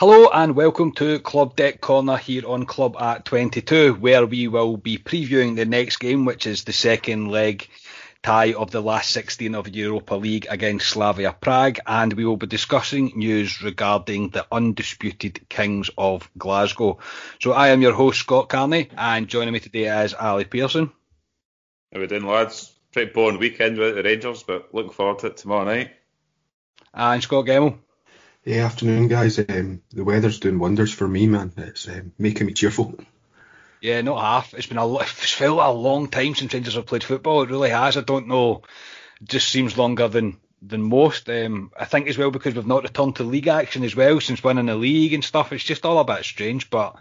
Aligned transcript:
Hello 0.00 0.30
and 0.32 0.56
welcome 0.56 0.92
to 0.92 1.18
Club 1.18 1.56
Deck 1.56 1.82
Corner 1.82 2.16
here 2.16 2.48
on 2.48 2.64
Club 2.64 2.96
at 2.98 3.26
22, 3.26 3.92
where 3.92 4.24
we 4.24 4.48
will 4.48 4.78
be 4.78 4.96
previewing 4.96 5.56
the 5.56 5.66
next 5.66 5.98
game, 5.98 6.24
which 6.24 6.46
is 6.46 6.64
the 6.64 6.72
second 6.72 7.28
leg 7.28 7.68
tie 8.22 8.54
of 8.54 8.70
the 8.70 8.80
last 8.80 9.10
16 9.10 9.54
of 9.54 9.68
Europa 9.68 10.14
League 10.14 10.46
against 10.48 10.88
Slavia 10.88 11.36
Prague, 11.38 11.80
and 11.86 12.14
we 12.14 12.24
will 12.24 12.38
be 12.38 12.46
discussing 12.46 13.12
news 13.14 13.62
regarding 13.62 14.30
the 14.30 14.46
undisputed 14.50 15.46
Kings 15.50 15.90
of 15.98 16.30
Glasgow. 16.38 16.98
So 17.42 17.52
I 17.52 17.68
am 17.68 17.82
your 17.82 17.92
host 17.92 18.20
Scott 18.20 18.48
Carney, 18.48 18.88
and 18.96 19.28
joining 19.28 19.52
me 19.52 19.60
today 19.60 20.02
is 20.02 20.14
Ali 20.14 20.46
Pearson. 20.46 20.90
How 21.92 22.00
we 22.00 22.06
doing, 22.06 22.24
lads? 22.24 22.72
Pretty 22.90 23.12
boring 23.12 23.38
weekend 23.38 23.76
with 23.76 23.96
the 23.96 24.02
Rangers, 24.02 24.44
but 24.44 24.72
looking 24.72 24.92
forward 24.92 25.18
to 25.18 25.26
it 25.26 25.36
tomorrow 25.36 25.66
night. 25.66 25.90
And 26.94 27.22
Scott 27.22 27.44
Gemmell. 27.44 27.80
Hey, 28.42 28.60
afternoon, 28.60 29.08
guys. 29.08 29.38
Um, 29.38 29.82
the 29.90 30.02
weather's 30.02 30.40
doing 30.40 30.58
wonders 30.58 30.94
for 30.94 31.06
me, 31.06 31.26
man. 31.26 31.52
It's 31.58 31.86
um, 31.86 32.12
making 32.18 32.46
me 32.46 32.54
cheerful. 32.54 32.94
Yeah, 33.82 34.00
not 34.00 34.22
half. 34.22 34.54
It's 34.54 34.66
been 34.66 34.78
a 34.78 34.96
it's 34.96 35.32
felt 35.32 35.60
a 35.60 35.70
long 35.70 36.08
time 36.08 36.34
since 36.34 36.54
Rangers 36.54 36.74
have 36.74 36.86
played 36.86 37.04
football. 37.04 37.42
It 37.42 37.50
really 37.50 37.68
has. 37.68 37.98
I 37.98 38.00
don't 38.00 38.28
know. 38.28 38.62
It 39.20 39.28
just 39.28 39.50
seems 39.50 39.76
longer 39.76 40.08
than 40.08 40.38
than 40.62 40.82
most. 40.82 41.28
Um, 41.28 41.70
I 41.78 41.84
think 41.84 42.08
as 42.08 42.16
well 42.16 42.30
because 42.30 42.54
we've 42.54 42.66
not 42.66 42.84
returned 42.84 43.16
to 43.16 43.24
league 43.24 43.48
action 43.48 43.84
as 43.84 43.94
well 43.94 44.20
since 44.20 44.42
winning 44.42 44.66
the 44.66 44.74
league 44.74 45.12
and 45.12 45.22
stuff. 45.22 45.52
It's 45.52 45.64
just 45.64 45.84
all 45.84 45.98
a 45.98 46.04
bit 46.04 46.24
strange, 46.24 46.70
but. 46.70 46.96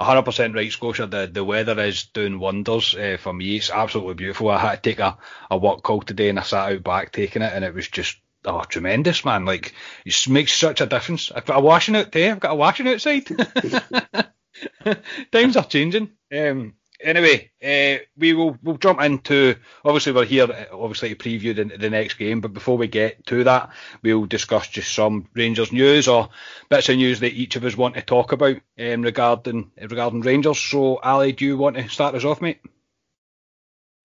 100% 0.00 0.54
right, 0.54 0.72
Scotia. 0.72 1.06
The 1.06 1.30
the 1.32 1.44
weather 1.44 1.78
is 1.78 2.06
doing 2.06 2.40
wonders 2.40 2.94
uh, 2.94 3.18
for 3.20 3.32
me. 3.32 3.56
It's 3.56 3.70
absolutely 3.70 4.14
beautiful. 4.14 4.48
I 4.48 4.58
had 4.58 4.82
to 4.82 4.90
take 4.90 4.98
a, 4.98 5.16
a 5.48 5.56
work 5.56 5.82
call 5.82 6.00
today 6.00 6.30
and 6.30 6.40
I 6.40 6.42
sat 6.42 6.72
out 6.72 6.82
back 6.82 7.12
taking 7.12 7.42
it, 7.42 7.52
and 7.52 7.64
it 7.64 7.72
was 7.72 7.86
just 7.86 8.16
oh 8.44 8.62
tremendous, 8.62 9.24
man. 9.24 9.44
Like 9.44 9.74
it 10.04 10.28
makes 10.28 10.52
such 10.52 10.80
a 10.80 10.86
difference. 10.86 11.30
I've 11.30 11.46
got 11.46 11.58
a 11.58 11.60
washing 11.60 11.96
out 11.96 12.12
there. 12.12 12.32
I've 12.32 12.40
got 12.40 12.52
a 12.52 12.56
washing 12.56 12.88
outside. 12.88 13.26
Times 15.32 15.56
are 15.56 15.64
changing. 15.64 16.10
Um, 16.34 16.74
anyway, 17.02 17.50
uh, 17.62 18.02
we 18.16 18.32
will 18.32 18.56
we'll 18.62 18.76
jump 18.76 19.00
into. 19.00 19.56
Obviously, 19.84 20.12
we're 20.12 20.24
here 20.24 20.68
obviously 20.72 21.10
to 21.10 21.16
preview 21.16 21.54
the, 21.54 21.76
the 21.76 21.90
next 21.90 22.14
game, 22.14 22.40
but 22.40 22.52
before 22.52 22.76
we 22.76 22.88
get 22.88 23.24
to 23.26 23.44
that, 23.44 23.70
we'll 24.02 24.26
discuss 24.26 24.68
just 24.68 24.94
some 24.94 25.28
Rangers 25.34 25.72
news 25.72 26.08
or 26.08 26.30
bits 26.68 26.88
of 26.88 26.96
news 26.96 27.20
that 27.20 27.32
each 27.32 27.56
of 27.56 27.64
us 27.64 27.76
want 27.76 27.94
to 27.94 28.02
talk 28.02 28.32
about 28.32 28.56
um, 28.78 29.02
regarding 29.02 29.70
regarding 29.80 30.20
Rangers. 30.20 30.58
So, 30.58 30.96
Ali, 30.96 31.32
do 31.32 31.44
you 31.44 31.56
want 31.56 31.76
to 31.76 31.88
start 31.88 32.14
us 32.14 32.24
off, 32.24 32.40
mate? 32.40 32.60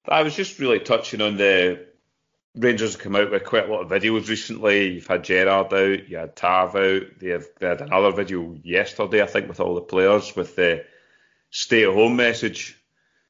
I 0.08 0.24
was 0.24 0.36
just 0.36 0.60
really 0.60 0.80
touching 0.80 1.22
on 1.22 1.38
the 1.38 1.87
Rangers 2.58 2.94
have 2.94 3.02
come 3.02 3.16
out 3.16 3.30
with 3.30 3.44
quite 3.44 3.70
a 3.70 3.72
lot 3.72 3.82
of 3.82 3.90
videos 3.90 4.28
recently. 4.28 4.94
You've 4.94 5.08
had 5.08 5.24
Gerrard 5.24 5.74
out, 5.74 6.10
you 6.10 6.18
had 6.18 6.36
Tav 6.36 6.76
out. 6.76 7.04
They, 7.20 7.30
have, 7.30 7.46
they 7.60 7.68
had 7.68 7.82
another 7.82 8.12
video 8.12 8.58
yesterday, 8.64 9.22
I 9.22 9.28
think, 9.28 9.48
with 9.48 9.60
all 9.60 9.76
the 9.76 9.82
players 9.82 10.36
with 10.36 10.56
the 10.56 10.84
stay 11.52 11.84
at 11.84 11.94
home 11.94 12.16
message 12.16 12.76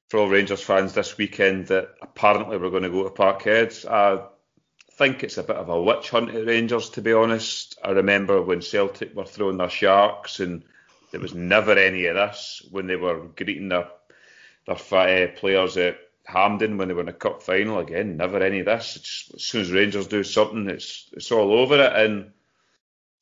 for 0.08 0.22
all 0.22 0.30
Rangers 0.30 0.64
fans 0.64 0.94
this 0.94 1.18
weekend 1.18 1.68
that 1.68 1.90
apparently 2.02 2.58
we're 2.58 2.70
going 2.70 2.84
to 2.84 2.90
go 2.90 3.04
to 3.04 3.10
Parkhead. 3.10 3.86
I 3.90 4.26
think 4.94 5.24
it's 5.24 5.38
a 5.38 5.44
bit 5.44 5.58
of 5.58 5.68
a 5.68 5.82
witch 5.82 6.10
hunt 6.10 6.30
at 6.34 6.46
Rangers, 6.48 6.90
to 6.92 7.02
be 7.02 7.12
honest. 7.12 7.78
I 7.84 7.92
remember 7.92 8.42
when 8.42 8.62
Celtic 8.62 9.14
were 9.14 9.26
throwing 9.26 9.58
their 9.58 9.70
sharks 9.70 10.40
and 10.40 10.64
there 11.12 11.22
was 11.22 11.34
never 11.34 11.74
any 11.74 12.06
of 12.06 12.16
this 12.16 12.66
when 12.72 12.88
they 12.88 12.96
were 12.96 13.28
greeting 13.36 13.70
their, 13.70 13.90
their 14.66 14.76
uh, 14.76 15.28
players 15.38 15.76
at 15.76 16.00
Hampden 16.28 16.78
when 16.78 16.90
they 16.90 16.94
were 16.94 17.02
in 17.02 17.08
a 17.08 17.14
cup 17.14 17.42
final 17.42 17.80
again. 17.80 18.18
Never 18.18 18.44
any 18.44 18.60
of 18.60 18.66
this. 18.66 18.98
It's, 18.98 19.32
as 19.34 19.44
soon 19.44 19.62
as 19.62 19.72
Rangers 19.72 20.08
do 20.08 20.24
something, 20.24 20.70
it's 20.70 21.10
it's 21.14 21.32
all 21.32 21.54
over 21.54 21.82
it. 21.82 21.94
And 21.94 22.32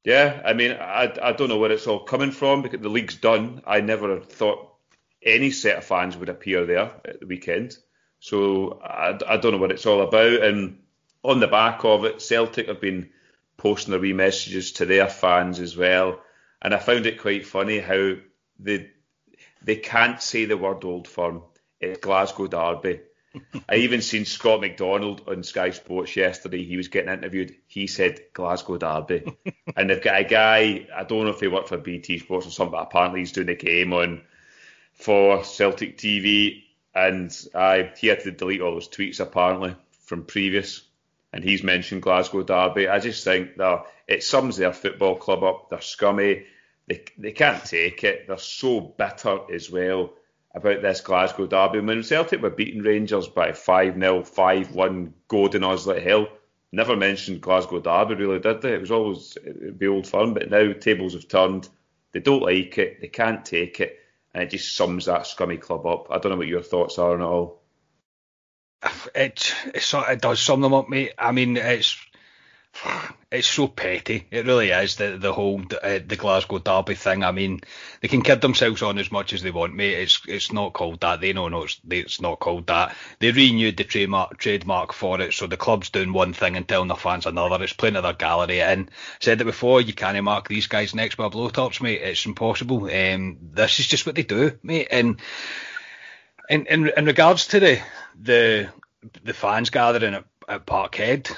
yeah, 0.04 0.42
I 0.44 0.54
mean, 0.54 0.72
I, 0.72 1.16
I 1.22 1.34
don't 1.34 1.50
know 1.50 1.60
where 1.60 1.72
it's 1.72 1.86
all 1.86 2.00
coming 2.00 2.32
from 2.32 2.64
because 2.64 2.82
the 2.82 2.90
league's 2.90 3.16
done. 3.16 3.62
I 3.68 3.82
never 3.82 4.20
thought 4.22 4.74
any 5.22 5.52
set 5.52 5.78
of 5.78 5.86
fans 5.86 6.18
would 6.18 6.30
appear 6.30 6.66
there 6.66 6.92
at 7.06 7.20
the 7.20 7.28
weekend. 7.28 7.78
So 8.20 8.80
I, 8.84 9.20
I 9.28 9.38
don't 9.38 9.52
know 9.52 9.60
what 9.60 9.72
it's 9.72 9.86
all 9.86 10.02
about. 10.02 10.44
And 10.44 10.80
on 11.24 11.40
the 11.40 11.48
back 11.48 11.86
of 11.86 12.06
it, 12.06 12.24
Celtic 12.24 12.68
have 12.68 12.82
been 12.82 13.12
posting 13.58 13.92
their 13.92 14.00
wee 14.00 14.14
messages 14.14 14.72
to 14.74 14.86
their 14.88 15.08
fans 15.08 15.60
as 15.60 15.78
well. 15.78 16.22
And 16.60 16.74
I 16.74 16.80
found 16.80 17.06
it 17.06 17.22
quite 17.22 17.46
funny 17.46 17.78
how 17.78 18.16
they 18.60 18.90
they 19.62 19.76
can't 19.76 20.22
say 20.22 20.46
the 20.46 20.58
word 20.58 20.84
old 20.84 21.08
firm 21.08 21.44
it's 21.80 22.00
Glasgow 22.00 22.48
Derby. 22.48 23.02
I 23.70 23.76
even 23.76 24.02
seen 24.02 24.26
Scott 24.26 24.62
McDonald 24.62 25.24
on 25.28 25.44
Sky 25.44 25.72
Sports 25.72 26.16
yesterday. 26.16 26.64
He 26.64 26.78
was 26.78 26.88
getting 26.88 27.12
interviewed. 27.12 27.56
He 27.68 27.88
said 27.88 28.20
Glasgow 28.34 28.78
Derby, 28.78 29.38
and 29.76 29.90
they've 29.90 30.02
got 30.02 30.22
a 30.22 30.24
guy. 30.24 30.88
I 30.96 31.04
don't 31.04 31.26
know 31.26 31.32
if 31.32 31.40
he 31.40 31.48
worked 31.48 31.70
for 31.70 31.78
BT 31.78 32.20
Sports 32.20 32.48
or 32.48 32.52
something, 32.52 32.72
but 32.72 32.84
apparently 32.84 33.20
he's 33.20 33.32
doing 33.32 33.48
the 33.48 33.56
game 33.56 33.94
on 33.94 34.22
for 34.94 35.44
Celtic 35.44 35.98
TV, 35.98 36.64
and 36.94 37.36
I 37.54 37.92
he 37.98 38.08
had 38.08 38.22
to 38.22 38.32
delete 38.32 38.62
all 38.62 38.74
those 38.74 38.90
tweets 38.90 39.20
apparently 39.20 39.76
from 40.02 40.24
previous, 40.24 40.84
and 41.34 41.44
he's 41.44 41.64
mentioned 41.64 42.02
Glasgow 42.02 42.44
Derby. 42.44 42.88
I 42.88 43.00
just 43.00 43.24
think 43.24 43.58
that 43.58 43.86
it 44.08 44.24
sums 44.24 44.58
their 44.58 44.74
football 44.74 45.16
club 45.16 45.44
up. 45.44 45.70
They're 45.70 45.82
scummy. 45.82 46.46
They 46.88 47.04
they 47.18 47.32
can't 47.32 47.64
take 47.66 48.04
it. 48.04 48.28
They're 48.28 48.38
so 48.38 48.80
bitter 48.80 49.40
as 49.54 49.70
well 49.70 50.14
about 50.56 50.82
this 50.82 51.02
Glasgow 51.02 51.46
derby. 51.46 51.82
When 51.82 52.02
Celtic 52.02 52.42
were 52.42 52.50
beating 52.50 52.82
Rangers 52.82 53.28
by 53.28 53.52
5 53.52 53.96
0, 53.96 54.24
5 54.24 54.74
1, 54.74 55.14
goading 55.28 55.64
us 55.64 55.86
like 55.86 56.02
hell, 56.02 56.28
never 56.72 56.96
mentioned 56.96 57.42
Glasgow 57.42 57.82
derby, 57.82 58.16
really, 58.16 58.40
did 58.40 58.62
they? 58.62 58.74
It 58.74 58.82
was 58.82 58.92
always 58.92 59.38
be 59.78 59.88
old 59.88 60.08
firm, 60.08 60.34
but 60.34 60.50
now 60.50 60.72
tables 60.74 61.14
have 61.14 61.28
turned. 61.28 61.68
They 62.14 62.22
don't 62.22 62.42
like 62.42 62.78
it, 62.78 63.02
they 63.02 63.10
can't 63.10 63.44
take 63.44 63.82
it, 63.82 64.00
and 64.34 64.42
it 64.42 64.50
just 64.50 64.76
sums 64.76 65.06
that 65.06 65.28
scummy 65.28 65.58
club 65.58 65.86
up. 65.86 66.08
I 66.10 66.18
don't 66.18 66.32
know 66.32 66.38
what 66.38 66.48
your 66.48 66.64
thoughts 66.64 66.98
are 66.98 67.14
on 67.14 67.22
it 67.22 67.26
all. 67.26 67.62
It, 69.14 69.54
it, 69.74 69.94
it 69.94 70.22
does 70.22 70.40
sum 70.40 70.62
them 70.62 70.74
up, 70.74 70.88
mate. 70.88 71.14
I 71.18 71.34
mean, 71.34 71.58
it's 71.58 71.98
it's 73.32 73.48
so 73.48 73.68
petty. 73.68 74.28
It 74.32 74.46
really 74.46 74.70
is 74.70 74.96
the 74.96 75.18
the 75.18 75.34
whole 75.34 75.62
uh, 75.84 76.00
the 76.06 76.16
Glasgow 76.16 76.60
Derby 76.60 76.96
thing. 76.96 77.24
I 77.24 77.32
mean, 77.32 77.62
they 78.02 78.08
can 78.08 78.22
kid 78.22 78.42
themselves 78.42 78.82
on 78.82 78.98
as 78.98 79.12
much 79.12 79.34
as 79.34 79.42
they 79.42 79.52
want, 79.52 79.76
mate. 79.76 80.00
It's 80.00 80.22
it's 80.28 80.52
not 80.52 80.74
called 80.74 81.02
that. 81.02 81.22
They 81.22 81.34
know 81.34 81.48
no, 81.48 81.64
it's, 81.64 81.80
it's 81.90 82.22
not 82.22 82.40
called 82.40 82.68
that. 82.68 82.96
They 83.20 83.32
renewed 83.32 83.78
the 83.78 83.84
trademark 83.84 84.38
trademark 84.38 84.94
for 84.94 85.20
it, 85.22 85.34
so 85.34 85.48
the 85.48 85.58
club's 85.58 85.90
doing 85.90 86.14
one 86.14 86.34
thing 86.34 86.56
and 86.56 86.68
telling 86.68 86.88
their 86.88 86.98
fans 86.98 87.26
another. 87.26 87.64
It's 87.64 87.74
playing 87.74 87.96
to 87.96 88.02
their 88.02 88.14
gallery. 88.14 88.62
And 88.62 88.90
said 89.20 89.42
it 89.42 89.46
before, 89.46 89.82
you 89.82 89.94
can't 89.94 90.22
mark 90.24 90.48
these 90.48 90.68
guys 90.68 90.96
next 90.96 91.16
by 91.16 91.28
blow 91.30 91.50
tops, 91.50 91.82
mate. 91.82 92.02
It's 92.02 92.26
impossible. 92.26 92.86
Um, 92.86 93.38
this 93.42 93.80
is 93.80 93.88
just 93.88 94.06
what 94.06 94.16
they 94.16 94.24
do, 94.24 94.58
mate. 94.64 94.88
And 94.92 95.20
in 96.50 96.66
in, 96.68 96.92
in 96.96 97.06
regards 97.06 97.48
to 97.48 97.60
the 97.60 97.82
the 98.20 98.70
the 99.24 99.34
fans 99.34 99.70
gathering 99.70 100.14
at, 100.14 100.26
at 100.48 100.66
Parkhead. 100.66 101.36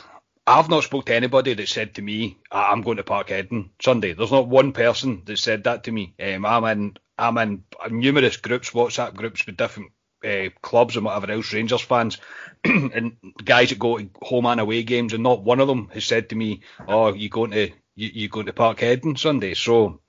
I've 0.47 0.69
not 0.69 0.85
spoke 0.85 1.07
to 1.07 1.15
anybody 1.15 1.53
that 1.55 1.67
said 1.69 1.95
to 1.95 2.01
me, 2.01 2.39
"I'm 2.51 2.81
going 2.81 2.97
to 2.97 3.03
Parkhead 3.03 3.51
on 3.51 3.71
Sunday." 3.81 4.13
There's 4.13 4.31
not 4.31 4.47
one 4.47 4.71
person 4.73 5.23
that 5.25 5.39
said 5.39 5.65
that 5.65 5.83
to 5.85 5.91
me. 5.91 6.15
Um, 6.21 6.45
I'm 6.45 6.63
in 6.65 6.97
I'm 7.19 7.37
in 7.37 7.65
numerous 7.91 8.37
groups, 8.37 8.71
WhatsApp 8.71 9.15
groups 9.15 9.45
with 9.45 9.57
different 9.57 9.91
uh, 10.25 10.49
clubs 10.61 10.95
and 10.95 11.05
whatever 11.05 11.31
else, 11.31 11.53
Rangers 11.53 11.81
fans, 11.81 12.19
and 12.63 13.17
guys 13.43 13.69
that 13.69 13.79
go 13.79 13.97
to 13.99 14.09
home 14.23 14.47
and 14.47 14.61
away 14.61 14.83
games, 14.83 15.13
and 15.13 15.23
not 15.23 15.43
one 15.43 15.59
of 15.59 15.67
them 15.67 15.89
has 15.89 16.05
said 16.05 16.29
to 16.29 16.35
me, 16.35 16.61
"Oh, 16.87 17.13
you 17.13 17.29
going 17.29 17.51
to 17.51 17.71
you, 17.95 18.09
you 18.13 18.29
going 18.29 18.47
to 18.47 18.53
Parkhead 18.53 19.05
on 19.05 19.17
Sunday?" 19.17 19.53
So, 19.53 20.01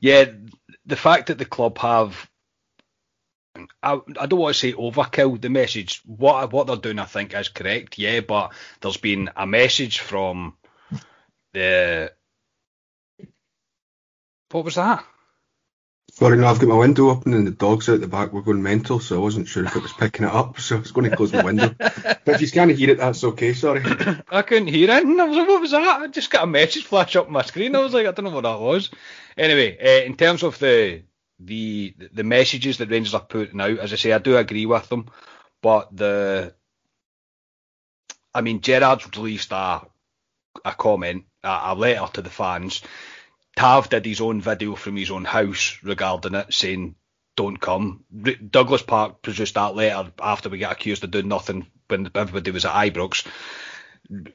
yeah, 0.00 0.26
the 0.86 0.96
fact 0.96 1.28
that 1.28 1.38
the 1.38 1.46
club 1.46 1.78
have 1.78 2.29
I, 3.82 4.00
I 4.18 4.26
don't 4.26 4.38
want 4.38 4.54
to 4.54 4.60
say 4.60 4.72
overkill 4.72 5.40
the 5.40 5.48
message. 5.48 6.02
What 6.06 6.52
what 6.52 6.66
they're 6.66 6.76
doing, 6.76 6.98
I 6.98 7.04
think, 7.04 7.34
is 7.34 7.48
correct. 7.48 7.98
Yeah, 7.98 8.20
but 8.20 8.52
there's 8.80 8.96
been 8.96 9.30
a 9.36 9.46
message 9.46 10.00
from 10.00 10.56
the. 11.52 12.12
What 14.50 14.64
was 14.64 14.74
that? 14.74 15.04
Sorry, 16.12 16.36
no, 16.36 16.48
I've 16.48 16.58
got 16.58 16.68
my 16.68 16.76
window 16.76 17.10
open 17.10 17.34
and 17.34 17.46
the 17.46 17.52
dogs 17.52 17.88
out 17.88 18.00
the 18.00 18.08
back 18.08 18.32
were 18.32 18.42
going 18.42 18.62
mental, 18.62 18.98
so 18.98 19.16
I 19.16 19.20
wasn't 19.20 19.46
sure 19.46 19.64
if 19.64 19.76
it 19.76 19.82
was 19.82 19.92
picking 19.92 20.26
it 20.26 20.32
up, 20.32 20.58
so 20.60 20.76
I 20.76 20.80
was 20.80 20.90
going 20.90 21.08
to 21.08 21.16
close 21.16 21.32
my 21.32 21.44
window. 21.44 21.72
but 21.78 22.28
if 22.28 22.40
you 22.40 22.50
can't 22.50 22.76
hear 22.76 22.90
it, 22.90 22.98
that's 22.98 23.22
okay, 23.22 23.54
sorry. 23.54 23.82
I 24.30 24.42
couldn't 24.42 24.68
hear 24.68 24.90
it. 24.90 24.92
I 24.92 25.02
was 25.02 25.36
like, 25.36 25.48
what 25.48 25.60
was 25.60 25.70
that? 25.70 26.00
I 26.00 26.06
just 26.08 26.30
got 26.30 26.44
a 26.44 26.46
message 26.48 26.84
flash 26.84 27.14
up 27.14 27.26
on 27.26 27.32
my 27.32 27.42
screen. 27.42 27.76
I 27.76 27.78
was 27.78 27.94
like, 27.94 28.06
I 28.06 28.10
don't 28.10 28.24
know 28.24 28.32
what 28.32 28.42
that 28.42 28.58
was. 28.58 28.90
Anyway, 29.36 29.78
uh, 29.78 30.04
in 30.04 30.16
terms 30.16 30.42
of 30.42 30.58
the 30.58 31.02
the 31.40 31.94
the 32.12 32.24
messages 32.24 32.78
that 32.78 32.90
Rangers 32.90 33.14
are 33.14 33.20
putting 33.20 33.60
out, 33.60 33.78
as 33.78 33.92
I 33.92 33.96
say, 33.96 34.12
I 34.12 34.18
do 34.18 34.36
agree 34.36 34.66
with 34.66 34.88
them, 34.88 35.06
but 35.62 35.94
the, 35.96 36.54
I 38.34 38.42
mean, 38.42 38.60
Gerrard's 38.60 39.08
released 39.16 39.52
a 39.52 39.82
a 40.64 40.72
comment, 40.72 41.24
a, 41.42 41.60
a 41.64 41.74
letter 41.74 42.12
to 42.14 42.22
the 42.22 42.30
fans. 42.30 42.82
Tav 43.56 43.88
did 43.88 44.04
his 44.04 44.20
own 44.20 44.40
video 44.40 44.74
from 44.74 44.96
his 44.96 45.10
own 45.10 45.24
house 45.24 45.78
regarding 45.82 46.34
it, 46.34 46.52
saying 46.52 46.94
don't 47.36 47.60
come. 47.60 48.04
Douglas 48.50 48.82
Park 48.82 49.22
produced 49.22 49.54
that 49.54 49.74
letter 49.74 50.12
after 50.20 50.48
we 50.48 50.58
got 50.58 50.72
accused 50.72 51.04
of 51.04 51.10
doing 51.10 51.28
nothing 51.28 51.66
when 51.88 52.10
everybody 52.14 52.50
was 52.50 52.64
at 52.64 52.74
Ibrox 52.74 53.26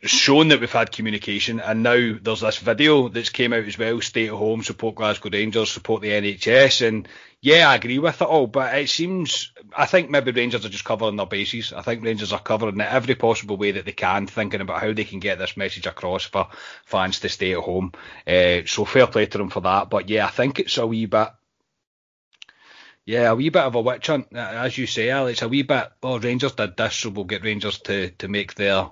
shown 0.04 0.48
that 0.50 0.60
we've 0.60 0.72
had 0.72 0.92
communication, 0.92 1.60
and 1.60 1.84
now 1.84 2.16
there's 2.22 2.42
this 2.42 2.58
video 2.60 3.10
that's 3.10 3.30
came 3.30 3.52
out 3.52 3.66
as 3.66 3.78
well. 3.78 4.00
Stay 4.02 4.28
at 4.28 4.34
home, 4.34 4.64
support 4.64 4.96
Glasgow 4.96 5.30
Rangers, 5.32 5.70
support 5.70 6.02
the 6.02 6.12
NHS, 6.12 6.88
and 6.88 7.08
yeah, 7.42 7.70
I 7.70 7.76
agree 7.76 8.00
with 8.00 8.22
it 8.22 8.28
all. 8.28 8.48
But 8.48 8.74
it 8.76 8.90
seems, 8.90 9.52
I 9.76 9.86
think 9.86 10.10
maybe 10.10 10.32
Rangers 10.32 10.66
are 10.66 10.70
just 10.70 10.86
covering 10.86 11.18
their 11.18 11.26
bases. 11.26 11.74
I 11.74 11.82
think 11.82 12.04
Rangers 12.04 12.32
are 12.32 12.40
covering 12.40 12.80
it 12.80 12.88
every 12.92 13.16
possible 13.16 13.58
way 13.58 13.72
that 13.72 13.86
they 13.86 13.92
can, 13.92 14.28
thinking 14.28 14.62
about 14.62 14.82
how 14.82 14.94
they 14.94 15.04
can 15.04 15.20
get 15.20 15.40
this 15.40 15.58
message 15.58 15.88
across 15.88 16.24
for 16.24 16.48
fans 16.86 17.20
to 17.20 17.30
stay 17.30 17.54
at 17.54 17.60
home. 17.60 17.92
Uh, 18.26 18.62
so 18.66 18.86
fair 18.86 19.08
play 19.08 19.26
to 19.26 19.38
them 19.38 19.50
for 19.50 19.62
that. 19.62 19.90
But 19.90 20.10
yeah, 20.10 20.26
I 20.26 20.30
think 20.30 20.60
it's 20.60 20.78
a 20.78 20.88
wee 20.88 21.06
bit. 21.06 21.30
Yeah, 23.06 23.30
a 23.30 23.36
wee 23.36 23.50
bit 23.50 23.62
of 23.62 23.76
a 23.76 23.82
witch 23.82 24.08
hunt, 24.08 24.34
as 24.34 24.78
you 24.78 24.88
say, 24.88 25.10
Alex. 25.10 25.42
A 25.42 25.50
wee 25.50 25.62
bit. 25.64 25.92
Oh, 26.02 26.18
Rangers 26.18 26.54
did 26.54 26.78
this, 26.78 26.96
so 26.96 27.10
we'll 27.10 27.26
get 27.26 27.44
Rangers 27.44 27.80
to 27.80 28.10
to 28.12 28.28
make 28.28 28.56
their 28.56 28.90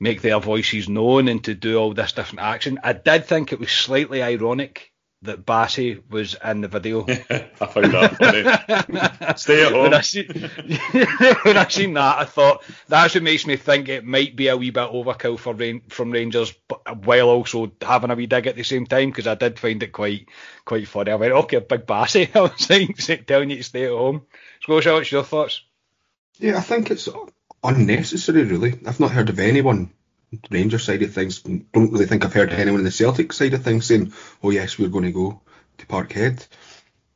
make 0.00 0.22
their 0.22 0.40
voices 0.40 0.88
known 0.88 1.28
and 1.28 1.44
to 1.44 1.54
do 1.54 1.76
all 1.78 1.92
this 1.92 2.12
different 2.12 2.40
action. 2.40 2.80
I 2.82 2.94
did 2.94 3.26
think 3.26 3.52
it 3.52 3.60
was 3.60 3.70
slightly 3.70 4.22
ironic 4.22 4.90
that 5.22 5.44
Bassey 5.44 6.02
was 6.08 6.34
in 6.42 6.62
the 6.62 6.68
video. 6.68 7.04
I 7.08 7.66
found 7.66 7.92
that 7.92 8.16
funny. 8.16 9.34
Stay 9.36 9.66
at 9.66 9.72
home. 9.72 9.82
When 9.82 9.94
I, 9.94 10.00
see, 10.00 10.22
when 11.42 11.58
I 11.58 11.68
seen 11.68 11.92
that, 11.94 12.18
I 12.18 12.24
thought 12.24 12.64
that's 12.88 13.14
what 13.14 13.22
makes 13.22 13.46
me 13.46 13.56
think 13.56 13.90
it 13.90 14.04
might 14.04 14.34
be 14.34 14.48
a 14.48 14.56
wee 14.56 14.70
bit 14.70 14.90
overkill 14.90 15.38
for 15.38 15.52
Rain, 15.52 15.82
from 15.90 16.10
Rangers, 16.10 16.54
but 16.66 17.04
while 17.04 17.28
also 17.28 17.70
having 17.82 18.10
a 18.10 18.14
wee 18.14 18.26
dig 18.26 18.46
at 18.46 18.56
the 18.56 18.62
same 18.62 18.86
time 18.86 19.10
because 19.10 19.26
I 19.26 19.34
did 19.34 19.58
find 19.58 19.82
it 19.82 19.92
quite 19.92 20.26
quite 20.64 20.88
funny. 20.88 21.12
I 21.12 21.16
went, 21.16 21.32
okay, 21.32 21.58
big 21.58 21.86
Bassey. 21.86 22.34
I 22.34 22.40
was 22.40 22.70
like, 22.70 23.26
telling 23.26 23.50
you 23.50 23.56
to 23.56 23.62
stay 23.62 23.84
at 23.84 23.90
home. 23.90 24.22
Scotia, 24.62 24.94
what's 24.94 25.12
your 25.12 25.24
thoughts? 25.24 25.62
Yeah, 26.38 26.56
I 26.56 26.60
think 26.60 26.90
it's 26.90 27.08
unnecessary, 27.62 28.44
really. 28.44 28.78
I've 28.86 29.00
not 29.00 29.12
heard 29.12 29.28
of 29.28 29.38
anyone 29.38 29.90
Ranger 30.50 30.78
side 30.78 31.02
of 31.02 31.12
things. 31.12 31.40
Don't 31.40 31.66
really 31.72 32.06
think 32.06 32.24
I've 32.24 32.32
heard 32.32 32.52
anyone 32.52 32.80
in 32.80 32.84
the 32.84 32.92
Celtic 32.92 33.32
side 33.32 33.52
of 33.54 33.64
things 33.64 33.86
saying, 33.86 34.12
"Oh 34.42 34.50
yes, 34.50 34.78
we're 34.78 34.88
going 34.88 35.06
to 35.06 35.12
go 35.12 35.40
to 35.78 35.86
Parkhead 35.86 36.46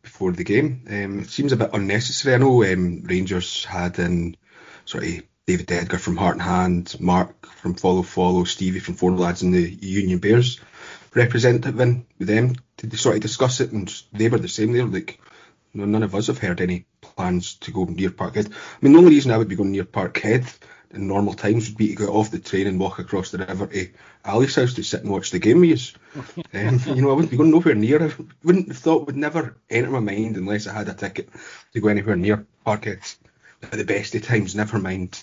before 0.02 0.32
the 0.32 0.42
game." 0.42 0.84
Um, 0.88 1.20
it 1.20 1.30
seems 1.30 1.52
a 1.52 1.56
bit 1.56 1.70
unnecessary. 1.72 2.34
I 2.34 2.38
know 2.38 2.64
um, 2.64 3.02
Rangers 3.04 3.64
had 3.64 4.00
in 4.00 4.36
sort 4.84 5.04
of 5.04 5.22
David 5.46 5.70
Edgar 5.70 5.98
from 5.98 6.16
Heart 6.16 6.34
and 6.34 6.42
Hand, 6.42 6.96
Mark 6.98 7.46
from 7.46 7.74
Follow 7.74 8.02
Follow, 8.02 8.42
Stevie 8.42 8.80
from 8.80 8.94
Four 8.94 9.12
Lads, 9.12 9.42
and 9.42 9.54
the 9.54 9.62
Union 9.62 10.18
Bears 10.18 10.60
representative 11.14 11.78
in 11.78 12.06
with 12.18 12.26
them 12.26 12.56
to 12.78 12.96
sort 12.96 13.14
of 13.14 13.22
discuss 13.22 13.60
it, 13.60 13.70
and 13.70 13.88
they 14.12 14.28
were 14.28 14.38
the 14.38 14.48
same. 14.48 14.72
They 14.72 14.82
were 14.82 14.90
like, 14.90 15.20
none 15.72 16.02
of 16.02 16.16
us 16.16 16.26
have 16.26 16.38
heard 16.38 16.60
any 16.60 16.86
plans 17.16 17.54
to 17.56 17.70
go 17.70 17.84
near 17.84 18.10
Parkhead. 18.10 18.50
I 18.50 18.76
mean, 18.80 18.92
the 18.92 18.98
only 18.98 19.10
reason 19.10 19.30
I 19.30 19.38
would 19.38 19.48
be 19.48 19.56
going 19.56 19.72
near 19.72 19.84
Parkhead 19.84 20.46
in 20.90 21.08
normal 21.08 21.34
times 21.34 21.68
would 21.68 21.76
be 21.76 21.88
to 21.88 21.96
get 21.96 22.08
off 22.08 22.30
the 22.30 22.38
train 22.38 22.66
and 22.66 22.78
walk 22.78 22.98
across 22.98 23.30
the 23.30 23.38
river 23.38 23.66
to 23.66 23.88
Ali's 24.24 24.54
house 24.54 24.74
to 24.74 24.82
sit 24.82 25.02
and 25.02 25.10
watch 25.10 25.30
the 25.30 25.38
game 25.38 25.60
with 25.60 25.92
um, 26.54 26.80
you 26.86 27.02
know, 27.02 27.10
I 27.10 27.14
wouldn't 27.14 27.30
be 27.30 27.36
going 27.36 27.50
nowhere 27.50 27.74
near. 27.74 28.02
I 28.02 28.12
wouldn't 28.42 28.68
have 28.68 28.78
thought 28.78 29.06
would 29.06 29.16
never 29.16 29.56
enter 29.68 29.90
my 29.90 30.00
mind 30.00 30.36
unless 30.36 30.66
I 30.66 30.72
had 30.72 30.88
a 30.88 30.94
ticket 30.94 31.28
to 31.72 31.80
go 31.80 31.88
anywhere 31.88 32.16
near 32.16 32.46
Parkhead 32.66 33.16
at 33.62 33.72
the 33.72 33.84
best 33.84 34.14
of 34.14 34.22
times. 34.22 34.54
Never 34.54 34.78
mind 34.78 35.22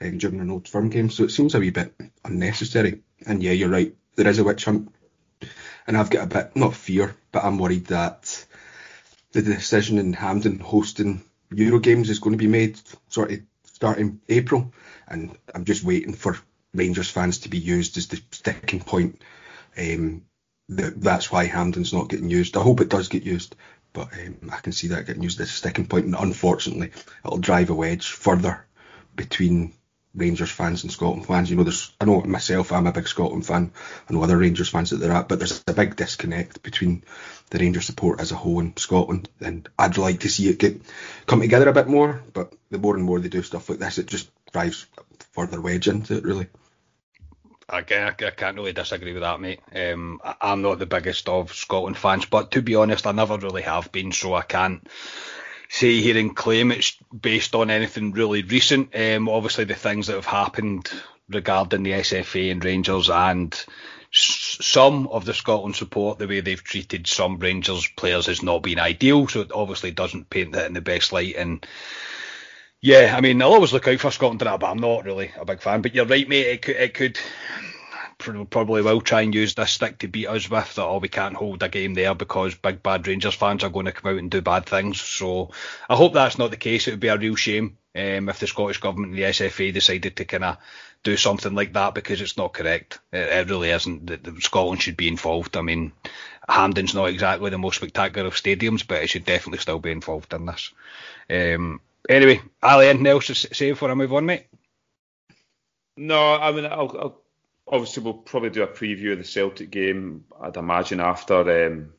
um, 0.00 0.18
during 0.18 0.40
an 0.40 0.50
old 0.50 0.68
firm 0.68 0.88
game. 0.90 1.10
So 1.10 1.24
it 1.24 1.30
seems 1.30 1.54
a 1.54 1.60
wee 1.60 1.70
bit 1.70 1.94
unnecessary. 2.24 3.02
And 3.26 3.42
yeah, 3.42 3.52
you're 3.52 3.68
right. 3.68 3.94
There 4.16 4.26
is 4.26 4.38
a 4.38 4.44
witch 4.44 4.64
hunt, 4.64 4.92
and 5.86 5.96
I've 5.96 6.10
got 6.10 6.24
a 6.24 6.34
bit 6.34 6.56
not 6.56 6.74
fear, 6.74 7.14
but 7.32 7.44
I'm 7.44 7.58
worried 7.58 7.86
that 7.86 8.46
the 9.32 9.42
decision 9.42 9.98
in 9.98 10.14
Hampden 10.14 10.58
hosting 10.58 11.22
Euro 11.50 11.78
games 11.78 12.10
is 12.10 12.18
going 12.18 12.32
to 12.32 12.42
be 12.42 12.48
made 12.48 12.80
sort 13.08 13.32
of 13.32 13.40
starting 13.64 14.20
April 14.28 14.72
and 15.08 15.36
I'm 15.54 15.64
just 15.64 15.84
waiting 15.84 16.14
for 16.14 16.36
Rangers 16.74 17.10
fans 17.10 17.38
to 17.40 17.48
be 17.48 17.58
used 17.58 17.96
as 17.96 18.08
the 18.08 18.20
sticking 18.30 18.80
point. 18.80 19.22
Um, 19.78 20.22
that's 20.68 21.30
why 21.30 21.44
Hampden's 21.44 21.92
not 21.92 22.08
getting 22.08 22.30
used. 22.30 22.56
I 22.56 22.62
hope 22.62 22.80
it 22.80 22.88
does 22.88 23.08
get 23.08 23.22
used, 23.22 23.54
but 23.92 24.12
um, 24.12 24.50
I 24.52 24.56
can 24.56 24.72
see 24.72 24.88
that 24.88 25.06
getting 25.06 25.22
used 25.22 25.40
as 25.40 25.48
a 25.48 25.52
sticking 25.52 25.86
point, 25.86 26.06
and 26.06 26.16
unfortunately, 26.16 26.90
it'll 27.24 27.38
drive 27.38 27.70
a 27.70 27.74
wedge 27.74 28.08
further 28.10 28.66
between 29.14 29.72
Rangers 30.16 30.50
fans 30.50 30.82
and 30.82 30.90
Scotland 30.90 31.26
fans. 31.26 31.50
You 31.50 31.56
know, 31.56 31.62
there's 31.62 31.92
I 32.00 32.06
know 32.06 32.22
myself, 32.22 32.72
I'm 32.72 32.86
a 32.86 32.92
big 32.92 33.06
Scotland 33.06 33.46
fan. 33.46 33.70
I 34.08 34.12
know 34.12 34.22
other 34.22 34.38
Rangers 34.38 34.70
fans 34.70 34.90
that 34.90 34.96
they're 34.96 35.12
at, 35.12 35.28
but 35.28 35.38
there's 35.38 35.62
a 35.66 35.74
big 35.74 35.94
disconnect 35.94 36.62
between 36.62 37.04
the 37.50 37.58
Rangers 37.58 37.84
support 37.84 38.20
as 38.20 38.32
a 38.32 38.36
whole 38.36 38.60
in 38.60 38.76
Scotland, 38.76 39.28
and 39.40 39.68
I'd 39.78 39.98
like 39.98 40.20
to 40.20 40.28
see 40.28 40.48
it 40.48 40.58
get 40.58 40.80
come 41.26 41.40
together 41.40 41.68
a 41.68 41.74
bit 41.74 41.86
more. 41.86 42.22
But 42.32 42.54
the 42.70 42.78
more 42.78 42.96
and 42.96 43.04
more 43.04 43.20
they 43.20 43.28
do 43.28 43.42
stuff 43.42 43.68
like 43.68 43.78
this, 43.78 43.98
it 43.98 44.06
just 44.06 44.30
drives 44.52 44.86
further 45.32 45.60
wedge 45.60 45.86
into 45.86 46.16
it, 46.16 46.24
really. 46.24 46.48
I, 47.68 47.78
I, 47.78 47.82
can't 48.12 48.56
really 48.56 48.72
disagree 48.72 49.12
with 49.12 49.22
that, 49.22 49.40
mate. 49.40 49.60
Um, 49.74 50.20
I, 50.24 50.36
I'm 50.40 50.62
not 50.62 50.78
the 50.78 50.86
biggest 50.86 51.28
of 51.28 51.52
Scotland 51.52 51.98
fans, 51.98 52.24
but 52.24 52.52
to 52.52 52.62
be 52.62 52.76
honest, 52.76 53.06
I 53.06 53.12
never 53.12 53.36
really 53.36 53.62
have 53.62 53.90
been, 53.90 54.12
so 54.12 54.34
I 54.34 54.42
can't 54.42 54.86
say 55.68 56.00
here 56.00 56.16
and 56.16 56.36
claim 56.36 56.72
it's 56.72 56.96
based 57.18 57.54
on 57.54 57.70
anything 57.70 58.12
really 58.12 58.42
recent. 58.42 58.94
Um, 58.94 59.28
obviously, 59.28 59.64
the 59.64 59.74
things 59.74 60.06
that 60.06 60.14
have 60.14 60.26
happened 60.26 60.90
regarding 61.28 61.82
the 61.82 61.92
SFA 61.92 62.52
and 62.52 62.64
Rangers 62.64 63.10
and 63.10 63.64
some 64.10 65.08
of 65.08 65.24
the 65.24 65.34
Scotland 65.34 65.76
support, 65.76 66.18
the 66.18 66.28
way 66.28 66.40
they've 66.40 66.62
treated 66.62 67.06
some 67.06 67.38
Rangers 67.38 67.86
players 67.96 68.26
has 68.26 68.42
not 68.42 68.62
been 68.62 68.78
ideal. 68.78 69.28
So 69.28 69.40
it 69.40 69.52
obviously 69.52 69.90
doesn't 69.90 70.30
paint 70.30 70.52
that 70.52 70.66
in 70.66 70.72
the 70.72 70.80
best 70.80 71.12
light. 71.12 71.34
And 71.36 71.66
yeah, 72.80 73.14
I 73.16 73.20
mean, 73.20 73.42
I'll 73.42 73.54
always 73.54 73.72
look 73.72 73.88
out 73.88 74.00
for 74.00 74.10
Scotland 74.10 74.38
tonight, 74.38 74.60
but 74.60 74.70
I'm 74.70 74.78
not 74.78 75.04
really 75.04 75.32
a 75.38 75.44
big 75.44 75.60
fan. 75.60 75.82
But 75.82 75.94
you're 75.94 76.06
right, 76.06 76.28
mate. 76.28 76.46
It 76.46 76.62
could, 76.62 76.76
it 76.76 76.94
could 76.94 77.18
probably 78.50 78.82
will 78.82 79.00
try 79.00 79.22
and 79.22 79.34
use 79.34 79.54
this 79.54 79.72
stick 79.72 79.98
to 79.98 80.08
beat 80.08 80.26
us 80.26 80.50
with 80.50 80.74
that. 80.74 80.82
Oh, 80.82 80.98
we 80.98 81.08
can't 81.08 81.36
hold 81.36 81.62
a 81.62 81.68
game 81.68 81.94
there 81.94 82.14
because 82.14 82.54
big 82.54 82.82
bad 82.82 83.06
Rangers 83.06 83.34
fans 83.34 83.64
are 83.64 83.70
going 83.70 83.86
to 83.86 83.92
come 83.92 84.12
out 84.12 84.18
and 84.18 84.30
do 84.30 84.40
bad 84.40 84.66
things. 84.66 85.00
So 85.00 85.50
I 85.88 85.96
hope 85.96 86.14
that's 86.14 86.38
not 86.38 86.50
the 86.50 86.56
case. 86.56 86.86
It 86.86 86.92
would 86.92 87.00
be 87.00 87.08
a 87.08 87.16
real 87.16 87.36
shame 87.36 87.78
um, 87.94 88.28
if 88.28 88.38
the 88.38 88.46
Scottish 88.46 88.78
government 88.78 89.12
and 89.12 89.18
the 89.18 89.28
SFA 89.28 89.72
decided 89.72 90.16
to 90.16 90.24
kind 90.24 90.44
of 90.44 90.58
do 91.02 91.16
something 91.16 91.54
like 91.54 91.72
that 91.72 91.94
because 91.94 92.20
it's 92.20 92.36
not 92.36 92.52
correct. 92.52 92.98
It, 93.12 93.28
it 93.28 93.50
really 93.50 93.70
isn't. 93.70 94.06
The, 94.06 94.16
the, 94.16 94.40
Scotland 94.40 94.82
should 94.82 94.96
be 94.96 95.08
involved. 95.08 95.56
I 95.56 95.62
mean, 95.62 95.92
Hampden's 96.48 96.94
not 96.94 97.08
exactly 97.08 97.50
the 97.50 97.58
most 97.58 97.76
spectacular 97.76 98.26
of 98.26 98.34
stadiums, 98.34 98.86
but 98.86 99.02
it 99.02 99.08
should 99.08 99.24
definitely 99.24 99.58
still 99.58 99.78
be 99.78 99.92
involved 99.92 100.32
in 100.34 100.46
this. 100.46 100.72
Um, 101.30 101.80
anyway, 102.08 102.40
Ali, 102.62 102.88
anything 102.88 103.06
else 103.06 103.26
to 103.28 103.34
say 103.34 103.70
before 103.70 103.90
I 103.90 103.94
move 103.94 104.12
on, 104.12 104.26
mate? 104.26 104.46
No, 105.96 106.34
I 106.34 106.52
mean, 106.52 106.66
I'll, 106.66 106.94
I'll, 106.98 107.20
obviously 107.66 108.02
we'll 108.02 108.14
probably 108.14 108.50
do 108.50 108.62
a 108.62 108.68
preview 108.68 109.12
of 109.12 109.18
the 109.18 109.24
Celtic 109.24 109.70
game. 109.70 110.24
I'd 110.40 110.56
imagine 110.56 111.00
after 111.00 111.66
um, 111.66 111.92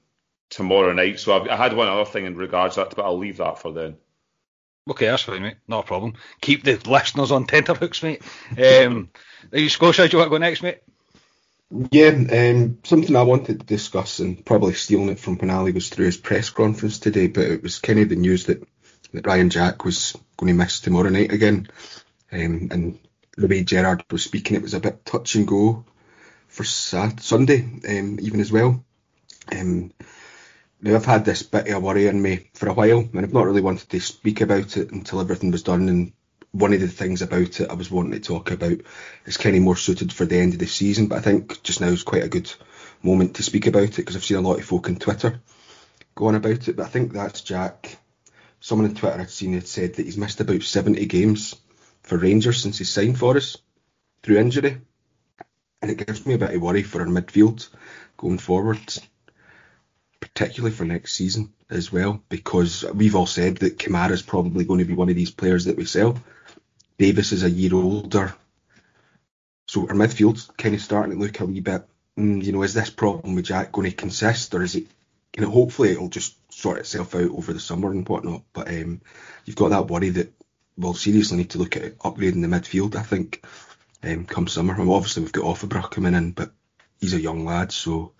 tomorrow 0.49 0.93
night. 0.93 1.19
So 1.19 1.33
I've, 1.33 1.47
i 1.47 1.55
had 1.55 1.75
one 1.75 1.87
other 1.87 2.05
thing 2.05 2.25
in 2.25 2.35
regards 2.35 2.75
to 2.75 2.81
that, 2.81 2.95
but 2.95 3.05
I'll 3.05 3.17
leave 3.17 3.37
that 3.37 3.59
for 3.59 3.71
then. 3.71 3.97
Okay, 4.89 5.07
that's 5.07 5.23
fine, 5.23 5.41
mate. 5.41 5.57
Not 5.67 5.83
a 5.83 5.87
problem. 5.87 6.13
Keep 6.39 6.63
the 6.63 6.81
listeners 6.89 7.31
on 7.31 7.45
tenterhooks, 7.45 8.01
mate. 8.03 8.21
Um, 8.51 9.09
are 9.51 9.59
you 9.59 9.69
Scotia? 9.69 10.07
Do 10.07 10.13
you 10.13 10.19
want 10.19 10.27
to 10.27 10.35
go 10.35 10.37
next, 10.37 10.63
mate? 10.63 10.79
Yeah, 11.91 12.07
um, 12.07 12.79
something 12.83 13.13
I 13.13 13.23
wanted 13.23 13.59
to 13.59 13.65
discuss, 13.65 14.19
and 14.19 14.45
probably 14.45 14.73
stealing 14.73 15.09
it 15.09 15.19
from 15.19 15.37
Penally 15.37 15.73
was 15.73 15.89
through 15.89 16.05
his 16.05 16.15
press 16.15 16.49
conference 16.49 16.99
today, 16.99 17.27
but 17.27 17.43
it 17.43 17.61
was 17.61 17.79
kind 17.79 17.99
of 17.99 18.07
the 18.07 18.15
news 18.15 18.45
that, 18.45 18.65
that 19.11 19.27
Ryan 19.27 19.49
Jack 19.49 19.83
was 19.83 20.15
going 20.37 20.47
to 20.47 20.53
miss 20.53 20.79
tomorrow 20.79 21.09
night 21.09 21.33
again. 21.33 21.67
Um, 22.31 22.69
and 22.71 22.99
the 23.37 23.47
way 23.47 23.63
Gerrard 23.63 24.03
was 24.11 24.23
speaking, 24.23 24.57
it 24.57 24.63
was 24.63 24.73
a 24.73 24.79
bit 24.79 25.05
touch 25.05 25.35
and 25.35 25.47
go 25.47 25.85
for 26.47 26.63
Sat- 26.63 27.21
Sunday, 27.21 27.61
um, 27.87 28.17
even 28.19 28.39
as 28.39 28.51
well. 28.51 28.83
Um, 29.51 29.91
now 30.81 30.95
I've 30.95 31.05
had 31.05 31.23
this 31.23 31.43
bit 31.43 31.67
of 31.69 31.83
worry 31.83 32.07
in 32.07 32.21
me 32.21 32.49
for 32.55 32.67
a 32.67 32.73
while, 32.73 32.99
and 32.99 33.19
I've 33.19 33.33
not 33.33 33.45
really 33.45 33.61
wanted 33.61 33.89
to 33.89 33.99
speak 33.99 34.41
about 34.41 34.75
it 34.77 34.91
until 34.91 35.21
everything 35.21 35.51
was 35.51 35.63
done. 35.63 35.87
And 35.87 36.13
one 36.51 36.73
of 36.73 36.81
the 36.81 36.87
things 36.87 37.21
about 37.21 37.59
it 37.59 37.69
I 37.69 37.73
was 37.75 37.91
wanting 37.91 38.13
to 38.13 38.19
talk 38.19 38.51
about 38.51 38.77
is 39.25 39.37
kind 39.37 39.55
of 39.55 39.61
more 39.61 39.75
suited 39.75 40.11
for 40.11 40.25
the 40.25 40.37
end 40.37 40.53
of 40.53 40.59
the 40.59 40.67
season. 40.67 41.07
But 41.07 41.19
I 41.19 41.21
think 41.21 41.61
just 41.61 41.79
now 41.79 41.87
is 41.87 42.03
quite 42.03 42.23
a 42.23 42.29
good 42.29 42.51
moment 43.03 43.35
to 43.35 43.43
speak 43.43 43.67
about 43.67 43.83
it 43.83 43.95
because 43.97 44.15
I've 44.15 44.25
seen 44.25 44.37
a 44.37 44.41
lot 44.41 44.57
of 44.57 44.65
folk 44.65 44.89
on 44.89 44.95
Twitter 44.95 45.39
go 46.15 46.27
on 46.27 46.35
about 46.35 46.67
it. 46.67 46.75
But 46.75 46.85
I 46.85 46.89
think 46.89 47.13
that's 47.13 47.41
Jack. 47.41 47.97
Someone 48.59 48.89
on 48.89 48.95
Twitter 48.95 49.19
I'd 49.19 49.29
seen 49.29 49.53
had 49.53 49.67
said 49.67 49.95
that 49.95 50.05
he's 50.05 50.17
missed 50.17 50.41
about 50.41 50.63
70 50.63 51.05
games 51.05 51.55
for 52.07 52.17
Rangers 52.17 52.61
since 52.61 52.77
he 52.77 52.85
signed 52.85 53.19
for 53.19 53.35
us 53.35 53.57
through 54.23 54.37
injury. 54.37 54.79
And 55.81 55.91
it 55.91 56.05
gives 56.05 56.25
me 56.25 56.33
a 56.33 56.37
bit 56.37 56.55
of 56.55 56.61
worry 56.61 56.83
for 56.83 57.01
our 57.01 57.07
midfield 57.07 57.67
going 58.15 58.39
forward, 58.39 58.79
particularly 60.19 60.73
for 60.73 60.85
next 60.85 61.13
season 61.13 61.53
as 61.69 61.91
well, 61.91 62.23
because 62.29 62.85
we've 62.93 63.15
all 63.15 63.27
said 63.27 63.57
that 63.57 63.77
Kamara 63.77 64.11
is 64.11 64.21
probably 64.21 64.63
going 64.65 64.79
to 64.79 64.85
be 64.85 64.95
one 64.95 65.09
of 65.09 65.15
these 65.15 65.31
players 65.31 65.65
that 65.65 65.77
we 65.77 65.85
sell. 65.85 66.17
Davis 66.97 67.31
is 67.31 67.43
a 67.43 67.49
year 67.49 67.75
older. 67.75 68.33
So 69.67 69.81
our 69.81 69.95
midfield's 69.95 70.49
kind 70.57 70.73
of 70.73 70.81
starting 70.81 71.11
to 71.13 71.19
look 71.23 71.39
a 71.41 71.45
wee 71.45 71.59
bit, 71.59 71.83
mm, 72.17 72.43
you 72.43 72.53
know, 72.53 72.63
is 72.63 72.73
this 72.73 72.89
problem 72.89 73.35
with 73.35 73.45
Jack 73.45 73.71
going 73.73 73.89
to 73.89 73.95
consist 73.95 74.55
or 74.55 74.63
is 74.63 74.75
it, 74.75 74.87
you 75.35 75.43
know, 75.43 75.51
hopefully 75.51 75.91
it'll 75.91 76.07
just 76.07 76.35
sort 76.51 76.79
itself 76.79 77.13
out 77.13 77.29
over 77.31 77.53
the 77.53 77.59
summer 77.59 77.91
and 77.91 78.07
whatnot. 78.07 78.43
But 78.53 78.69
um, 78.69 79.01
you've 79.45 79.57
got 79.57 79.69
that 79.69 79.87
worry 79.87 80.09
that 80.11 80.33
we'll 80.77 80.93
seriously 80.93 81.37
need 81.37 81.49
to 81.51 81.57
look 81.57 81.75
at 81.75 81.97
upgrading 81.99 82.41
the 82.41 82.47
midfield, 82.47 82.95
I 82.95 83.03
think, 83.03 83.45
um, 84.03 84.25
come 84.25 84.47
summer. 84.47 84.73
I 84.73 84.77
mean, 84.77 84.89
obviously, 84.89 85.23
we've 85.23 85.31
got 85.31 85.45
Offenbach 85.45 85.91
coming 85.91 86.13
in, 86.13 86.31
but 86.31 86.51
he's 86.99 87.13
a 87.13 87.21
young 87.21 87.45
lad, 87.45 87.71
so 87.71 88.13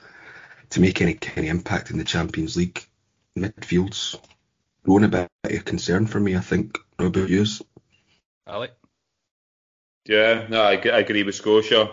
to 0.71 0.81
make 0.81 1.01
any 1.01 1.13
kind 1.13 1.47
of 1.47 1.55
impact 1.55 1.91
in 1.91 1.97
the 1.97 2.03
Champions 2.03 2.57
League, 2.57 2.85
midfield's 3.37 4.17
growing 4.83 5.03
a 5.03 5.07
bit 5.07 5.29
of 5.43 5.65
concern 5.65 6.07
for 6.07 6.19
me, 6.19 6.35
I 6.35 6.41
think. 6.41 6.77
How 6.97 7.05
about 7.05 7.29
yours? 7.29 7.61
Ali? 8.45 8.69
Yeah, 10.05 10.47
no, 10.49 10.63
I, 10.63 10.73
I 10.73 10.99
agree 10.99 11.23
with 11.23 11.35
Scotia. 11.35 11.91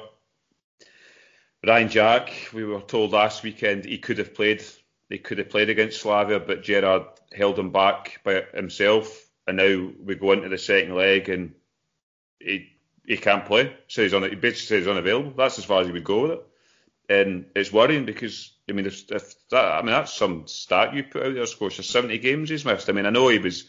Ryan 1.66 1.88
Jack, 1.88 2.32
we 2.52 2.64
were 2.64 2.80
told 2.80 3.12
last 3.12 3.42
weekend 3.42 3.84
he 3.84 3.98
could 3.98 4.18
have 4.18 4.34
played. 4.34 4.62
They 5.10 5.18
could 5.18 5.38
have 5.38 5.50
played 5.50 5.68
against 5.68 6.00
Slavia, 6.00 6.40
but 6.40 6.62
Gerrard 6.62 7.04
held 7.32 7.58
him 7.58 7.70
back 7.70 8.20
by 8.24 8.44
himself 8.54 9.23
and 9.46 9.56
now 9.56 9.90
we 10.02 10.14
go 10.14 10.32
into 10.32 10.48
the 10.48 10.58
second 10.58 10.94
leg 10.94 11.28
and 11.28 11.54
he 12.38 12.70
he 13.06 13.16
can't 13.16 13.44
play. 13.44 13.76
So 13.88 14.02
he's 14.02 14.14
on 14.14 14.22
he 14.22 14.34
basically 14.34 14.66
says 14.66 14.78
he's 14.80 14.88
unavailable. 14.88 15.32
That's 15.36 15.58
as 15.58 15.64
far 15.64 15.80
as 15.80 15.86
he 15.86 15.92
would 15.92 16.04
go 16.04 16.22
with 16.22 16.30
it. 16.32 16.46
And 17.08 17.46
it's 17.54 17.72
worrying 17.72 18.06
because 18.06 18.52
I 18.68 18.72
mean 18.72 18.86
if, 18.86 19.10
if 19.10 19.34
that 19.50 19.64
I 19.64 19.82
mean 19.82 19.92
that's 19.92 20.12
some 20.12 20.46
stat 20.46 20.94
you 20.94 21.04
put 21.04 21.26
out 21.26 21.34
there, 21.34 21.46
Scotia. 21.46 21.82
Seventy 21.82 22.18
games 22.18 22.50
he's 22.50 22.64
missed. 22.64 22.88
I 22.88 22.92
mean 22.92 23.06
I 23.06 23.10
know 23.10 23.28
he 23.28 23.38
was 23.38 23.68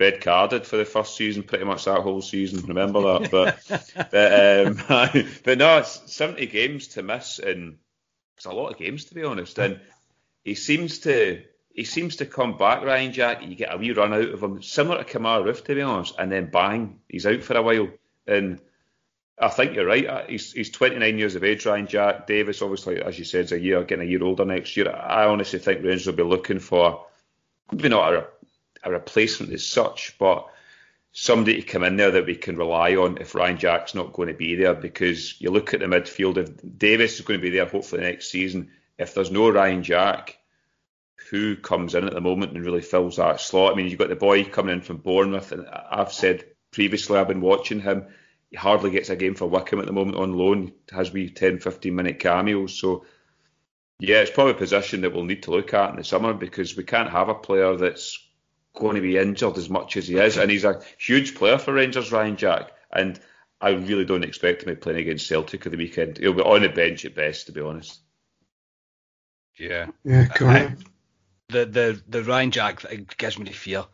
red 0.00 0.20
carded 0.20 0.66
for 0.66 0.76
the 0.76 0.84
first 0.84 1.16
season, 1.16 1.44
pretty 1.44 1.64
much 1.64 1.84
that 1.84 2.00
whole 2.00 2.22
season. 2.22 2.66
Remember 2.66 3.18
that, 3.18 3.30
but 3.68 4.10
but, 4.10 4.66
um, 4.66 5.24
but 5.44 5.58
no, 5.58 5.78
it's 5.78 6.12
seventy 6.12 6.46
games 6.46 6.88
to 6.88 7.02
miss, 7.02 7.38
and 7.38 7.78
it's 8.36 8.46
a 8.46 8.52
lot 8.52 8.70
of 8.70 8.78
games 8.78 9.06
to 9.06 9.14
be 9.14 9.24
honest. 9.24 9.58
And 9.58 9.80
he 10.42 10.54
seems 10.56 10.98
to 11.00 11.42
he 11.74 11.82
seems 11.82 12.16
to 12.16 12.26
come 12.26 12.56
back, 12.56 12.84
Ryan 12.84 13.12
Jack. 13.12 13.42
You 13.42 13.56
get 13.56 13.74
a 13.74 13.76
wee 13.76 13.90
run 13.90 14.14
out 14.14 14.28
of 14.28 14.42
him, 14.42 14.62
similar 14.62 15.02
to 15.02 15.18
Kemar 15.18 15.42
Roofe, 15.42 15.64
to 15.64 15.74
be 15.74 15.82
honest, 15.82 16.14
and 16.18 16.30
then 16.30 16.48
bang, 16.50 17.00
he's 17.08 17.26
out 17.26 17.42
for 17.42 17.56
a 17.56 17.62
while. 17.62 17.88
And 18.28 18.60
I 19.40 19.48
think 19.48 19.74
you're 19.74 19.84
right. 19.84 20.06
Uh, 20.06 20.24
he's, 20.28 20.52
he's 20.52 20.70
29 20.70 21.18
years 21.18 21.34
of 21.34 21.42
age, 21.42 21.66
Ryan 21.66 21.88
Jack. 21.88 22.28
Davis, 22.28 22.62
obviously, 22.62 23.02
as 23.02 23.18
you 23.18 23.24
said, 23.24 23.46
is 23.46 23.52
a 23.52 23.58
year, 23.58 23.82
getting 23.82 24.06
a 24.06 24.10
year 24.10 24.22
older 24.22 24.44
next 24.44 24.76
year. 24.76 24.88
I 24.88 25.26
honestly 25.26 25.58
think 25.58 25.82
Rangers 25.82 26.06
will 26.06 26.14
be 26.14 26.22
looking 26.22 26.60
for 26.60 27.06
maybe 27.72 27.88
not 27.88 28.14
a, 28.14 28.26
a 28.84 28.92
replacement 28.92 29.52
as 29.52 29.66
such, 29.66 30.16
but 30.16 30.46
somebody 31.10 31.60
to 31.60 31.66
come 31.66 31.82
in 31.82 31.96
there 31.96 32.12
that 32.12 32.26
we 32.26 32.36
can 32.36 32.56
rely 32.56 32.94
on 32.94 33.18
if 33.18 33.34
Ryan 33.34 33.58
Jack's 33.58 33.96
not 33.96 34.12
going 34.12 34.28
to 34.28 34.34
be 34.34 34.54
there. 34.54 34.74
Because 34.74 35.40
you 35.40 35.50
look 35.50 35.74
at 35.74 35.80
the 35.80 35.86
midfield, 35.86 36.36
if 36.36 36.78
Davis 36.78 37.18
is 37.18 37.22
going 37.22 37.40
to 37.40 37.42
be 37.42 37.50
there 37.50 37.66
hopefully 37.66 38.02
next 38.02 38.30
season, 38.30 38.70
if 38.96 39.12
there's 39.12 39.32
no 39.32 39.50
Ryan 39.50 39.82
Jack, 39.82 40.38
who 41.30 41.56
comes 41.56 41.94
in 41.94 42.04
at 42.04 42.12
the 42.12 42.20
moment 42.20 42.52
and 42.52 42.64
really 42.64 42.82
fills 42.82 43.16
that 43.16 43.40
slot. 43.40 43.72
I 43.72 43.76
mean, 43.76 43.88
you've 43.88 43.98
got 43.98 44.08
the 44.08 44.16
boy 44.16 44.44
coming 44.44 44.74
in 44.74 44.80
from 44.82 44.98
Bournemouth, 44.98 45.52
and 45.52 45.66
I've 45.68 46.12
said 46.12 46.44
previously 46.70 47.18
I've 47.18 47.28
been 47.28 47.40
watching 47.40 47.80
him. 47.80 48.06
He 48.50 48.56
hardly 48.56 48.90
gets 48.90 49.10
a 49.10 49.16
game 49.16 49.34
for 49.34 49.46
Wycombe 49.46 49.80
at 49.80 49.86
the 49.86 49.92
moment 49.92 50.18
on 50.18 50.36
loan. 50.36 50.72
He 50.90 50.96
has 50.96 51.12
we 51.12 51.30
10, 51.30 51.60
15 51.60 51.94
minute 51.94 52.20
cameos. 52.20 52.74
So, 52.74 53.06
yeah, 53.98 54.18
it's 54.20 54.30
probably 54.30 54.52
a 54.52 54.56
position 54.56 55.00
that 55.00 55.12
we'll 55.12 55.24
need 55.24 55.44
to 55.44 55.50
look 55.50 55.72
at 55.72 55.90
in 55.90 55.96
the 55.96 56.04
summer 56.04 56.34
because 56.34 56.76
we 56.76 56.84
can't 56.84 57.10
have 57.10 57.28
a 57.28 57.34
player 57.34 57.74
that's 57.76 58.18
going 58.74 58.96
to 58.96 59.00
be 59.00 59.16
injured 59.16 59.56
as 59.56 59.70
much 59.70 59.96
as 59.96 60.06
he 60.06 60.16
is. 60.16 60.36
And 60.36 60.50
he's 60.50 60.64
a 60.64 60.82
huge 60.98 61.34
player 61.36 61.58
for 61.58 61.72
Rangers, 61.72 62.12
Ryan 62.12 62.36
Jack. 62.36 62.72
And 62.92 63.18
I 63.60 63.70
really 63.70 64.04
don't 64.04 64.24
expect 64.24 64.62
him 64.62 64.68
to 64.68 64.74
be 64.74 64.80
playing 64.80 65.00
against 65.00 65.26
Celtic 65.26 65.64
at 65.64 65.72
the 65.72 65.78
weekend. 65.78 66.18
He'll 66.18 66.34
be 66.34 66.42
on 66.42 66.62
the 66.62 66.68
bench 66.68 67.04
at 67.04 67.14
best, 67.14 67.46
to 67.46 67.52
be 67.52 67.62
honest. 67.62 68.00
Yeah. 69.56 69.86
Yeah, 70.04 70.26
correct 70.26 70.84
the 71.54 71.66
the 71.66 72.02
the 72.08 72.24
Ryan 72.24 72.50
Jack 72.50 72.84
gives 73.16 73.38
me 73.38 73.44
the 73.46 73.52
fear. 73.52 73.84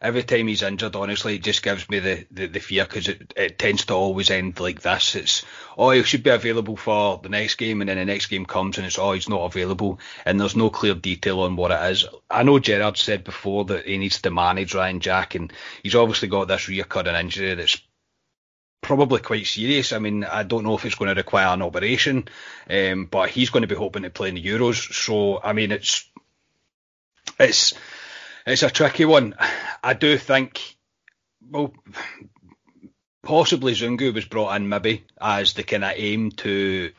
Every 0.00 0.22
time 0.22 0.46
he's 0.46 0.62
injured, 0.62 0.94
honestly, 0.94 1.34
it 1.34 1.42
just 1.42 1.60
gives 1.60 1.88
me 1.90 1.98
the, 1.98 2.24
the, 2.30 2.46
the 2.46 2.60
fear 2.60 2.84
because 2.84 3.08
it, 3.08 3.34
it 3.36 3.58
tends 3.58 3.84
to 3.86 3.94
always 3.94 4.30
end 4.30 4.60
like 4.60 4.80
this. 4.80 5.16
It's, 5.16 5.44
oh, 5.76 5.90
he 5.90 6.04
should 6.04 6.22
be 6.22 6.30
available 6.30 6.76
for 6.76 7.18
the 7.20 7.28
next 7.28 7.56
game, 7.56 7.80
and 7.80 7.88
then 7.88 7.96
the 7.96 8.04
next 8.04 8.26
game 8.26 8.46
comes 8.46 8.78
and 8.78 8.86
it's, 8.86 8.96
oh, 8.96 9.10
he's 9.10 9.28
not 9.28 9.44
available, 9.44 9.98
and 10.24 10.40
there's 10.40 10.54
no 10.54 10.70
clear 10.70 10.94
detail 10.94 11.40
on 11.40 11.56
what 11.56 11.72
it 11.72 11.90
is. 11.90 12.06
I 12.30 12.44
know 12.44 12.60
Gerrard 12.60 12.96
said 12.96 13.24
before 13.24 13.64
that 13.64 13.86
he 13.86 13.98
needs 13.98 14.22
to 14.22 14.30
manage 14.30 14.72
Ryan 14.72 15.00
Jack, 15.00 15.34
and 15.34 15.52
he's 15.82 15.96
obviously 15.96 16.28
got 16.28 16.46
this 16.46 16.68
recurring 16.68 17.16
injury 17.16 17.54
that's 17.54 17.82
probably 18.80 19.20
quite 19.20 19.46
serious. 19.46 19.92
I 19.92 19.98
mean, 19.98 20.22
I 20.22 20.44
don't 20.44 20.62
know 20.62 20.76
if 20.76 20.84
it's 20.84 20.94
going 20.94 21.08
to 21.08 21.20
require 21.20 21.48
an 21.48 21.62
operation, 21.62 22.28
um, 22.70 23.06
but 23.06 23.30
he's 23.30 23.50
going 23.50 23.62
to 23.62 23.66
be 23.66 23.74
hoping 23.74 24.04
to 24.04 24.10
play 24.10 24.28
in 24.28 24.36
the 24.36 24.44
Euros. 24.44 24.92
So, 24.92 25.40
I 25.42 25.52
mean, 25.52 25.72
it's 25.72 26.07
it's 27.38 27.74
it's 28.46 28.62
a 28.62 28.70
tricky 28.70 29.04
one. 29.04 29.34
I 29.82 29.94
do 29.94 30.16
think, 30.16 30.76
well, 31.50 31.72
possibly 33.22 33.74
Zungu 33.74 34.14
was 34.14 34.24
brought 34.24 34.56
in 34.56 34.68
maybe 34.68 35.04
as 35.20 35.52
the 35.52 35.62
kind 35.62 35.84
of 35.84 35.92
aim 35.96 36.30
to 36.32 36.92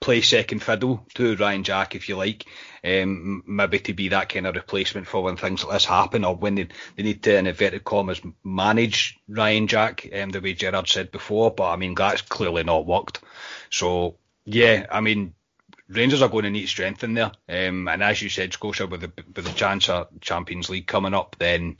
play 0.00 0.20
second 0.20 0.62
fiddle 0.62 1.04
to 1.14 1.36
Ryan 1.36 1.64
Jack, 1.64 1.94
if 1.94 2.08
you 2.08 2.16
like, 2.16 2.46
um, 2.84 3.42
maybe 3.46 3.80
to 3.80 3.94
be 3.94 4.08
that 4.10 4.28
kind 4.28 4.46
of 4.46 4.54
replacement 4.54 5.06
for 5.06 5.22
when 5.22 5.36
things 5.36 5.64
like 5.64 5.72
this 5.72 5.84
happen 5.84 6.24
or 6.24 6.36
when 6.36 6.54
they, 6.54 6.68
they 6.96 7.02
need 7.02 7.22
to, 7.24 7.36
in 7.36 7.46
inverted 7.46 7.84
commas, 7.84 8.20
manage 8.44 9.18
Ryan 9.28 9.66
Jack, 9.66 10.08
um, 10.14 10.30
the 10.30 10.40
way 10.40 10.54
Gerrard 10.54 10.88
said 10.88 11.10
before. 11.10 11.50
But 11.50 11.70
I 11.72 11.76
mean, 11.76 11.94
that's 11.94 12.22
clearly 12.22 12.62
not 12.62 12.86
worked. 12.86 13.20
So, 13.70 14.18
yeah, 14.44 14.86
I 14.90 15.00
mean, 15.00 15.34
Rangers 15.88 16.22
are 16.22 16.28
going 16.28 16.44
to 16.44 16.50
need 16.50 16.68
strength 16.68 17.02
in 17.02 17.14
there. 17.14 17.32
Um, 17.48 17.88
and 17.88 18.02
as 18.02 18.20
you 18.20 18.28
said, 18.28 18.52
Scotia, 18.52 18.86
with 18.86 19.00
the 19.00 19.12
with 19.34 19.44
the 19.44 19.52
chance 19.52 19.88
of 19.88 20.08
Champions 20.20 20.68
League 20.68 20.86
coming 20.86 21.14
up, 21.14 21.36
then 21.38 21.78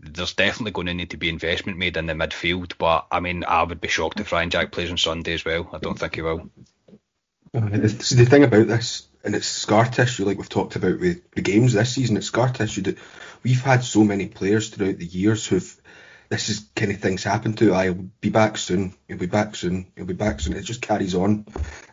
there's 0.00 0.34
definitely 0.34 0.72
going 0.72 0.88
to 0.88 0.94
need 0.94 1.10
to 1.10 1.16
be 1.16 1.28
investment 1.28 1.78
made 1.78 1.96
in 1.96 2.06
the 2.06 2.12
midfield. 2.12 2.72
But 2.78 3.06
I 3.10 3.20
mean, 3.20 3.44
I 3.44 3.62
would 3.62 3.80
be 3.80 3.88
shocked 3.88 4.20
if 4.20 4.32
Ryan 4.32 4.50
Jack 4.50 4.72
plays 4.72 4.90
on 4.90 4.98
Sunday 4.98 5.34
as 5.34 5.44
well. 5.44 5.68
I 5.72 5.78
don't 5.78 5.98
think 5.98 6.16
he 6.16 6.22
will. 6.22 6.50
the, 7.52 8.14
the 8.16 8.26
thing 8.26 8.44
about 8.44 8.66
this, 8.66 9.08
and 9.24 9.34
it's 9.34 9.46
scar 9.46 9.84
tissue, 9.84 10.24
like 10.24 10.38
we've 10.38 10.48
talked 10.48 10.76
about 10.76 11.00
with 11.00 11.30
the 11.32 11.42
games 11.42 11.72
this 11.72 11.94
season, 11.94 12.16
it's 12.16 12.26
scar 12.26 12.48
tissue 12.50 12.82
that 12.82 12.98
we've 13.42 13.62
had 13.62 13.82
so 13.82 14.04
many 14.04 14.26
players 14.26 14.68
throughout 14.68 14.98
the 14.98 15.06
years 15.06 15.46
who've 15.46 15.80
this 16.28 16.48
is 16.48 16.66
kind 16.74 16.92
of 16.92 17.00
things 17.00 17.22
happen 17.22 17.54
to. 17.54 17.74
I'll 17.74 17.94
be 17.94 18.30
back 18.30 18.56
soon. 18.58 18.94
He'll 19.08 19.16
be 19.16 19.26
back 19.26 19.54
soon. 19.54 19.86
He'll 19.96 20.06
be 20.06 20.14
back 20.14 20.40
soon. 20.40 20.56
It 20.56 20.62
just 20.62 20.82
carries 20.82 21.14
on 21.14 21.46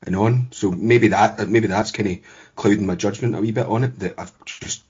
and 0.04 0.16
on. 0.16 0.48
So 0.52 0.72
maybe 0.72 1.10
that 1.10 1.48
maybe 1.50 1.68
that's 1.68 1.92
kind 1.92 2.10
of 2.10 2.18
clouding 2.56 2.86
my 2.86 2.96
judgment 2.96 3.36
a 3.36 3.42
wee 3.42 3.52
bit 3.52 3.68
on 3.68 3.84
it. 3.84 4.00
That 4.00 4.16
I've 4.18 4.46
just 4.46 4.84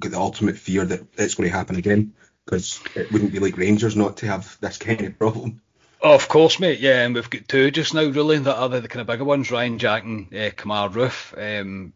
got 0.00 0.12
the 0.12 0.18
ultimate 0.18 0.56
fear 0.56 0.84
that 0.84 1.02
it's 1.16 1.34
going 1.34 1.50
to 1.50 1.56
happen 1.56 1.76
again 1.76 2.14
because 2.44 2.80
it 2.94 3.12
wouldn't 3.12 3.32
be 3.32 3.40
like 3.40 3.56
Rangers 3.58 3.96
not 3.96 4.18
to 4.18 4.26
have 4.26 4.56
this 4.60 4.78
kind 4.78 5.02
of 5.02 5.18
problem. 5.18 5.60
Oh, 6.00 6.14
of 6.14 6.28
course, 6.28 6.60
mate. 6.60 6.78
Yeah, 6.78 7.04
and 7.04 7.14
we've 7.14 7.28
got 7.28 7.48
two 7.48 7.70
just 7.70 7.92
now, 7.92 8.04
really, 8.04 8.38
that 8.38 8.56
are 8.56 8.68
the, 8.68 8.86
kind 8.86 9.00
of 9.00 9.06
bigger 9.08 9.24
ones 9.24 9.50
Ryan 9.50 9.78
Jack 9.78 10.04
and 10.04 10.28
uh, 10.32 10.50
Kemar 10.50 10.90
Roofe. 10.92 11.60
Um, 11.60 11.92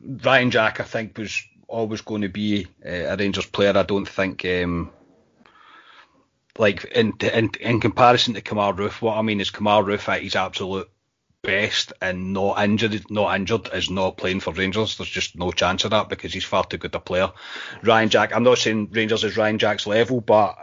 Ryan 0.00 0.50
Jack, 0.50 0.80
I 0.80 0.84
think, 0.84 1.16
was 1.16 1.42
always 1.68 2.00
going 2.00 2.22
to 2.22 2.28
be 2.28 2.66
uh, 2.84 2.90
a 2.90 3.16
Rangers 3.16 3.46
player. 3.46 3.76
I 3.76 3.84
don't 3.84 4.08
think, 4.08 4.44
um, 4.44 4.90
like, 6.60 6.84
in, 6.84 7.14
in 7.20 7.50
in 7.58 7.80
comparison 7.80 8.34
to 8.34 8.42
Kemar 8.42 8.76
Roofe, 8.76 9.00
what 9.00 9.16
I 9.16 9.22
mean 9.22 9.40
is 9.40 9.50
Kemar 9.50 9.82
Roofe 9.82 10.08
at 10.08 10.22
his 10.22 10.36
absolute 10.36 10.90
best 11.42 11.94
and 12.02 12.34
not 12.34 12.62
injured, 12.62 13.10
not 13.10 13.34
injured 13.34 13.70
is 13.72 13.88
not 13.88 14.18
playing 14.18 14.40
for 14.40 14.52
Rangers. 14.52 14.96
There's 14.96 15.08
just 15.08 15.38
no 15.38 15.52
chance 15.52 15.84
of 15.84 15.92
that 15.92 16.10
because 16.10 16.34
he's 16.34 16.44
far 16.44 16.64
too 16.64 16.76
good 16.76 16.94
a 16.94 17.00
player. 17.00 17.32
Ryan 17.82 18.10
Jack, 18.10 18.34
I'm 18.34 18.42
not 18.42 18.58
saying 18.58 18.90
Rangers 18.92 19.24
is 19.24 19.38
Ryan 19.38 19.58
Jack's 19.58 19.86
level, 19.86 20.20
but 20.20 20.58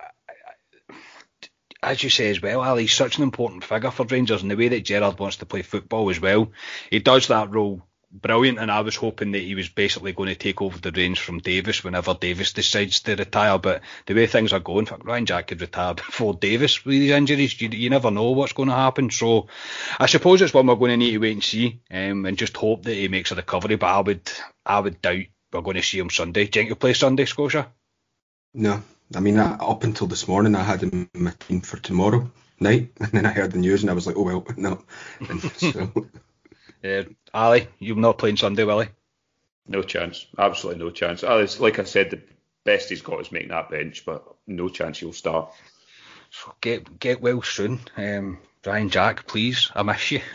as 1.82 2.04
you 2.04 2.12
say 2.12 2.30
as 2.30 2.42
well, 2.42 2.62
Ali, 2.62 2.84
he's 2.84 2.94
such 2.94 3.18
an 3.18 3.24
important 3.24 3.64
figure 3.64 3.92
for 3.92 4.06
Rangers 4.06 4.44
and 4.44 4.52
the 4.52 4.56
way 4.56 4.68
that 4.68 4.86
Gerrard 4.86 5.18
wants 5.18 5.38
to 5.38 5.46
play 5.48 5.64
football 5.64 6.10
as 6.12 6.20
well. 6.20 6.52
He 6.92 7.00
does 7.00 7.28
that 7.28 7.52
role 7.52 7.87
brilliant, 8.12 8.60
and 8.60 8.72
I 8.72 8.82
was 8.82 8.96
hoping 8.96 9.32
that 9.32 9.42
he 9.42 9.56
was 9.56 9.70
basically 9.70 10.14
going 10.14 10.30
to 10.30 10.36
take 10.36 10.62
over 10.62 10.78
the 10.78 10.92
reins 10.92 11.20
from 11.20 11.40
Davis 11.40 11.84
whenever 11.84 12.14
Davis 12.14 12.54
decides 12.54 13.02
to 13.02 13.16
retire. 13.16 13.58
But 13.58 13.82
the 14.06 14.16
way 14.16 14.28
things 14.28 14.54
are 14.54 14.60
going, 14.60 14.88
Ryan 15.04 15.26
Jack 15.26 15.48
could 15.48 15.62
retire 15.62 15.94
before 15.94 16.34
Davis 16.34 16.86
with 16.86 16.94
these 16.94 17.12
injuries. 17.12 17.60
You, 17.62 17.70
you 17.70 17.90
never 17.90 18.12
know 18.12 18.32
what's 18.32 18.54
going 18.54 18.70
to 18.70 18.76
happen. 18.76 19.10
So 19.10 19.48
I 20.00 20.06
suppose 20.06 20.42
it's 20.42 20.54
one 20.54 20.68
we're 20.68 20.76
going 20.76 20.92
to 20.92 20.98
need 20.98 21.12
to 21.12 21.18
wait 21.20 21.34
and 21.34 21.44
see, 21.44 21.82
um, 21.92 22.26
and 22.26 22.38
just 22.38 22.58
hope 22.58 22.84
that 22.84 22.96
he 22.96 23.08
makes 23.08 23.32
a 23.32 23.36
recovery. 23.36 23.76
But 23.76 23.88
I 23.88 24.00
would, 24.00 24.32
I 24.66 24.80
would 24.80 25.02
doubt 25.02 25.26
we're 25.52 25.62
going 25.62 25.78
to 25.78 25.84
see 25.84 26.00
him 26.00 26.10
Sunday. 26.10 26.46
Do 26.46 26.48
you 26.48 26.52
think 26.52 26.68
he'll 26.68 26.76
play 26.76 26.94
Sunday, 26.94 27.26
Scotia? 27.26 27.72
No, 28.54 28.82
I 29.16 29.20
mean, 29.20 29.40
I, 29.40 29.56
up 29.56 29.84
until 29.84 30.08
this 30.08 30.28
morning, 30.28 30.56
I 30.56 30.64
had 30.64 30.82
him 30.82 31.10
in 31.14 31.24
my 31.24 31.32
team 31.32 31.62
for 31.62 31.78
tomorrow 31.78 32.32
night, 32.60 32.92
and 33.00 33.12
then 33.12 33.26
I 33.26 33.32
heard 33.32 33.52
the 33.52 33.60
news, 33.60 33.84
and 33.84 33.90
I 33.90 33.94
was 33.94 34.08
like, 34.08 34.18
oh 34.18 34.24
well, 34.24 34.46
no. 34.58 34.84
so. 35.58 35.92
Uh, 36.84 37.04
Ali, 37.34 37.68
you're 37.80 37.96
not 37.96 38.18
playing 38.18 38.38
Sunday, 38.38 38.64
will 38.64 38.82
he? 38.82 38.90
No 39.68 39.84
chance, 39.84 40.26
absolutely 40.38 40.84
no 40.84 40.92
chance. 40.92 41.24
Ali's, 41.24 41.60
like 41.60 41.80
I 41.80 41.84
said, 41.84 42.10
the 42.10 42.22
best 42.64 42.90
he's 42.90 43.02
got 43.02 43.22
is 43.22 43.32
making 43.32 43.50
that 43.50 43.70
bench, 43.70 44.06
but 44.06 44.24
no 44.46 44.70
chance 44.70 45.00
he'll 45.00 45.14
start. 45.14 45.52
So 46.30 46.54
get 46.62 47.00
get 47.00 47.22
well 47.22 47.42
soon. 47.42 47.80
Um, 47.96 48.40
Ryan 48.66 48.90
Jack, 48.90 49.28
please, 49.28 49.72
I 49.74 49.84
miss 49.84 50.12
you. 50.12 50.22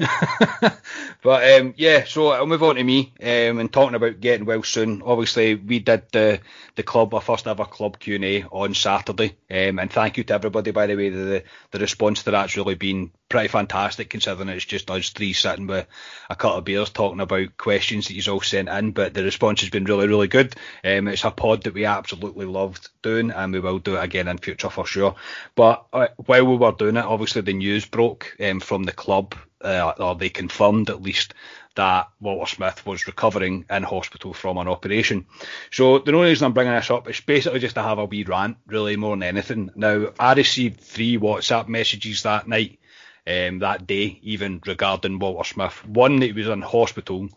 but 1.22 1.60
um, 1.60 1.74
yeah, 1.76 2.04
so 2.04 2.28
I'll 2.28 2.46
move 2.46 2.62
on 2.62 2.76
to 2.76 2.84
me 2.84 3.12
um, 3.20 3.58
and 3.58 3.70
talking 3.70 3.94
about 3.94 4.20
getting 4.20 4.46
well 4.46 4.62
soon. 4.62 5.02
Obviously, 5.02 5.54
we 5.54 5.80
did 5.80 6.10
the 6.12 6.40
the 6.74 6.82
club, 6.82 7.12
our 7.12 7.20
first 7.20 7.46
ever 7.46 7.66
club 7.66 7.98
Q 7.98 8.14
and 8.14 8.24
A 8.24 8.44
on 8.44 8.74
Saturday, 8.74 9.36
um, 9.50 9.78
and 9.78 9.92
thank 9.92 10.16
you 10.16 10.24
to 10.24 10.34
everybody 10.34 10.70
by 10.70 10.86
the 10.86 10.96
way. 10.96 11.10
The 11.10 11.44
the 11.72 11.78
response 11.78 12.22
to 12.22 12.30
that's 12.30 12.56
really 12.56 12.74
been 12.74 13.12
pretty 13.32 13.48
fantastic 13.48 14.10
considering 14.10 14.50
it's 14.50 14.64
just 14.64 14.90
us 14.90 15.10
three 15.10 15.32
sitting 15.32 15.66
with 15.66 15.86
a 16.28 16.36
couple 16.36 16.58
of 16.58 16.64
beers 16.64 16.90
talking 16.90 17.20
about 17.20 17.56
questions 17.56 18.06
that 18.06 18.14
you 18.14 18.32
all 18.32 18.40
sent 18.40 18.68
in. 18.68 18.92
But 18.92 19.14
the 19.14 19.24
response 19.24 19.62
has 19.62 19.70
been 19.70 19.86
really 19.86 20.06
really 20.06 20.28
good. 20.28 20.54
Um, 20.84 21.08
it's 21.08 21.24
a 21.24 21.30
pod 21.30 21.64
that 21.64 21.74
we 21.74 21.86
absolutely 21.86 22.46
loved 22.46 22.90
doing, 23.02 23.30
and 23.30 23.52
we 23.52 23.60
will 23.60 23.78
do 23.78 23.96
it 23.96 24.04
again 24.04 24.28
in 24.28 24.38
future 24.38 24.70
for 24.70 24.86
sure. 24.86 25.16
But 25.54 25.86
uh, 25.92 26.08
while 26.26 26.46
we 26.46 26.56
were 26.56 26.72
doing 26.72 26.96
it, 26.96 27.04
obviously 27.04 27.42
the 27.42 27.54
news 27.54 27.86
broke 27.86 28.36
um, 28.40 28.60
from 28.60 28.84
the 28.84 28.92
club, 28.92 29.34
uh, 29.62 29.94
or 29.98 30.14
they 30.14 30.28
confirmed 30.28 30.90
at 30.90 31.02
least 31.02 31.34
that 31.74 32.10
Walter 32.20 32.54
Smith 32.54 32.84
was 32.84 33.06
recovering 33.06 33.64
in 33.70 33.82
hospital 33.82 34.34
from 34.34 34.58
an 34.58 34.68
operation. 34.68 35.24
So 35.70 35.98
the 35.98 36.12
only 36.12 36.28
reason 36.28 36.44
I'm 36.44 36.52
bringing 36.52 36.74
this 36.74 36.90
up 36.90 37.08
is 37.08 37.20
basically 37.20 37.60
just 37.60 37.76
to 37.76 37.82
have 37.82 37.98
a 37.98 38.04
wee 38.04 38.24
rant, 38.24 38.58
really 38.66 38.96
more 38.96 39.16
than 39.16 39.22
anything. 39.22 39.70
Now 39.74 40.08
I 40.18 40.34
received 40.34 40.80
three 40.80 41.16
WhatsApp 41.16 41.68
messages 41.68 42.24
that 42.24 42.46
night, 42.46 42.78
um, 43.26 43.60
that 43.60 43.86
day, 43.86 44.18
even 44.22 44.60
regarding 44.66 45.18
Walter 45.18 45.48
Smith. 45.48 45.86
One 45.86 46.16
that 46.20 46.26
he 46.26 46.32
was 46.32 46.48
in 46.48 46.62
hospital, 46.62 47.28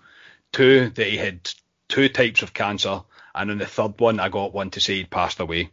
two 0.52 0.90
that 0.90 1.08
he 1.08 1.18
had 1.18 1.50
two 1.88 2.10
types 2.10 2.42
of 2.42 2.54
cancer, 2.54 3.02
and 3.34 3.52
on 3.52 3.58
the 3.58 3.66
third 3.66 4.00
one 4.00 4.20
I 4.20 4.30
got 4.30 4.54
one 4.54 4.72
to 4.72 4.80
say 4.80 4.96
he'd 4.96 5.10
passed 5.10 5.40
away. 5.40 5.70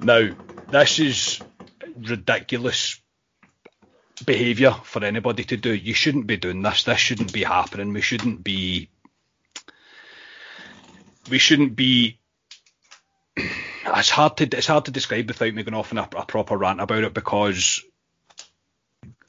Now 0.00 0.30
this 0.70 0.98
is 0.98 1.40
ridiculous 1.96 3.00
behaviour 4.24 4.72
for 4.84 5.04
anybody 5.04 5.44
to 5.44 5.56
do. 5.56 5.72
You 5.72 5.94
shouldn't 5.94 6.26
be 6.26 6.36
doing 6.36 6.62
this. 6.62 6.84
This 6.84 6.98
shouldn't 6.98 7.32
be 7.32 7.44
happening. 7.44 7.92
We 7.92 8.00
shouldn't 8.00 8.42
be. 8.42 8.88
We 11.30 11.38
shouldn't 11.38 11.76
be. 11.76 12.18
It's 13.36 14.10
hard 14.10 14.36
to 14.38 14.44
it's 14.44 14.66
hard 14.66 14.86
to 14.86 14.90
describe 14.90 15.28
without 15.28 15.54
me 15.54 15.62
going 15.62 15.74
off 15.74 15.92
on 15.92 15.98
a, 15.98 16.08
a 16.16 16.26
proper 16.26 16.56
rant 16.56 16.80
about 16.80 17.04
it 17.04 17.14
because 17.14 17.82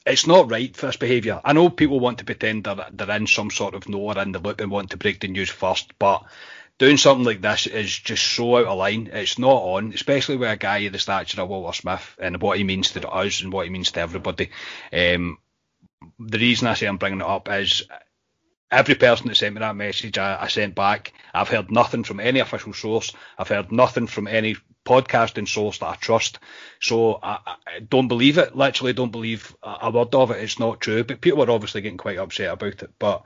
it's 0.06 0.26
not 0.26 0.50
right 0.50 0.74
for 0.76 0.86
this 0.86 0.96
behaviour. 0.96 1.40
I 1.44 1.52
know 1.52 1.68
people 1.68 1.98
want 1.98 2.18
to 2.18 2.24
pretend 2.24 2.64
they're, 2.64 2.86
they're 2.92 3.16
in 3.16 3.26
some 3.26 3.50
sort 3.50 3.74
of 3.74 3.88
know 3.88 3.98
or 3.98 4.18
in 4.18 4.32
the 4.32 4.38
loop 4.38 4.60
and 4.60 4.70
want 4.70 4.90
to 4.90 4.96
break 4.96 5.20
the 5.20 5.28
news 5.28 5.50
first, 5.50 5.98
but 5.98 6.24
doing 6.78 6.96
something 6.96 7.24
like 7.24 7.40
this 7.40 7.66
is 7.66 7.98
just 7.98 8.22
so 8.22 8.56
out 8.56 8.66
of 8.66 8.78
line. 8.78 9.10
It's 9.12 9.38
not 9.38 9.62
on, 9.62 9.92
especially 9.92 10.36
with 10.36 10.50
a 10.50 10.56
guy 10.56 10.78
of 10.78 10.92
the 10.92 11.00
stature 11.00 11.40
of 11.40 11.48
Walter 11.48 11.76
Smith 11.76 12.16
and 12.20 12.40
what 12.40 12.56
he 12.56 12.64
means 12.64 12.92
to 12.92 13.08
us 13.08 13.42
and 13.42 13.52
what 13.52 13.66
he 13.66 13.70
means 13.70 13.90
to 13.92 14.00
everybody. 14.00 14.50
Um, 14.92 15.38
the 16.20 16.38
reason 16.38 16.68
I 16.68 16.74
say 16.74 16.86
I'm 16.86 16.98
bringing 16.98 17.20
it 17.20 17.26
up 17.26 17.50
is 17.50 17.82
every 18.70 18.94
person 18.94 19.28
that 19.28 19.36
sent 19.36 19.54
me 19.54 19.60
that 19.60 19.74
message, 19.74 20.18
I, 20.18 20.42
I, 20.42 20.48
sent 20.48 20.74
back. 20.74 21.12
I've 21.32 21.48
heard 21.48 21.70
nothing 21.70 22.04
from 22.04 22.20
any 22.20 22.40
official 22.40 22.72
source. 22.72 23.12
I've 23.38 23.48
heard 23.48 23.72
nothing 23.72 24.06
from 24.06 24.28
any 24.28 24.56
podcasting 24.86 25.48
source 25.48 25.78
that 25.78 25.86
I 25.86 25.94
trust. 25.96 26.38
So 26.80 27.18
I, 27.22 27.38
I 27.66 27.80
don't 27.80 28.08
believe 28.08 28.38
it. 28.38 28.56
Literally, 28.56 28.92
don't 28.92 29.12
believe 29.12 29.54
a, 29.62 29.76
a 29.82 29.90
word 29.90 30.14
of 30.14 30.30
it. 30.30 30.42
It's 30.42 30.58
not 30.58 30.80
true. 30.80 31.04
But 31.04 31.20
people 31.20 31.42
are 31.42 31.50
obviously 31.50 31.82
getting 31.82 31.98
quite 31.98 32.18
upset 32.18 32.52
about 32.52 32.82
it. 32.82 32.90
But 32.98 33.24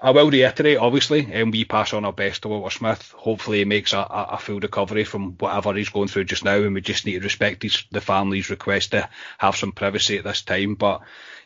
I 0.00 0.10
will 0.10 0.30
reiterate, 0.30 0.78
obviously, 0.78 1.28
and 1.32 1.52
we 1.52 1.64
pass 1.64 1.94
on 1.94 2.04
our 2.04 2.12
best 2.12 2.42
to 2.42 2.48
Walter 2.48 2.70
Smith. 2.70 3.12
Hopefully, 3.16 3.58
he 3.58 3.64
makes 3.64 3.92
a, 3.92 4.06
a, 4.10 4.38
full 4.38 4.60
recovery 4.60 5.04
from 5.04 5.32
whatever 5.38 5.72
he's 5.72 5.88
going 5.88 6.08
through 6.08 6.24
just 6.24 6.44
now, 6.44 6.56
and 6.56 6.74
we 6.74 6.80
just 6.80 7.06
need 7.06 7.14
to 7.14 7.20
respect 7.20 7.62
his, 7.62 7.84
the 7.90 8.00
family's 8.00 8.50
request 8.50 8.90
to 8.90 9.08
have 9.38 9.56
some 9.56 9.72
privacy 9.72 10.18
at 10.18 10.24
this 10.24 10.42
time. 10.42 10.74
But 10.74 11.00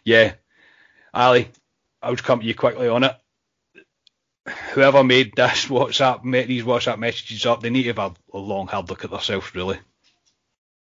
yeah, 0.05 0.35
Ali, 1.15 1.51
I 2.03 2.11
would 2.11 2.25
come 2.25 2.41
to 2.41 2.47
you 2.47 2.55
quickly 2.55 2.89
on 2.89 3.05
it. 3.05 3.17
Whoever 4.73 5.05
made 5.05 5.35
this 5.35 5.67
WhatsApp, 5.67 6.25
made 6.25 6.49
these 6.49 6.65
WhatsApp 6.65 6.99
messages 6.99 7.47
up, 7.47 7.63
they 7.63 7.71
need 7.71 7.85
to 7.85 7.95
have 7.95 7.99
a, 7.99 8.37
a 8.37 8.39
long, 8.39 8.67
hard 8.67 8.89
look 8.89 9.05
at 9.05 9.11
themselves, 9.11 9.55
really. 9.55 9.79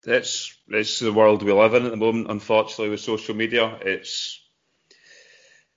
It's 0.05 0.57
it's 0.68 1.01
the 1.01 1.12
world 1.12 1.42
we 1.42 1.53
live 1.53 1.75
in 1.75 1.85
at 1.85 1.90
the 1.90 1.97
moment. 1.97 2.31
Unfortunately, 2.31 2.88
with 2.90 3.01
social 3.01 3.35
media, 3.35 3.79
it's 3.83 4.40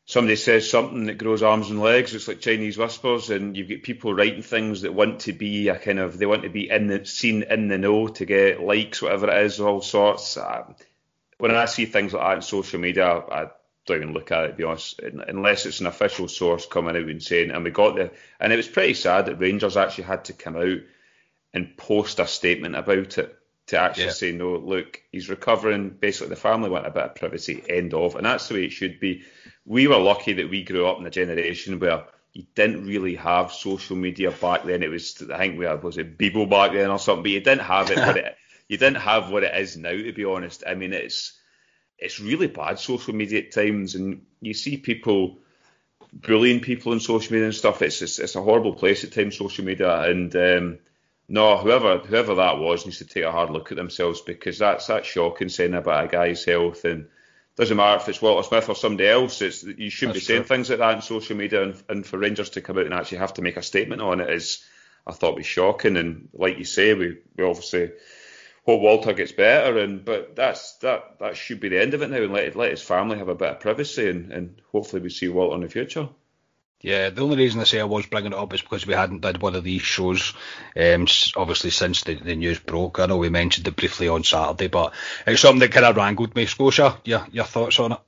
somebody 0.06 0.36
says 0.36 0.70
something 0.70 1.06
that 1.06 1.18
grows 1.18 1.42
arms 1.42 1.70
and 1.70 1.82
legs. 1.82 2.14
It's 2.14 2.28
like 2.28 2.40
Chinese 2.40 2.78
whispers, 2.78 3.30
and 3.30 3.58
you've 3.58 3.70
got 3.70 3.82
people 3.82 4.14
writing 4.14 4.42
things 4.44 4.82
that 4.82 4.94
want 4.94 5.22
to 5.22 5.34
be 5.34 5.70
a 5.70 5.78
kind 5.78 6.00
of 6.00 6.18
they 6.18 6.26
want 6.26 6.44
to 6.44 6.50
be 6.50 6.70
in 6.70 6.88
the 6.88 7.06
seen 7.06 7.44
in 7.44 7.68
the 7.68 7.78
know 7.78 8.08
to 8.10 8.26
get 8.26 8.62
likes, 8.62 9.02
whatever 9.02 9.30
it 9.30 9.46
is, 9.46 9.60
all 9.60 9.82
sorts. 9.82 10.38
Um, 10.38 10.76
when 11.38 11.56
I 11.56 11.66
see 11.66 11.86
things 11.86 12.14
like 12.14 12.22
that 12.22 12.36
on 12.36 12.42
social 12.42 12.80
media, 12.80 13.08
I 13.08 13.48
don't 13.86 14.02
even 14.02 14.14
look 14.14 14.32
at 14.32 14.46
it. 14.46 14.48
To 14.50 14.54
be 14.54 14.64
honest, 14.64 15.00
unless 15.00 15.66
it's 15.66 15.80
an 15.80 15.88
official 15.88 16.28
source 16.28 16.66
coming 16.66 16.96
out 16.96 17.10
and 17.10 17.22
saying. 17.22 17.52
And 17.52 17.64
we 17.64 17.72
got 17.72 17.96
there. 17.96 18.12
and 18.40 18.54
it 18.54 18.58
was 18.58 18.68
pretty 18.68 18.94
sad 18.94 19.26
that 19.26 19.40
Rangers 19.40 19.78
actually 19.78 20.06
had 20.06 20.26
to 20.26 20.34
come 20.34 20.56
out 20.56 20.80
and 21.54 21.76
post 21.78 22.20
a 22.20 22.28
statement 22.28 22.76
about 22.76 23.18
it 23.18 23.38
to 23.68 23.78
actually 23.78 24.06
yeah. 24.06 24.12
say 24.12 24.32
no. 24.32 24.56
Look, 24.58 25.02
he's 25.12 25.30
recovering. 25.30 25.90
Basically, 25.90 26.30
the 26.30 26.36
family 26.36 26.70
want 26.70 26.88
a 26.88 26.92
bit 26.92 27.04
of 27.04 27.16
privacy. 27.16 27.64
End 27.68 27.94
of, 27.94 28.16
and 28.16 28.26
that's 28.26 28.48
the 28.48 28.56
way 28.56 28.66
it 28.66 28.72
should 28.72 29.00
be 29.00 29.24
we 29.66 29.88
were 29.88 29.98
lucky 29.98 30.34
that 30.34 30.50
we 30.50 30.64
grew 30.64 30.88
up 30.88 31.00
in 31.00 31.06
a 31.06 31.12
generation 31.12 31.80
where 31.80 32.06
you 32.34 32.46
didn't 32.56 32.86
really 32.86 33.16
have 33.16 33.52
social 33.52 33.96
media 33.96 34.32
back 34.32 34.64
then. 34.64 34.84
It 34.84 34.90
was 34.90 35.22
I 35.32 35.38
think 35.38 35.60
we 35.60 35.66
had 35.66 35.84
was 35.84 35.98
it 35.98 36.18
Bebo 36.18 36.50
back 36.50 36.74
then 36.74 36.90
or 36.90 37.00
something, 37.00 37.24
but 37.24 37.32
you 37.32 37.42
didn't 37.42 37.62
have 37.62 37.92
it. 37.92 37.98
but 37.98 38.18
it, 38.18 38.38
you 38.68 38.78
didn't 38.78 39.02
have 39.02 39.30
what 39.30 39.44
it 39.44 39.56
is 39.56 39.78
now. 39.78 39.92
To 39.92 40.14
be 40.14 40.26
honest, 40.26 40.64
I 40.66 40.76
mean 40.76 40.94
it's 40.94 41.40
it's 42.02 42.20
really 42.20 42.48
bad 42.48 42.80
social 42.80 43.14
media 43.14 43.40
at 43.40 43.52
times, 43.52 43.96
and 43.96 44.26
you 44.42 44.54
see 44.54 44.78
people 44.78 45.38
bullying 46.14 46.60
people 46.60 46.92
on 46.92 47.00
social 47.00 47.32
media 47.32 47.46
and 47.46 47.56
stuff. 47.56 47.82
It's 47.82 48.02
it's, 48.02 48.20
it's 48.20 48.36
a 48.36 48.42
horrible 48.42 48.74
place 48.74 49.04
at 49.04 49.14
times, 49.14 49.38
social 49.38 49.64
media, 49.64 50.02
and 50.02 50.36
um, 50.36 50.80
no, 51.30 51.58
whoever 51.58 52.00
whoever 52.00 52.36
that 52.36 52.58
was 52.58 52.86
needs 52.86 52.98
to 52.98 53.06
take 53.06 53.24
a 53.24 53.32
hard 53.32 53.52
look 53.52 53.72
at 53.72 53.78
themselves 53.78 54.22
because 54.22 54.58
that's 54.58 54.88
that's 54.88 55.08
shocking 55.08 55.50
saying 55.50 55.76
about 55.76 56.06
a 56.06 56.08
guy's 56.08 56.44
health 56.44 56.84
and 56.84 57.08
doesn't 57.56 57.78
matter 57.78 58.02
if 58.02 58.10
it's 58.10 58.22
Walter 58.22 58.48
Smith 58.48 58.70
or 58.70 58.76
somebody 58.76 59.08
else. 59.08 59.42
It's 59.42 59.64
you 59.64 59.90
shouldn't 59.90 60.16
That's 60.16 60.26
be 60.26 60.34
saying 60.34 60.46
true. 60.46 60.56
things 60.56 60.70
like 60.70 60.80
that 60.80 60.96
on 60.96 61.02
social 61.02 61.36
media, 61.36 61.64
and, 61.64 61.84
and 61.90 62.06
for 62.06 62.18
Rangers 62.18 62.52
to 62.52 62.62
come 62.62 62.78
out 62.78 62.86
and 62.86 62.94
actually 62.94 63.20
have 63.20 63.36
to 63.36 63.42
make 63.42 63.58
a 63.58 63.62
statement 63.62 64.02
on 64.02 64.20
it 64.22 64.30
is, 64.30 64.64
I 65.06 65.12
thought, 65.12 65.36
was 65.36 65.46
shocking. 65.46 65.98
And 65.98 66.30
like 66.34 66.58
you 66.58 66.66
say, 66.66 66.94
we, 66.94 67.18
we 67.36 67.44
obviously 67.44 67.92
hope 68.66 68.82
Walter 68.82 69.14
gets 69.14 69.32
better, 69.32 69.80
and 69.80 70.06
but 70.06 70.36
that's 70.36 70.78
that 70.78 71.20
that 71.20 71.38
should 71.38 71.60
be 71.60 71.70
the 71.70 71.82
end 71.82 71.94
of 71.94 72.02
it 72.02 72.10
now, 72.10 72.18
and 72.22 72.34
let 72.34 72.56
let 72.56 72.72
his 72.72 72.82
family 72.82 73.18
have 73.18 73.30
a 73.30 73.36
bit 73.36 73.50
of 73.50 73.60
privacy, 73.60 74.10
and, 74.10 74.32
and 74.32 74.62
hopefully 74.72 75.02
we 75.02 75.10
see 75.10 75.28
Walter 75.28 75.56
in 75.56 75.62
the 75.62 75.70
future. 75.70 76.10
Yeah, 76.82 77.12
the 77.12 77.22
only 77.22 77.38
reason 77.38 77.62
I 77.62 77.66
say 77.66 77.80
I 77.80 77.84
was 77.84 78.08
bringing 78.08 78.32
it 78.32 78.38
up 78.38 78.54
is 78.56 78.62
because 78.62 78.88
we 78.88 78.96
hadn't 78.96 79.22
did 79.22 79.40
one 79.40 79.54
of 79.54 79.64
these 79.64 79.84
shows, 79.84 80.34
um, 80.76 81.06
obviously 81.36 81.70
since 81.70 82.04
the, 82.04 82.16
the 82.16 82.36
news 82.36 82.58
broke. 82.58 83.00
I 83.00 83.06
know 83.06 83.18
we 83.18 83.30
mentioned 83.30 83.68
it 83.68 83.76
briefly 83.76 84.08
on 84.08 84.24
Saturday, 84.24 84.68
but 84.68 84.94
it's 85.28 85.42
something 85.42 85.60
that 85.60 85.72
kind 85.72 85.86
of 85.86 85.96
wrangled 85.96 86.36
me. 86.36 86.48
Scotia, 86.48 86.98
your 87.06 87.28
your 87.32 87.46
thoughts 87.46 87.80
on 87.80 87.94
it? 87.94 88.00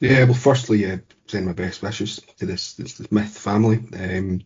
Yeah, 0.00 0.24
well, 0.24 0.34
firstly, 0.34 0.78
yeah, 0.78 0.98
send 1.26 1.46
my 1.46 1.52
best 1.52 1.82
wishes 1.82 2.20
to 2.38 2.46
this 2.46 2.74
this, 2.74 2.94
this 2.94 3.12
myth 3.12 3.36
family. 3.36 3.76
Um, 3.98 4.42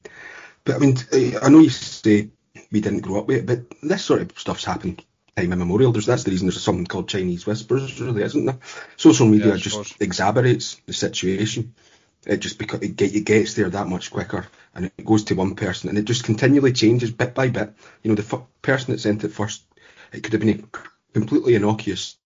but 0.64 0.76
I 0.76 0.78
mean, 0.78 0.96
I 1.12 1.36
I 1.42 1.48
know 1.48 1.60
you 1.60 1.70
say 1.70 2.30
we 2.72 2.80
didn't 2.80 3.00
grow 3.00 3.20
up 3.20 3.26
with 3.26 3.38
it, 3.38 3.46
but 3.46 3.78
this 3.80 4.04
sort 4.04 4.22
of 4.22 4.36
stuff's 4.38 4.64
happened 4.64 5.04
time 5.36 5.52
immemorial. 5.52 5.92
There's 5.92 6.06
that's 6.06 6.24
the 6.24 6.30
reason 6.30 6.48
there's 6.48 6.62
something 6.62 6.86
called 6.86 7.08
Chinese 7.08 7.46
whispers, 7.46 8.00
really, 8.00 8.22
isn't 8.22 8.44
there? 8.44 8.58
Social 8.96 9.26
media 9.26 9.52
Yeah, 9.52 9.56
just 9.56 9.76
suppose. 9.76 9.92
exacerbates 9.98 10.80
the 10.86 10.92
situation. 10.92 11.74
It 12.24 12.38
just 12.38 12.58
because 12.58 12.82
it, 12.82 12.96
get, 12.96 13.14
it 13.14 13.22
gets 13.24 13.54
there 13.54 13.68
that 13.68 13.88
much 13.88 14.12
quicker, 14.12 14.46
and 14.74 14.86
it 14.86 15.04
goes 15.04 15.24
to 15.24 15.34
one 15.34 15.56
person, 15.56 15.88
and 15.88 15.98
it 15.98 16.04
just 16.04 16.24
continually 16.24 16.72
changes 16.72 17.10
bit 17.10 17.34
by 17.34 17.48
bit. 17.48 17.74
You 18.02 18.10
know, 18.10 18.14
the 18.14 18.22
f- 18.22 18.46
person 18.62 18.92
that 18.92 19.00
sent 19.00 19.24
it 19.24 19.32
first, 19.32 19.64
it 20.12 20.22
could 20.22 20.32
have 20.32 20.40
been 20.40 20.60
a 20.60 21.18
completely 21.18 21.56
innocuous 21.56 22.16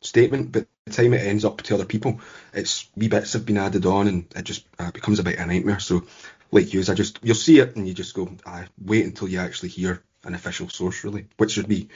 statement, 0.00 0.50
but 0.50 0.66
the 0.86 0.92
time 0.92 1.14
it 1.14 1.24
ends 1.24 1.44
up 1.44 1.62
to 1.62 1.74
other 1.74 1.84
people, 1.84 2.20
it's 2.52 2.90
wee 2.96 3.06
bits 3.06 3.34
have 3.34 3.46
been 3.46 3.58
added 3.58 3.86
on, 3.86 4.08
and 4.08 4.26
it 4.34 4.42
just 4.42 4.66
uh, 4.80 4.90
becomes 4.90 5.20
a 5.20 5.22
bit 5.22 5.38
of 5.38 5.44
a 5.44 5.46
nightmare. 5.46 5.78
So, 5.78 6.04
like 6.50 6.74
you, 6.74 6.80
I 6.80 6.94
just 6.94 7.20
you'll 7.22 7.36
see 7.36 7.60
it, 7.60 7.76
and 7.76 7.86
you 7.86 7.94
just 7.94 8.14
go, 8.14 8.28
I 8.44 8.66
wait 8.84 9.04
until 9.04 9.28
you 9.28 9.38
actually 9.38 9.68
hear 9.68 10.02
an 10.24 10.34
official 10.34 10.68
source, 10.68 11.04
really, 11.04 11.26
which 11.36 11.52
should 11.52 11.68
be 11.68 11.88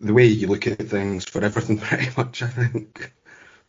the 0.00 0.12
way 0.12 0.26
you 0.26 0.46
look 0.46 0.66
at 0.66 0.78
things 0.78 1.24
for 1.24 1.42
everything, 1.42 1.78
pretty 1.80 2.10
much. 2.16 2.42
I 2.42 2.48
think. 2.48 3.12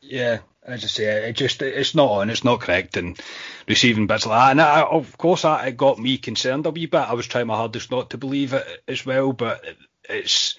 Yeah, 0.01 0.39
as 0.63 0.83
I 0.83 0.87
say, 0.87 1.29
it 1.29 1.33
just 1.33 1.61
it's 1.61 1.95
not 1.95 2.11
on, 2.11 2.29
it's 2.29 2.43
not 2.43 2.61
correct, 2.61 2.97
and 2.97 3.19
receiving 3.67 4.07
bits 4.07 4.25
like 4.25 4.39
that, 4.39 4.51
and 4.51 4.61
I, 4.61 4.81
of 4.81 5.17
course 5.17 5.43
that 5.43 5.67
it 5.67 5.77
got 5.77 5.99
me 5.99 6.17
concerned 6.17 6.65
a 6.65 6.71
wee 6.71 6.85
bit. 6.85 6.99
I 6.99 7.13
was 7.13 7.27
trying 7.27 7.47
my 7.47 7.55
hardest 7.55 7.91
not 7.91 8.11
to 8.11 8.17
believe 8.17 8.53
it 8.53 8.83
as 8.87 9.05
well, 9.05 9.33
but 9.33 9.63
it's. 10.09 10.57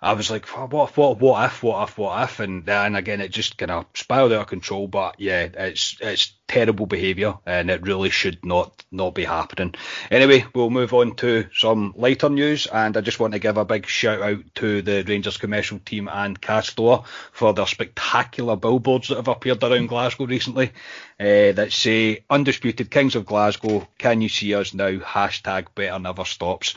I 0.00 0.12
was 0.12 0.30
like, 0.30 0.46
what, 0.46 0.96
what, 0.96 1.20
what 1.20 1.44
if, 1.46 1.62
what 1.62 1.88
if, 1.88 1.98
what 1.98 2.22
if, 2.24 2.40
and 2.40 2.64
then 2.66 2.94
again 2.94 3.20
it 3.20 3.30
just 3.30 3.56
kind 3.56 3.70
of 3.70 3.86
spiraled 3.94 4.32
out 4.32 4.42
of 4.42 4.46
control. 4.46 4.88
But 4.88 5.16
yeah, 5.18 5.48
it's 5.54 5.96
it's 6.00 6.34
terrible 6.48 6.86
behaviour, 6.86 7.34
and 7.46 7.70
it 7.70 7.86
really 7.86 8.10
should 8.10 8.44
not 8.44 8.84
not 8.90 9.14
be 9.14 9.24
happening. 9.24 9.74
Anyway, 10.10 10.44
we'll 10.54 10.70
move 10.70 10.92
on 10.92 11.16
to 11.16 11.48
some 11.54 11.94
lighter 11.96 12.28
news, 12.28 12.66
and 12.66 12.96
I 12.96 13.00
just 13.00 13.18
want 13.18 13.32
to 13.32 13.38
give 13.38 13.56
a 13.56 13.64
big 13.64 13.86
shout 13.86 14.20
out 14.20 14.42
to 14.56 14.82
the 14.82 15.02
Rangers 15.06 15.38
commercial 15.38 15.78
team 15.78 16.08
and 16.08 16.40
Castore 16.40 17.04
for 17.32 17.54
their 17.54 17.66
spectacular 17.66 18.56
billboards 18.56 19.08
that 19.08 19.16
have 19.16 19.28
appeared 19.28 19.62
around 19.62 19.86
Glasgow 19.86 20.26
recently 20.26 20.72
uh, 21.18 21.52
that 21.52 21.72
say 21.72 22.24
"Undisputed 22.28 22.90
Kings 22.90 23.16
of 23.16 23.26
Glasgow, 23.26 23.88
can 23.98 24.20
you 24.20 24.28
see 24.28 24.54
us 24.54 24.74
now?" 24.74 24.98
Hashtag 24.98 25.74
Better 25.74 25.98
Never 25.98 26.24
Stops. 26.24 26.74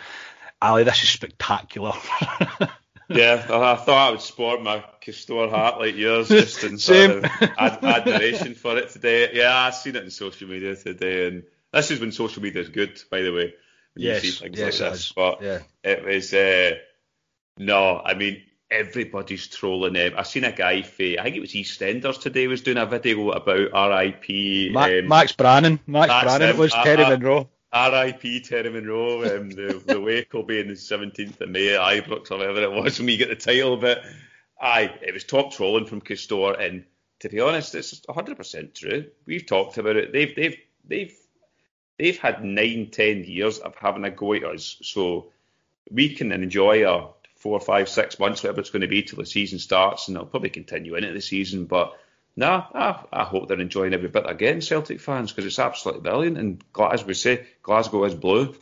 Ali, 0.62 0.84
this 0.84 1.04
is 1.04 1.10
spectacular. 1.10 1.94
Yeah, 3.10 3.46
I 3.50 3.74
I 3.74 3.76
thought 3.76 4.08
I 4.08 4.12
would 4.12 4.22
sport 4.22 4.62
my 4.62 4.84
Castore 5.02 5.50
hat 5.50 5.80
like 5.80 5.96
yours, 5.96 6.28
just 6.30 6.64
in 6.64 6.78
sort 6.78 7.10
of 7.12 7.26
ad- 7.58 7.84
admiration 7.84 8.54
for 8.56 8.78
it 8.78 8.90
today. 8.92 9.32
Yeah, 9.34 9.56
I've 9.56 9.76
seen 9.76 9.96
it 9.96 10.04
in 10.04 10.12
social 10.12 10.48
media 10.48 10.76
today, 10.76 11.28
and 11.28 11.44
this 11.74 11.90
is 11.92 12.00
when 12.00 12.12
social 12.12 12.44
media 12.44 12.62
is 12.62 12.70
good, 12.70 13.02
by 13.10 13.22
the 13.22 13.32
way. 13.34 13.54
When 13.96 14.06
Yes, 14.06 14.24
you 14.24 14.32
see 14.32 14.44
things 14.46 14.60
yes, 14.60 14.80
like 14.80 14.90
it 14.90 14.92
this. 14.94 15.00
is. 15.08 15.12
But 15.14 15.42
Yeah. 15.42 15.60
it 15.84 16.04
was 16.06 16.34
uh, 16.34 16.72
no, 17.58 18.00
I 18.04 18.14
mean 18.14 18.44
everybody's 18.72 19.48
trolling 19.48 19.94
them. 19.94 20.14
I 20.16 20.22
seen 20.24 20.44
a 20.44 20.52
guy, 20.52 20.74
I 20.74 20.82
think 20.84 21.36
it 21.36 21.40
was 21.42 21.54
EastEnders 21.54 22.22
today, 22.22 22.46
was 22.48 22.62
doing 22.62 22.78
a 22.78 22.86
video 22.86 23.32
about 23.32 23.72
RIP. 23.74 24.72
Ma- 24.72 24.84
um, 24.86 25.08
Max 25.08 25.32
Branning, 25.34 25.80
Max 25.88 26.08
Branning, 26.24 26.50
it 26.50 26.58
was 26.58 26.74
I- 26.74 26.84
Terry 26.84 27.04
I- 27.04 27.10
Monroe. 27.10 27.50
R.I.P. 27.72 28.42
Terry 28.42 28.70
Monroe. 28.70 29.38
Um, 29.38 29.52
the, 29.52 29.82
the 29.86 30.02
wake 30.02 30.34
will 30.34 30.44
be 30.44 30.60
in 30.60 30.68
the 30.68 30.74
17th 30.74 31.40
of 31.42 31.50
May 31.50 31.76
at 31.76 31.82
Ibrox 31.82 32.32
or 32.32 32.38
whatever 32.38 32.64
it 32.64 32.72
was 32.72 32.98
when 32.98 33.06
we 33.06 33.18
get 33.18 33.30
the 33.30 33.36
title. 33.36 33.78
But 33.78 34.04
aye, 34.60 34.96
it 35.02 35.14
was 35.14 35.24
top 35.24 35.52
trolling 35.54 35.86
from 35.86 36.02
Castore, 36.02 36.60
and 36.60 36.86
to 37.20 37.30
be 37.30 37.40
honest, 37.40 37.76
it's 37.76 38.00
100% 38.02 38.74
true. 38.74 39.06
We've 39.26 39.46
talked 39.46 39.78
about 39.78 39.98
it. 39.98 40.12
They've 40.12 40.36
they've 40.36 40.58
they've 40.88 41.16
they've 41.98 42.18
had 42.18 42.44
nine, 42.44 42.90
ten 42.92 43.24
years 43.24 43.60
of 43.60 43.76
having 43.76 44.06
a 44.06 44.12
go 44.12 44.34
at 44.34 44.44
us, 44.44 44.78
so 44.82 45.32
we 45.92 46.16
can 46.16 46.32
enjoy 46.32 46.86
our 46.86 47.14
four, 47.36 47.60
five, 47.60 47.88
six 47.88 48.20
months, 48.20 48.44
whatever 48.44 48.62
it's 48.62 48.70
going 48.70 48.82
to 48.82 48.88
be, 48.88 49.04
till 49.04 49.20
the 49.20 49.26
season 49.26 49.60
starts, 49.60 50.08
and 50.08 50.18
it'll 50.18 50.28
probably 50.28 50.50
continue 50.50 50.96
into 50.96 51.14
the 51.14 51.22
season. 51.22 51.66
But 51.66 51.94
no, 52.36 52.66
I, 52.74 53.04
I 53.12 53.24
hope 53.24 53.48
they're 53.48 53.60
enjoying 53.60 53.94
every 53.94 54.10
bit 54.10 54.26
they're 54.26 54.62
Celtic 54.62 55.00
fans, 55.02 55.32
because 55.32 55.46
it's 55.46 55.60
absolutely 55.60 56.02
brilliant. 56.02 56.38
And 56.38 56.64
Gla- 56.74 56.94
as 56.94 57.06
we 57.06 57.14
say, 57.14 57.46
Glasgow 57.62 58.04
is 58.06 58.16
blue. 58.16 58.56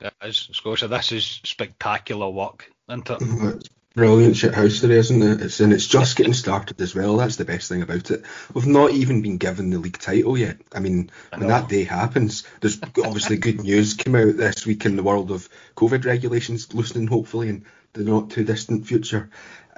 It 0.00 0.14
is, 0.22 0.48
Scotia. 0.52 0.88
This 0.88 1.12
is 1.12 1.40
spectacular 1.44 2.30
work, 2.30 2.70
isn't 2.88 3.10
it? 3.10 3.20
It's 3.56 3.68
brilliant 3.94 4.36
shit 4.36 4.54
house 4.54 4.80
there, 4.80 4.92
isn't 4.92 5.22
it? 5.22 5.42
It's 5.42 5.60
and 5.60 5.72
it's 5.72 5.86
just 5.86 6.16
getting 6.16 6.32
started 6.32 6.80
as 6.80 6.94
well. 6.94 7.16
That's 7.16 7.36
the 7.36 7.44
best 7.44 7.68
thing 7.68 7.82
about 7.82 8.10
it. 8.10 8.24
We've 8.54 8.66
not 8.66 8.92
even 8.92 9.20
been 9.20 9.36
given 9.36 9.70
the 9.70 9.78
league 9.78 9.98
title 9.98 10.38
yet. 10.38 10.58
I 10.72 10.80
mean, 10.80 11.10
when 11.36 11.48
that 11.48 11.68
day 11.68 11.84
happens, 11.84 12.44
there's 12.60 12.80
obviously 12.82 13.36
good 13.36 13.60
news 13.62 13.94
came 13.94 14.14
out 14.14 14.36
this 14.36 14.64
week 14.64 14.86
in 14.86 14.96
the 14.96 15.02
world 15.02 15.30
of 15.30 15.48
COVID 15.76 16.04
regulations 16.04 16.72
loosening, 16.72 17.08
hopefully 17.08 17.48
in 17.48 17.64
the 17.92 18.04
not 18.04 18.30
too 18.30 18.44
distant 18.44 18.86
future. 18.86 19.28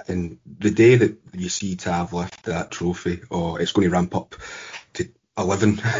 And 0.07 0.39
the 0.59 0.71
day 0.71 0.95
that 0.95 1.17
you 1.33 1.49
see 1.49 1.75
Tav 1.75 2.13
lift 2.13 2.43
that 2.43 2.71
trophy, 2.71 3.21
oh, 3.31 3.55
it's 3.55 3.71
going 3.71 3.87
to 3.87 3.93
ramp 3.93 4.15
up 4.15 4.35
to 4.93 5.09
eleven. 5.37 5.81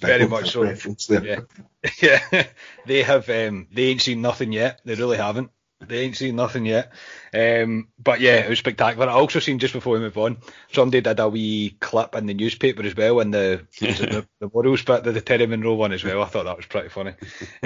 Very 0.00 0.28
much 0.28 0.52
so. 0.52 0.62
Yeah, 0.62 1.40
yeah. 2.02 2.46
they 2.86 3.02
have. 3.02 3.28
Um, 3.28 3.68
they 3.72 3.84
ain't 3.84 4.02
seen 4.02 4.22
nothing 4.22 4.52
yet. 4.52 4.80
They 4.84 4.94
really 4.94 5.16
haven't. 5.16 5.50
They 5.80 6.00
ain't 6.00 6.16
seen 6.16 6.36
nothing 6.36 6.64
yet. 6.64 6.92
Um, 7.32 7.88
but 7.98 8.20
yeah, 8.20 8.36
it 8.36 8.48
was 8.48 8.58
spectacular. 8.58 9.08
I 9.08 9.14
also 9.14 9.40
seen 9.40 9.58
just 9.58 9.74
before 9.74 9.94
we 9.94 9.98
move 9.98 10.16
on, 10.16 10.38
somebody 10.72 11.00
did 11.00 11.18
a 11.18 11.28
wee 11.28 11.76
clip 11.80 12.14
in 12.14 12.26
the 12.26 12.34
newspaper 12.34 12.82
as 12.82 12.96
well 12.96 13.20
in 13.20 13.30
the 13.30 13.66
the, 13.80 14.26
the 14.40 14.50
Morals 14.52 14.82
bit, 14.82 15.04
the, 15.04 15.12
the 15.12 15.20
Terry 15.20 15.46
Monroe 15.46 15.74
one 15.74 15.92
as 15.92 16.04
well. 16.04 16.22
I 16.22 16.26
thought 16.26 16.44
that 16.44 16.56
was 16.56 16.66
pretty 16.66 16.88
funny. 16.88 17.14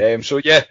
Um, 0.03 0.23
so 0.23 0.41
yeah, 0.43 0.63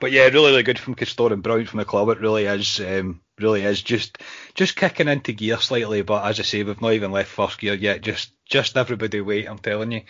but 0.00 0.12
yeah, 0.12 0.24
really, 0.24 0.50
really 0.50 0.62
good 0.62 0.78
from 0.78 0.94
Castore 0.94 1.32
and 1.32 1.42
Brown 1.42 1.66
from 1.66 1.78
the 1.78 1.84
club. 1.84 2.08
It 2.10 2.20
really 2.20 2.46
is, 2.46 2.80
um, 2.80 3.20
really 3.40 3.62
is 3.62 3.82
just 3.82 4.18
just 4.54 4.76
kicking 4.76 5.08
into 5.08 5.32
gear 5.32 5.58
slightly. 5.58 6.02
But 6.02 6.24
as 6.24 6.40
I 6.40 6.42
say, 6.42 6.62
we've 6.62 6.80
not 6.80 6.92
even 6.92 7.12
left 7.12 7.30
first 7.30 7.58
gear 7.58 7.74
yet. 7.74 8.00
Just 8.00 8.32
just 8.44 8.76
everybody 8.76 9.20
wait, 9.20 9.48
I'm 9.48 9.58
telling 9.58 9.92
you. 9.92 10.02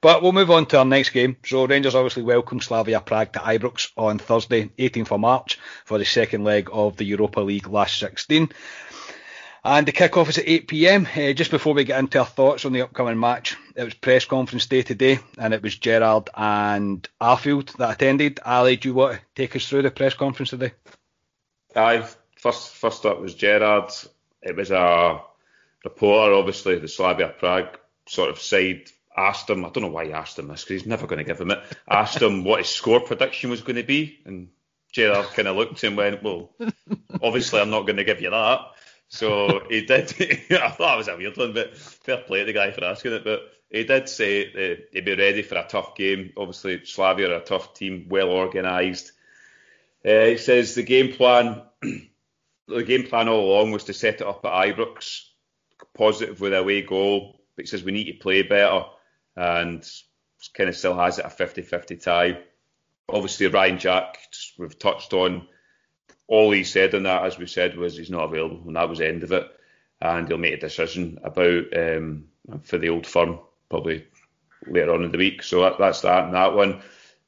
But 0.00 0.22
we'll 0.22 0.32
move 0.32 0.50
on 0.50 0.66
to 0.66 0.78
our 0.78 0.84
next 0.84 1.10
game. 1.10 1.36
So 1.44 1.66
Rangers 1.66 1.94
obviously 1.94 2.22
welcome 2.22 2.60
Slavia 2.60 3.00
Prague 3.00 3.32
to 3.32 3.38
Ibrox 3.38 3.90
on 3.96 4.18
Thursday, 4.18 4.70
18th 4.78 5.12
of 5.12 5.20
March, 5.20 5.58
for 5.84 5.98
the 5.98 6.04
second 6.04 6.44
leg 6.44 6.68
of 6.72 6.96
the 6.96 7.04
Europa 7.04 7.40
League 7.40 7.68
last 7.68 7.98
16. 7.98 8.50
And 9.66 9.88
the 9.88 9.92
kick-off 9.92 10.28
is 10.28 10.36
at 10.36 10.46
8 10.46 10.68
p.m. 10.68 11.06
Uh, 11.16 11.32
just 11.32 11.50
before 11.50 11.72
we 11.72 11.84
get 11.84 11.98
into 11.98 12.18
our 12.18 12.26
thoughts 12.26 12.66
on 12.66 12.74
the 12.74 12.82
upcoming 12.82 13.18
match, 13.18 13.56
it 13.74 13.84
was 13.84 13.94
press 13.94 14.26
conference 14.26 14.66
day 14.66 14.82
today, 14.82 15.20
and 15.38 15.54
it 15.54 15.62
was 15.62 15.78
Gerrard 15.78 16.28
and 16.34 17.08
Arfield 17.18 17.74
that 17.78 17.92
attended. 17.92 18.40
Ali, 18.44 18.76
do 18.76 18.90
you 18.90 18.94
want 18.94 19.14
to 19.14 19.20
take 19.34 19.56
us 19.56 19.66
through 19.66 19.80
the 19.80 19.90
press 19.90 20.12
conference 20.12 20.50
today? 20.50 20.72
Aye, 21.74 22.06
first 22.44 22.74
first 22.74 23.06
up 23.06 23.20
was 23.20 23.34
Gerrard. 23.34 23.90
It 24.42 24.54
was 24.54 24.70
a 24.70 25.22
reporter, 25.82 26.34
obviously, 26.34 26.78
the 26.78 26.88
Slavia 26.88 27.28
Prague 27.28 27.78
sort 28.06 28.28
of 28.28 28.38
side 28.38 28.90
asked 29.16 29.48
him. 29.48 29.64
I 29.64 29.70
don't 29.70 29.82
know 29.82 29.88
why 29.88 30.04
he 30.04 30.12
asked 30.12 30.38
him 30.38 30.48
this 30.48 30.62
because 30.62 30.82
he's 30.82 30.88
never 30.88 31.06
going 31.06 31.18
to 31.18 31.24
give 31.24 31.40
him 31.40 31.50
it. 31.50 31.62
Asked 31.88 32.20
him 32.20 32.44
what 32.44 32.60
his 32.60 32.68
score 32.68 33.00
prediction 33.00 33.48
was 33.48 33.62
going 33.62 33.76
to 33.76 33.82
be, 33.82 34.20
and 34.26 34.48
Gerrard 34.92 35.26
kind 35.28 35.48
of 35.48 35.56
looked 35.56 35.82
and 35.84 35.96
went, 35.96 36.22
"Well, 36.22 36.50
obviously, 37.22 37.60
I'm 37.60 37.70
not 37.70 37.86
going 37.86 37.96
to 37.96 38.04
give 38.04 38.20
you 38.20 38.30
that." 38.30 38.60
So 39.08 39.62
he 39.70 39.86
did. 39.86 40.12
I 40.50 40.68
thought 40.68 40.94
it 40.94 40.98
was 40.98 41.08
a 41.08 41.16
weird 41.16 41.38
one, 41.38 41.54
but 41.54 41.78
fair 41.78 42.18
play 42.18 42.40
to 42.40 42.44
the 42.44 42.52
guy 42.52 42.72
for 42.72 42.84
asking 42.84 43.14
it. 43.14 43.24
But 43.24 43.40
he 43.70 43.84
did 43.84 44.06
say 44.10 44.52
that 44.52 44.88
he'd 44.92 45.04
be 45.06 45.16
ready 45.16 45.42
for 45.42 45.56
a 45.56 45.66
tough 45.66 45.94
game. 45.94 46.34
Obviously, 46.36 46.84
Slavia 46.84 47.30
are 47.30 47.40
a 47.40 47.44
tough 47.44 47.72
team, 47.72 48.06
well 48.10 48.28
organised. 48.28 49.12
Uh, 50.04 50.26
he 50.26 50.36
says 50.36 50.74
the 50.74 50.82
game 50.82 51.14
plan, 51.14 51.62
the 52.68 52.82
game 52.82 53.04
plan 53.04 53.28
all 53.28 53.52
along 53.52 53.72
was 53.72 53.84
to 53.84 53.92
set 53.92 54.20
it 54.20 54.26
up 54.26 54.44
at 54.44 54.52
Ibrox, 54.52 55.22
positive 55.96 56.40
with 56.40 56.54
away 56.54 56.82
goal. 56.82 57.40
But 57.56 57.68
says 57.68 57.84
we 57.84 57.92
need 57.92 58.12
to 58.12 58.18
play 58.18 58.42
better, 58.42 58.84
and 59.36 59.88
kind 60.54 60.68
of 60.68 60.76
still 60.76 60.96
has 60.98 61.18
it 61.18 61.24
a 61.24 61.28
50-50 61.28 62.02
tie. 62.02 62.38
Obviously, 63.08 63.46
Ryan 63.46 63.78
Jack, 63.78 64.18
we've 64.58 64.78
touched 64.78 65.12
on. 65.12 65.46
All 66.26 66.50
he 66.50 66.64
said 66.64 66.94
on 66.94 67.04
that, 67.04 67.24
as 67.24 67.38
we 67.38 67.46
said, 67.46 67.76
was 67.76 67.96
he's 67.96 68.10
not 68.10 68.24
available, 68.24 68.62
and 68.66 68.76
that 68.76 68.88
was 68.88 68.98
the 68.98 69.08
end 69.08 69.22
of 69.22 69.32
it. 69.32 69.46
and 70.00 70.26
he'll 70.26 70.38
make 70.38 70.54
a 70.54 70.60
decision 70.60 71.18
about 71.22 71.64
um, 71.76 72.24
for 72.62 72.78
the 72.78 72.88
old 72.88 73.06
firm 73.06 73.38
probably 73.68 74.06
later 74.66 74.92
on 74.92 75.04
in 75.04 75.12
the 75.12 75.18
week. 75.18 75.42
So 75.42 75.62
that, 75.62 75.78
that's 75.78 76.00
that 76.02 76.24
and 76.24 76.34
that 76.34 76.54
one. 76.54 76.82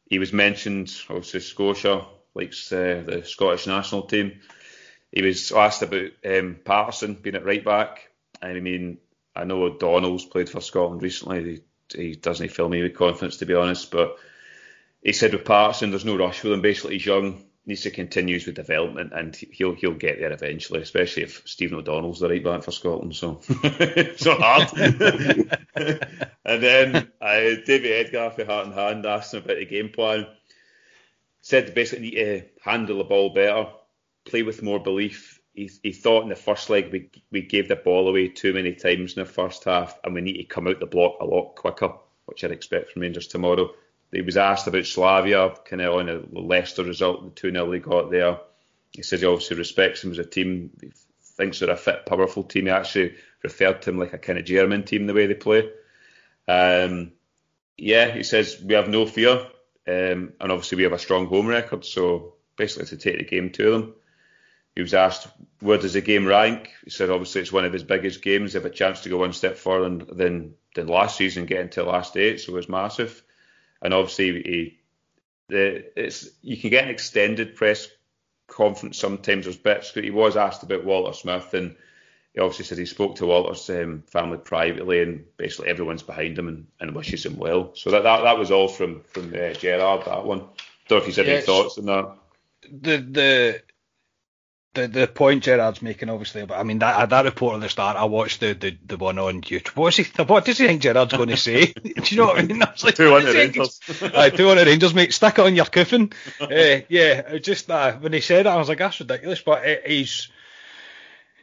He 0.08 0.18
was 0.18 0.32
mentioned, 0.32 0.92
obviously 1.08 1.40
Scotia 1.40 2.06
likes 2.34 2.70
uh, 2.72 3.02
the 3.06 3.22
Scottish 3.24 3.66
national 3.66 4.02
team. 4.02 4.40
He 5.12 5.22
was 5.22 5.52
asked 5.52 5.82
about 5.82 6.10
um, 6.24 6.58
Patterson 6.64 7.14
being 7.14 7.36
at 7.36 7.44
right 7.44 7.64
back. 7.64 8.10
I 8.42 8.52
mean, 8.54 8.98
I 9.34 9.44
know 9.44 9.64
O'Donnell's 9.64 10.24
played 10.24 10.48
for 10.48 10.60
Scotland 10.60 11.02
recently. 11.02 11.62
He, 11.94 12.02
he 12.08 12.14
doesn't 12.14 12.50
fill 12.50 12.68
me 12.68 12.82
with 12.82 12.96
confidence, 12.96 13.38
to 13.38 13.46
be 13.46 13.54
honest. 13.54 13.90
But 13.90 14.16
he 15.02 15.12
said 15.12 15.32
with 15.32 15.44
Patterson, 15.44 15.90
there's 15.90 16.04
no 16.04 16.16
rush 16.16 16.42
with 16.42 16.52
him. 16.52 16.62
Basically, 16.62 16.94
he's 16.94 17.06
young, 17.06 17.44
needs 17.64 17.82
to 17.82 17.90
continue 17.90 18.40
with 18.44 18.54
development, 18.54 19.12
and 19.12 19.36
he'll 19.36 19.74
he'll 19.74 19.94
get 19.94 20.18
there 20.18 20.32
eventually. 20.32 20.80
Especially 20.80 21.22
if 21.22 21.42
Stephen 21.44 21.78
O'Donnell's 21.78 22.20
the 22.20 22.28
right 22.28 22.42
back 22.42 22.62
for 22.62 22.72
Scotland, 22.72 23.14
so 23.14 23.40
it's 23.48 24.24
not 24.24 24.40
hard. 24.40 24.72
and 26.44 26.62
then 26.62 27.10
uh, 27.20 27.40
David 27.64 28.06
Edgar 28.06 28.30
for 28.30 28.44
Heart 28.44 28.66
and 28.66 28.74
Hand 28.74 29.06
asked 29.06 29.34
him 29.34 29.44
about 29.44 29.58
the 29.58 29.66
game 29.66 29.90
plan. 29.90 30.26
Said 31.40 31.74
basically 31.74 32.10
need 32.10 32.16
to 32.16 32.42
handle 32.60 32.98
the 32.98 33.04
ball 33.04 33.30
better, 33.30 33.68
play 34.26 34.42
with 34.42 34.62
more 34.62 34.78
belief, 34.78 35.40
he, 35.54 35.70
he 35.82 35.92
thought 35.92 36.22
in 36.22 36.28
the 36.28 36.36
first 36.36 36.68
leg 36.68 36.92
we 36.92 37.10
we 37.30 37.42
gave 37.42 37.68
the 37.68 37.76
ball 37.76 38.08
away 38.08 38.28
too 38.28 38.52
many 38.52 38.74
times 38.74 39.16
in 39.16 39.22
the 39.22 39.30
first 39.30 39.64
half, 39.64 39.98
and 40.04 40.14
we 40.14 40.20
need 40.20 40.36
to 40.36 40.44
come 40.44 40.68
out 40.68 40.80
the 40.80 40.86
block 40.86 41.16
a 41.20 41.24
lot 41.24 41.54
quicker, 41.56 41.92
which 42.26 42.44
I'd 42.44 42.50
expect 42.50 42.92
from 42.92 43.02
Rangers 43.02 43.26
tomorrow. 43.26 43.70
He 44.12 44.20
was 44.20 44.36
asked 44.36 44.66
about 44.66 44.86
Slavia, 44.86 45.54
kind 45.64 45.82
of 45.82 45.94
on 45.94 46.08
a 46.08 46.22
Leicester 46.32 46.84
result, 46.84 47.24
the 47.24 47.30
2 47.30 47.52
0 47.52 47.70
they 47.70 47.78
got 47.78 48.10
there. 48.10 48.38
He 48.92 49.02
says 49.02 49.20
he 49.20 49.26
obviously 49.26 49.56
respects 49.56 50.02
them 50.02 50.12
as 50.12 50.18
a 50.18 50.24
team, 50.24 50.70
he 50.80 50.90
thinks 51.22 51.58
they're 51.58 51.70
a 51.70 51.76
fit, 51.76 52.06
powerful 52.06 52.44
team. 52.44 52.66
He 52.66 52.70
actually 52.70 53.14
referred 53.42 53.82
to 53.82 53.90
them 53.90 53.98
like 53.98 54.12
a 54.12 54.18
kind 54.18 54.38
of 54.38 54.44
German 54.44 54.84
team, 54.84 55.06
the 55.06 55.14
way 55.14 55.26
they 55.26 55.34
play. 55.34 55.70
Um, 56.48 57.12
yeah, 57.76 58.12
he 58.12 58.22
says 58.22 58.62
we 58.62 58.74
have 58.74 58.88
no 58.88 59.06
fear, 59.06 59.32
um, 59.88 60.32
and 60.40 60.52
obviously 60.52 60.76
we 60.76 60.84
have 60.84 60.92
a 60.92 60.98
strong 60.98 61.26
home 61.26 61.46
record, 61.46 61.84
so 61.84 62.34
basically 62.56 62.86
to 62.86 62.96
take 62.96 63.18
the 63.18 63.24
game 63.24 63.50
to 63.50 63.70
them. 63.70 63.94
He 64.76 64.82
was 64.82 64.94
asked, 64.94 65.26
where 65.60 65.78
does 65.78 65.94
the 65.94 66.02
game 66.02 66.26
rank? 66.26 66.70
He 66.84 66.90
said, 66.90 67.10
obviously, 67.10 67.40
it's 67.40 67.50
one 67.50 67.64
of 67.64 67.72
his 67.72 67.82
biggest 67.82 68.22
games. 68.22 68.52
They 68.52 68.58
have 68.58 68.66
a 68.66 68.70
chance 68.70 69.00
to 69.00 69.08
go 69.08 69.16
one 69.16 69.32
step 69.32 69.56
further 69.56 70.04
than, 70.04 70.54
than 70.74 70.86
last 70.86 71.16
season, 71.16 71.46
get 71.46 71.60
into 71.60 71.82
the 71.82 71.88
last 71.88 72.16
eight, 72.16 72.40
so 72.40 72.52
it 72.52 72.56
was 72.56 72.68
massive. 72.68 73.22
And 73.80 73.94
obviously, 73.94 74.42
he, 74.42 74.78
the, 75.48 75.98
it's 75.98 76.28
you 76.42 76.58
can 76.58 76.70
get 76.70 76.84
an 76.84 76.90
extended 76.90 77.56
press 77.56 77.88
conference 78.48 78.98
sometimes. 78.98 79.44
There's 79.46 79.56
bits. 79.56 79.92
He 79.92 80.10
was 80.10 80.36
asked 80.36 80.62
about 80.62 80.84
Walter 80.84 81.14
Smith, 81.14 81.54
and 81.54 81.74
he 82.34 82.40
obviously 82.40 82.66
said 82.66 82.78
he 82.78 82.84
spoke 82.84 83.16
to 83.16 83.26
Walter's 83.26 83.68
um, 83.70 84.02
family 84.08 84.38
privately, 84.38 85.02
and 85.02 85.24
basically 85.38 85.70
everyone's 85.70 86.02
behind 86.02 86.38
him 86.38 86.48
and, 86.48 86.66
and 86.80 86.94
wishes 86.94 87.24
him 87.24 87.38
well. 87.38 87.74
So 87.74 87.90
that, 87.92 88.02
that 88.02 88.22
that 88.24 88.38
was 88.38 88.50
all 88.50 88.68
from 88.68 89.02
from 89.08 89.32
uh, 89.34 89.54
Gerrard. 89.54 90.04
That 90.04 90.26
one. 90.26 90.44
Don't 90.88 91.00
know 91.00 91.06
if 91.06 91.16
you 91.16 91.24
had 91.24 91.32
any 91.32 91.42
thoughts 91.42 91.78
on 91.78 91.86
that. 91.86 92.16
The 92.70 92.96
the 92.98 93.62
the 94.76 94.86
the 94.86 95.06
point 95.08 95.42
Gerrard's 95.42 95.82
making, 95.82 96.08
obviously, 96.08 96.46
but 96.46 96.58
I 96.58 96.62
mean 96.62 96.78
that 96.78 97.10
that 97.10 97.24
report 97.24 97.54
on 97.54 97.60
the 97.60 97.68
start, 97.68 97.96
I 97.96 98.04
watched 98.04 98.40
the, 98.40 98.52
the, 98.52 98.76
the 98.86 98.96
one 98.96 99.18
on 99.18 99.40
YouTube. 99.40 99.76
What, 99.76 99.98
is 99.98 100.06
he, 100.06 100.22
what 100.22 100.44
does 100.44 100.58
he 100.58 100.66
think 100.66 100.82
Gerrard's 100.82 101.12
going 101.12 101.30
to 101.30 101.36
say? 101.36 101.66
Do 101.72 101.92
you 102.04 102.16
know 102.18 102.26
what 102.26 102.38
I 102.38 102.42
mean? 102.42 102.62
I 102.62 102.70
was 102.70 102.84
like, 102.84 102.94
two 102.94 103.10
hundred 103.10 103.34
Rangers. 103.34 103.80
Aye, 104.14 104.30
two 104.30 104.46
hundred 104.46 104.68
Rangers, 104.68 104.94
mate. 104.94 105.12
Stick 105.12 105.38
it 105.38 105.44
on 105.44 105.56
your 105.56 105.64
coffin. 105.64 106.12
uh, 106.40 106.46
yeah, 106.88 107.38
just 107.38 107.70
uh, 107.70 107.94
when 107.94 108.12
he 108.12 108.20
said 108.20 108.46
that, 108.46 108.52
I 108.52 108.56
was 108.56 108.68
like, 108.68 108.78
that's 108.78 109.00
ridiculous. 109.00 109.40
But 109.40 109.66
uh, 109.66 109.74
he's 109.84 110.28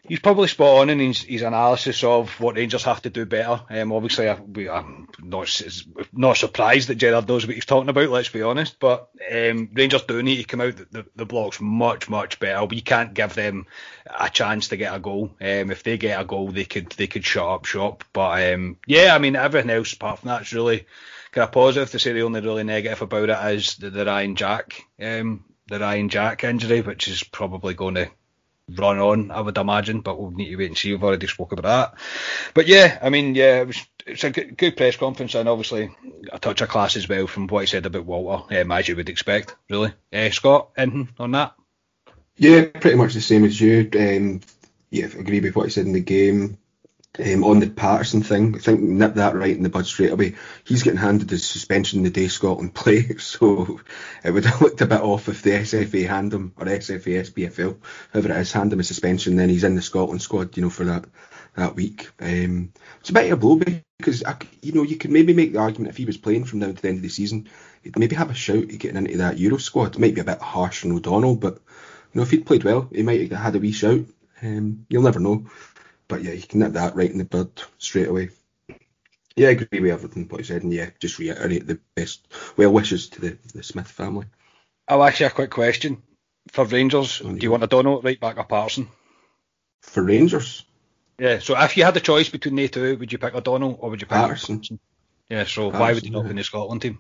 he's 0.08 0.20
probably 0.20 0.48
spot 0.48 0.82
on 0.82 0.90
in 0.90 1.00
his, 1.00 1.22
his 1.22 1.42
analysis 1.42 2.04
of 2.04 2.40
what 2.40 2.56
Rangers 2.56 2.84
have 2.84 3.02
to 3.04 3.10
do 3.10 3.26
better. 3.26 3.62
Um, 3.70 3.92
obviously, 3.92 4.28
I, 4.28 4.34
I'm 4.34 5.08
not 5.20 5.62
not 6.12 6.38
surprised 6.38 6.90
that 6.90 6.96
Gerrard 6.96 7.28
knows 7.28 7.46
what 7.46 7.56
he's 7.56 7.66
talking 7.66 7.90
about. 7.90 8.10
Let's 8.10 8.30
be 8.30 8.42
honest, 8.42 8.80
but 8.80 9.10
um, 9.32 9.70
Rangers 9.74 10.04
do 10.04 10.22
need 10.22 10.38
to 10.38 10.44
come 10.44 10.62
out 10.62 10.76
the, 10.76 10.88
the, 10.92 11.06
the, 11.16 11.26
blocks 11.26 11.60
much 11.62 12.10
much 12.10 12.40
better. 12.40 12.66
We 12.66 12.82
can't 12.82 13.14
give 13.14 13.34
them 13.34 13.66
a 14.08 14.30
chance 14.30 14.70
to 14.70 14.78
get 14.78 14.96
a 14.96 15.00
goal. 15.00 15.32
Um, 15.40 15.72
if 15.72 15.84
they 15.84 15.98
get 15.98 16.20
a 16.20 16.26
goal, 16.26 16.52
they 16.52 16.66
could 16.66 16.90
they 16.92 17.08
could 17.08 17.26
shut 17.26 17.48
up 17.48 17.66
shop. 17.66 18.04
But 18.14 18.54
um, 18.54 18.78
yeah, 18.86 19.16
I 19.16 19.20
mean 19.20 19.36
everything 19.36 19.72
else 19.72 19.94
apart 19.94 20.20
from 20.20 20.30
that's 20.30 20.54
really 20.54 20.86
kind 21.32 21.44
of 21.44 21.52
positive. 21.52 21.92
To 21.92 22.00
say 22.00 22.14
the 22.14 22.24
only 22.24 22.42
really 22.42 22.64
negative 22.64 23.02
about 23.02 23.30
it 23.30 23.56
is 23.56 23.76
the, 23.78 23.90
the 23.90 24.06
Ryan 24.06 24.36
Jack 24.36 24.86
um, 25.02 25.46
the 25.68 25.80
Ryan 25.80 26.10
Jack 26.10 26.44
injury, 26.44 26.82
which 26.82 27.08
is 27.08 27.24
probably 27.24 27.74
going 27.74 27.96
to 27.96 28.10
run 28.70 29.00
on, 29.00 29.32
I 29.32 29.42
would 29.42 29.58
imagine, 29.58 30.02
but 30.02 30.20
we'll 30.20 30.32
need 30.32 30.50
to 30.50 30.56
wait 30.56 30.68
and 30.68 30.78
see. 30.78 30.92
We've 30.92 31.04
already 31.04 31.28
spoke 31.28 31.52
about 31.52 31.64
that. 31.64 32.00
But 32.54 32.68
yeah, 32.68 32.98
I 33.02 33.10
mean, 33.10 33.36
yeah, 33.36 33.62
it 33.62 33.68
was, 33.68 33.86
it's 34.06 34.24
a 34.24 34.32
good, 34.32 34.58
good 34.58 34.78
press 34.78 34.96
conference 34.96 35.36
and 35.36 35.50
obviously 35.50 35.96
a 36.32 36.40
touch 36.40 36.62
of 36.62 36.70
class 36.70 36.96
as 36.96 37.08
well 37.08 37.28
from 37.28 37.48
what 37.48 37.62
he 37.62 37.68
said 37.68 37.86
about 37.86 38.06
Walter, 38.06 38.62
um, 38.62 38.72
as 38.72 38.88
you 38.88 38.96
would 38.96 39.10
expect, 39.10 39.56
really. 39.70 39.94
Uh, 40.12 40.30
Scott, 40.30 40.70
anything 40.78 41.10
on 41.20 41.32
that? 41.32 41.56
Yeah, 42.38 42.66
pretty 42.66 42.98
much 42.98 43.14
the 43.14 43.22
same 43.22 43.44
as 43.46 43.60
you. 43.60 43.90
Um, 43.96 44.42
yeah, 44.90 45.06
agree 45.06 45.40
with 45.40 45.56
what 45.56 45.66
he 45.66 45.70
said 45.70 45.86
in 45.86 45.94
the 45.94 46.00
game. 46.00 46.58
Um, 47.20 47.44
on 47.44 47.60
the 47.60 47.70
Patterson 47.70 48.24
thing, 48.24 48.56
I 48.56 48.58
think 48.58 48.82
nip 48.82 49.14
that 49.16 49.36
right 49.36 49.56
in 49.56 49.62
the 49.62 49.70
bud 49.70 49.86
straight 49.86 50.12
away. 50.12 50.34
He's 50.64 50.82
getting 50.82 50.98
handed 50.98 51.30
his 51.30 51.48
suspension 51.48 52.02
the 52.02 52.10
day 52.10 52.28
Scotland 52.28 52.74
play, 52.74 53.18
so 53.18 53.80
it 54.24 54.32
would 54.32 54.46
have 54.46 54.62
looked 54.62 54.82
a 54.82 54.88
bit 54.88 55.02
off 55.02 55.30
if 55.30 55.44
the 55.44 55.52
SFA 55.52 56.08
hand 56.08 56.34
him, 56.34 56.54
or 56.58 56.66
SFA, 56.66 57.22
SPFL, 57.22 57.78
whoever 58.12 58.32
it 58.32 58.38
is, 58.38 58.52
hand 58.52 58.74
him 58.74 58.80
a 58.80 58.84
suspension, 58.84 59.36
then 59.36 59.50
he's 59.50 59.64
in 59.64 59.76
the 59.76 59.84
Scotland 59.84 60.24
squad, 60.24 60.58
you 60.58 60.64
know, 60.64 60.72
for 60.72 60.86
that 60.86 61.06
that 61.56 61.76
week. 61.76 62.10
Um, 62.20 62.74
it's 63.00 63.12
a 63.12 63.14
bit 63.14 63.32
of 63.32 63.38
a 63.38 63.42
blow 63.42 63.60
because, 64.00 64.24
you 64.62 64.72
know, 64.72 64.82
you 64.82 64.98
could 64.98 65.12
maybe 65.12 65.34
make 65.34 65.54
the 65.54 65.60
argument 65.60 65.92
if 65.92 65.98
he 65.98 66.06
was 66.06 66.18
playing 66.18 66.46
from 66.46 66.60
now 66.60 66.72
to 66.72 66.82
the 66.82 66.88
end 66.88 66.98
of 66.98 67.04
the 67.04 67.10
season, 67.10 67.48
he'd 67.84 68.00
maybe 68.00 68.16
have 68.16 68.32
a 68.32 68.34
shout 68.34 68.64
at 68.64 68.80
getting 68.80 68.98
into 68.98 69.18
that 69.18 69.38
Euro 69.38 69.58
squad. 69.58 69.96
It 69.96 70.00
might 70.00 70.16
be 70.16 70.22
a 70.22 70.26
bit 70.26 70.42
harsh 70.42 70.84
on 70.84 70.92
O'Donnell, 70.92 71.36
but, 71.36 71.56
you 71.56 72.16
know, 72.16 72.24
if 72.24 72.32
he'd 72.32 72.46
played 72.46 72.64
well, 72.64 72.90
he 72.92 73.04
might 73.04 73.30
have 73.32 73.40
had 73.40 73.56
a 73.56 73.60
wee 73.60 73.72
shout. 73.72 74.06
Um, 74.42 74.86
you'll 74.90 75.04
never 75.04 75.20
know. 75.20 75.46
But 76.08 76.24
yeah, 76.24 76.34
you 76.34 76.44
can 76.44 76.60
nip 76.60 76.74
that 76.74 76.96
right 76.96 77.12
in 77.12 77.18
the 77.18 77.26
bud 77.26 77.62
straight 77.78 78.08
away. 78.08 78.30
Yeah, 79.36 79.48
I 79.48 79.52
agree 79.52 79.80
with 79.80 79.92
everything 79.92 80.28
what 80.28 80.40
you 80.40 80.44
said, 80.44 80.64
and 80.64 80.72
yeah, 80.72 80.90
just 81.00 81.18
reiterate 81.18 81.66
the 81.66 81.80
best 81.96 82.28
well 82.56 82.72
wishes 82.72 83.10
to 83.10 83.22
the, 83.22 83.38
the 83.54 83.64
Smith 83.64 83.88
family. 83.88 84.28
I'll 84.88 85.04
ask 85.04 85.20
you 85.20 85.26
a 85.26 85.32
quick 85.32 85.50
question. 85.50 86.04
For 86.50 86.66
Rangers, 86.66 87.22
oh, 87.24 87.32
do 87.32 87.40
you 87.40 87.52
want 87.52 87.64
O'Donnell 87.64 88.02
right 88.02 88.20
back 88.20 88.38
or 88.38 88.44
Patterson? 88.44 88.90
For 89.82 90.04
Rangers? 90.04 90.66
Yeah, 91.18 91.40
so 91.40 91.60
if 91.60 91.78
you 91.78 91.86
had 91.86 91.94
the 91.94 92.02
choice 92.02 92.30
between 92.30 92.56
the 92.56 92.68
two, 92.68 92.98
would 92.98 93.12
you 93.12 93.18
pick 93.18 93.34
O'Donnell 93.34 93.78
or 93.80 93.90
would 93.90 94.02
you 94.02 94.08
pick 94.08 94.18
Patterson? 94.18 94.58
Patterson? 94.58 94.80
Yeah, 95.30 95.46
so 95.46 95.72
Patterson, 95.72 95.80
why 95.80 95.94
would 95.94 96.04
he 96.04 96.10
not 96.10 96.20
yeah. 96.20 96.24
be 96.24 96.30
in 96.32 96.36
the 96.38 96.44
Scotland 96.44 96.82
team? 96.82 97.00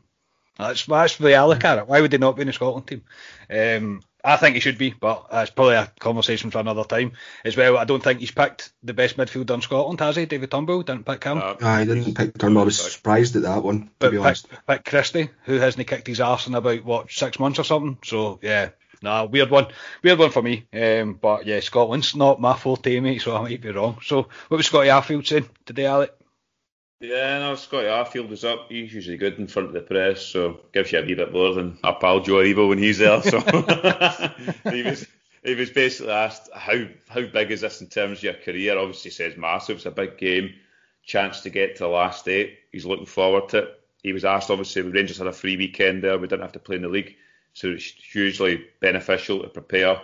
That's 0.58 0.86
that's 0.86 1.18
the 1.18 1.26
way 1.26 1.36
I 1.36 1.46
look 1.46 1.63
at 1.66 1.80
it. 1.80 1.88
Why 1.88 2.00
would 2.00 2.12
they 2.12 2.18
not 2.18 2.36
be 2.36 2.42
in 2.42 2.48
the 2.48 2.54
Scotland 2.54 2.88
team? 2.88 3.04
Um, 3.50 4.02
I 4.23 4.38
think 4.38 4.55
he 4.55 4.62
should 4.62 4.77
be, 4.77 4.91
but 4.91 5.27
that's 5.29 5.51
probably 5.51 5.75
a 5.75 5.91
conversation 5.99 6.49
for 6.49 6.59
another 6.59 6.86
time 6.86 7.12
as 7.43 7.57
well. 7.57 7.77
I 7.77 7.83
don't 7.83 8.01
think 8.01 8.21
he's 8.21 8.31
picked 8.31 8.71
the 8.81 8.93
best 8.93 9.17
midfielder 9.17 9.53
in 9.55 9.62
Scotland, 9.62 9.99
has 9.99 10.15
he? 10.15 10.25
David 10.25 10.49
Turnbull 10.49 10.83
didn't 10.83 11.05
pick 11.05 11.25
him. 11.25 11.39
Uh, 11.39 11.55
I 11.62 11.83
didn't 11.83 12.15
pick 12.15 12.38
Turnbull. 12.38 12.62
I 12.62 12.65
was 12.65 12.93
surprised 12.93 13.36
at 13.36 13.41
that 13.41 13.63
one, 13.63 13.83
to 13.83 13.89
but 13.99 14.12
be 14.12 14.17
honest. 14.17 14.49
Pick, 14.49 14.65
pick 14.65 14.86
Christie, 14.86 15.29
who 15.43 15.55
hasn't 15.55 15.88
kicked 15.88 16.07
his 16.07 16.21
arse 16.21 16.47
in 16.47 16.55
about 16.55 16.86
what 16.86 17.12
six 17.12 17.38
months 17.38 17.59
or 17.59 17.63
something. 17.63 17.97
So 18.03 18.39
yeah, 18.41 18.69
nah, 19.01 19.25
weird 19.25 19.49
one, 19.49 19.67
weird 20.01 20.19
one 20.19 20.31
for 20.31 20.41
me. 20.41 20.67
Um, 20.73 21.19
but 21.21 21.45
yeah, 21.45 21.59
Scotland's 21.59 22.15
not 22.15 22.39
my 22.39 22.55
forte, 22.55 22.99
mate, 23.01 23.21
so 23.21 23.36
I 23.36 23.41
might 23.41 23.62
be 23.62 23.71
wrong. 23.71 23.99
So 24.03 24.29
what 24.47 24.57
was 24.57 24.67
Scotty 24.67 24.88
Arfield 24.88 25.27
saying 25.27 25.49
today, 25.65 25.86
Alec? 25.86 26.13
Yeah, 26.99 27.39
no, 27.39 27.56
Scotty 27.56 27.88
Arfield 27.88 28.32
is 28.32 28.45
up. 28.45 28.67
He's 28.69 28.93
usually 28.93 29.17
good 29.17 29.38
in 29.38 29.47
front 29.47 29.67
of 29.67 29.73
the 29.73 29.82
press, 29.82 30.21
so 30.21 30.62
gives 30.71 30.91
you 30.91 30.99
a 30.99 31.06
wee 31.06 31.15
bit 31.15 31.34
more 31.34 31.53
than 31.53 31.77
our 31.84 31.95
pal 31.95 32.21
Joe 32.21 32.36
Aribo 32.36 32.69
when 32.69 32.77
he's 32.77 32.99
there. 32.99 33.21
So 33.21 33.39
he 34.71 34.84
was 34.84 35.06
he 35.43 35.56
was 35.56 35.69
basically 35.69 36.13
asked 36.13 36.49
how 36.56 36.86
how 37.10 37.21
big 37.21 37.51
is 37.51 37.62
this 37.62 37.82
in 37.82 37.88
terms 37.88 38.19
of 38.19 38.23
your 38.23 38.34
career? 38.36 38.77
Obviously, 38.77 39.12
says 39.12 39.36
massive. 39.36 39.77
It's 39.77 39.86
a 39.86 39.91
big 39.91 40.17
game, 40.17 40.53
chance 41.03 41.41
to 41.41 41.49
get 41.49 41.75
to 41.75 41.84
the 41.84 41.89
last 41.89 42.27
eight. 42.29 42.60
He's 42.71 42.86
looking 42.86 43.06
forward 43.06 43.49
to 43.49 43.58
it. 43.60 43.79
He 44.01 44.13
was 44.13 44.25
asked, 44.25 44.49
obviously, 44.49 44.82
the 44.82 44.91
Rangers 44.91 45.17
had 45.17 45.27
a 45.27 45.34
free 45.34 45.56
weekend 45.56 46.03
there. 46.03 46.17
We 46.17 46.27
didn't 46.27 46.41
have 46.41 46.51
to 46.53 46.60
play 46.60 46.75
in 46.75 46.82
the 46.82 46.89
league, 46.89 47.15
so 47.53 47.69
it's 47.69 47.86
hugely 47.86 48.65
beneficial 48.82 49.41
to 49.41 49.47
prepare. 49.47 50.01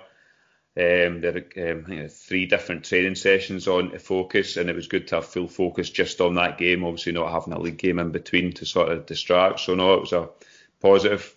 Um, 0.79 1.19
there 1.19 1.33
were 1.33 1.71
um, 1.71 2.07
three 2.07 2.45
different 2.45 2.85
training 2.85 3.15
sessions 3.15 3.67
on 3.67 3.99
focus, 3.99 4.55
and 4.55 4.69
it 4.69 4.75
was 4.75 4.87
good 4.87 5.07
to 5.09 5.15
have 5.15 5.25
full 5.25 5.49
focus 5.49 5.89
just 5.89 6.21
on 6.21 6.35
that 6.35 6.57
game. 6.57 6.85
Obviously, 6.85 7.11
not 7.11 7.33
having 7.33 7.51
a 7.51 7.59
league 7.59 7.77
game 7.77 7.99
in 7.99 8.11
between 8.11 8.53
to 8.53 8.65
sort 8.65 8.89
of 8.89 9.05
distract. 9.05 9.59
So 9.59 9.75
no, 9.75 9.95
it 9.95 9.99
was 9.99 10.13
a 10.13 10.29
positive. 10.79 11.35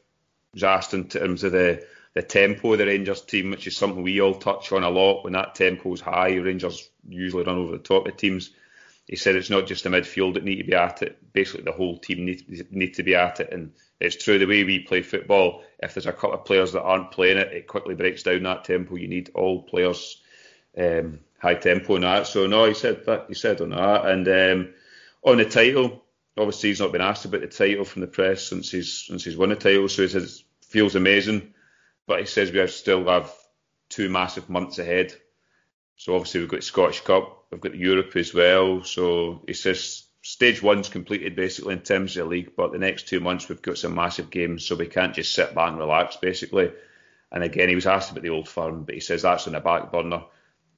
It 0.52 0.56
was 0.56 0.62
asked 0.62 0.94
in 0.94 1.08
terms 1.08 1.42
of 1.42 1.50
the 1.50 1.84
the 2.14 2.22
tempo 2.22 2.72
of 2.72 2.78
the 2.78 2.86
Rangers 2.86 3.22
team, 3.22 3.50
which 3.50 3.66
is 3.66 3.76
something 3.76 4.04
we 4.04 4.20
all 4.20 4.34
touch 4.34 4.70
on 4.70 4.84
a 4.84 4.90
lot. 4.90 5.24
When 5.24 5.32
that 5.32 5.56
tempo 5.56 5.92
is 5.92 6.00
high, 6.00 6.36
Rangers 6.36 6.88
usually 7.08 7.42
run 7.42 7.58
over 7.58 7.72
the 7.72 7.82
top 7.82 8.06
of 8.06 8.16
teams. 8.16 8.50
He 9.08 9.16
said 9.16 9.34
it's 9.34 9.50
not 9.50 9.66
just 9.66 9.82
the 9.82 9.90
midfield 9.90 10.34
that 10.34 10.44
need 10.44 10.58
to 10.58 10.64
be 10.64 10.74
at 10.74 11.02
it. 11.02 11.32
Basically, 11.32 11.64
the 11.64 11.72
whole 11.72 11.98
team 11.98 12.26
need, 12.26 12.70
need 12.70 12.94
to 12.94 13.02
be 13.02 13.16
at 13.16 13.40
it, 13.40 13.52
and 13.52 13.72
it's 14.02 14.22
true 14.22 14.38
the 14.38 14.46
way 14.46 14.64
we 14.64 14.80
play 14.80 15.02
football. 15.02 15.62
If 15.78 15.94
there's 15.94 16.06
a 16.06 16.12
couple 16.12 16.34
of 16.34 16.44
players 16.44 16.72
that 16.72 16.82
aren't 16.82 17.12
playing 17.12 17.38
it, 17.38 17.52
it 17.52 17.66
quickly 17.68 17.94
breaks 17.94 18.24
down 18.24 18.42
that 18.42 18.64
tempo. 18.64 18.96
You 18.96 19.08
need 19.08 19.30
all 19.34 19.62
players 19.62 20.20
um, 20.76 21.20
high 21.38 21.54
tempo 21.54 21.94
and 21.94 22.04
that. 22.04 22.26
So 22.26 22.46
no, 22.46 22.64
he 22.64 22.74
said 22.74 23.06
that. 23.06 23.26
He 23.28 23.34
said 23.34 23.60
on 23.60 23.70
that, 23.70 24.06
and 24.06 24.28
um, 24.28 24.74
on 25.22 25.38
the 25.38 25.44
title, 25.44 26.04
obviously 26.36 26.70
he's 26.70 26.80
not 26.80 26.92
been 26.92 27.00
asked 27.00 27.24
about 27.24 27.42
the 27.42 27.46
title 27.46 27.84
from 27.84 28.00
the 28.00 28.08
press 28.08 28.48
since 28.48 28.70
he's 28.70 28.92
since 28.92 29.24
he's 29.24 29.36
won 29.36 29.50
the 29.50 29.56
title. 29.56 29.88
So 29.88 30.02
he 30.02 30.08
says 30.08 30.42
feels 30.62 30.96
amazing, 30.96 31.54
but 32.06 32.20
he 32.20 32.26
says 32.26 32.50
we 32.50 32.66
still 32.66 33.06
have 33.08 33.32
two 33.88 34.08
massive 34.08 34.48
months 34.48 34.78
ahead. 34.78 35.14
So 35.96 36.14
obviously 36.16 36.40
we've 36.40 36.48
got 36.48 36.64
Scottish 36.64 37.02
Cup, 37.02 37.44
we've 37.50 37.60
got 37.60 37.76
Europe 37.76 38.16
as 38.16 38.34
well. 38.34 38.82
So 38.82 39.44
he 39.46 39.52
says 39.52 40.04
stage 40.22 40.62
one's 40.62 40.88
completed 40.88 41.36
basically 41.36 41.74
in 41.74 41.80
terms 41.80 42.16
of 42.16 42.24
the 42.24 42.30
league, 42.30 42.52
but 42.56 42.72
the 42.72 42.78
next 42.78 43.08
two 43.08 43.20
months 43.20 43.48
we've 43.48 43.60
got 43.60 43.76
some 43.76 43.94
massive 43.94 44.30
games, 44.30 44.64
so 44.64 44.76
we 44.76 44.86
can't 44.86 45.14
just 45.14 45.34
sit 45.34 45.54
back 45.54 45.68
and 45.68 45.78
relax 45.78 46.16
basically. 46.16 46.72
And 47.30 47.42
again, 47.42 47.68
he 47.68 47.74
was 47.74 47.86
asked 47.86 48.10
about 48.10 48.22
the 48.22 48.30
old 48.30 48.48
firm, 48.48 48.84
but 48.84 48.94
he 48.94 49.00
says 49.00 49.22
that's 49.22 49.46
on 49.46 49.54
the 49.54 49.60
back 49.60 49.92
burner. 49.92 50.24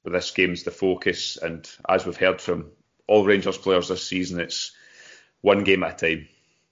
But 0.02 0.12
this 0.12 0.30
game's 0.30 0.64
the 0.64 0.70
focus, 0.70 1.36
and 1.36 1.68
as 1.88 2.04
we've 2.04 2.16
heard 2.16 2.40
from 2.40 2.72
all 3.06 3.24
Rangers 3.24 3.58
players 3.58 3.88
this 3.88 4.06
season, 4.06 4.40
it's 4.40 4.72
one 5.40 5.64
game 5.64 5.82
at 5.82 6.02
a 6.02 6.16
time. 6.16 6.28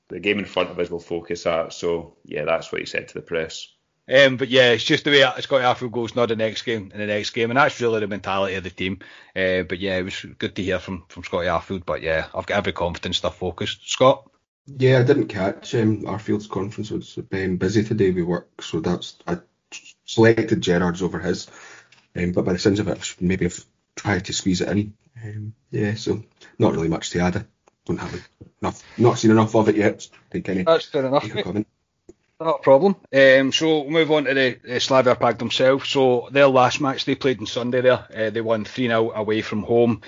The 0.08 0.20
game 0.20 0.38
in 0.38 0.44
front 0.44 0.70
of 0.70 0.78
us 0.78 0.90
will 0.90 1.00
focus 1.00 1.46
at. 1.46 1.72
So 1.72 2.16
yeah, 2.24 2.44
that's 2.44 2.70
what 2.70 2.80
he 2.80 2.86
said 2.86 3.08
to 3.08 3.14
the 3.14 3.22
press. 3.22 3.68
Um, 4.08 4.36
but 4.36 4.48
yeah, 4.48 4.70
it's 4.70 4.84
just 4.84 5.04
the 5.04 5.10
way 5.10 5.40
Scotty 5.40 5.64
Arfield 5.64 5.92
goes, 5.92 6.16
not 6.16 6.28
the 6.28 6.36
next 6.36 6.62
game 6.62 6.90
and 6.92 7.00
the 7.00 7.06
next 7.06 7.30
game, 7.30 7.50
and 7.50 7.56
that's 7.56 7.80
really 7.80 8.00
the 8.00 8.08
mentality 8.08 8.56
of 8.56 8.64
the 8.64 8.70
team. 8.70 8.98
Uh, 9.36 9.62
but 9.62 9.78
yeah, 9.78 9.96
it 9.96 10.02
was 10.02 10.26
good 10.38 10.56
to 10.56 10.62
hear 10.62 10.78
from 10.78 11.04
from 11.08 11.22
Scotty 11.22 11.46
Arfield. 11.46 11.86
But 11.86 12.02
yeah, 12.02 12.26
I've 12.34 12.46
got 12.46 12.58
every 12.58 12.72
confidence 12.72 13.20
they're 13.20 13.30
focused. 13.30 13.88
Scott. 13.88 14.28
Yeah, 14.66 15.00
I 15.00 15.02
didn't 15.02 15.26
catch 15.26 15.74
um, 15.74 16.02
Arfield's 16.02 16.46
conference. 16.46 16.90
was 16.90 17.18
um, 17.32 17.56
busy 17.56 17.82
today 17.82 18.12
with 18.12 18.24
work, 18.24 18.62
so 18.62 18.80
that's 18.80 19.16
I 19.26 19.38
selected 20.04 20.60
Gerrard's 20.60 21.02
over 21.02 21.18
his. 21.18 21.48
Um, 22.16 22.32
but 22.32 22.44
by 22.44 22.52
the 22.52 22.58
sounds 22.58 22.80
of 22.80 22.88
it, 22.88 23.16
maybe 23.20 23.46
I've 23.46 23.64
tried 23.96 24.24
to 24.26 24.32
squeeze 24.32 24.60
it 24.60 24.68
in. 24.68 24.94
Um, 25.22 25.54
yeah, 25.70 25.94
so 25.94 26.22
not 26.58 26.72
really 26.72 26.88
much 26.88 27.10
to 27.10 27.20
add. 27.20 27.36
I 27.36 27.44
don't 27.86 27.98
have 27.98 28.28
enough, 28.60 28.82
not 28.98 29.18
seen 29.18 29.30
enough 29.30 29.54
of 29.54 29.68
it 29.68 29.76
yet. 29.76 30.08
Think 30.30 30.48
any, 30.48 30.62
That's 30.62 30.86
fair 30.86 31.06
enough. 31.06 31.24
Not 32.42 32.58
a 32.58 32.62
problem. 32.62 32.96
Um, 33.14 33.52
so 33.52 33.82
we'll 33.82 33.90
move 33.90 34.10
on 34.10 34.24
to 34.24 34.34
the, 34.34 34.58
the 34.64 34.80
Slavia 34.80 35.14
Prague 35.14 35.38
themselves. 35.38 35.88
So 35.88 36.28
their 36.32 36.48
last 36.48 36.80
match 36.80 37.04
they 37.04 37.14
played 37.14 37.38
on 37.38 37.46
Sunday 37.46 37.82
there, 37.82 38.04
uh, 38.14 38.30
they 38.30 38.40
won 38.40 38.64
3 38.64 38.88
0 38.88 39.12
away 39.12 39.42
from 39.42 39.62
home. 39.62 40.02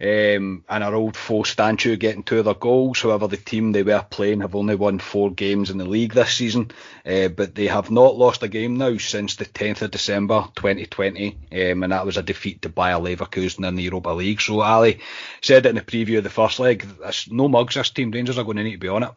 Um, 0.00 0.64
and 0.68 0.84
our 0.84 0.94
old 0.94 1.16
foe 1.16 1.42
Stanciu 1.42 1.98
getting 1.98 2.22
two 2.22 2.38
of 2.38 2.46
their 2.46 2.54
goals. 2.54 3.00
However, 3.00 3.28
the 3.28 3.36
team 3.36 3.70
they 3.70 3.82
were 3.84 4.04
playing 4.08 4.40
have 4.40 4.56
only 4.56 4.74
won 4.74 4.98
four 4.98 5.30
games 5.30 5.70
in 5.70 5.78
the 5.78 5.84
league 5.84 6.14
this 6.14 6.34
season, 6.34 6.70
uh, 7.04 7.28
but 7.28 7.54
they 7.54 7.66
have 7.66 7.90
not 7.90 8.16
lost 8.16 8.44
a 8.44 8.48
game 8.48 8.76
now 8.76 8.96
since 8.96 9.36
the 9.36 9.44
10th 9.44 9.82
of 9.82 9.90
December 9.90 10.46
2020, 10.54 11.36
um, 11.50 11.82
and 11.82 11.92
that 11.92 12.06
was 12.06 12.16
a 12.16 12.22
defeat 12.22 12.62
to 12.62 12.68
Bayer 12.68 12.94
Leverkusen 12.94 13.66
in 13.66 13.74
the 13.74 13.82
Europa 13.82 14.10
League. 14.10 14.40
So 14.40 14.60
Ali 14.60 15.00
said 15.42 15.66
it 15.66 15.70
in 15.70 15.74
the 15.74 15.82
preview 15.82 16.18
of 16.18 16.24
the 16.24 16.30
first 16.30 16.60
leg, 16.60 16.86
no 17.28 17.48
mugs, 17.48 17.74
this 17.74 17.90
team 17.90 18.12
Rangers 18.12 18.38
are 18.38 18.44
going 18.44 18.58
to 18.58 18.62
need 18.62 18.72
to 18.72 18.78
be 18.78 18.88
on 18.88 19.02
it. 19.02 19.10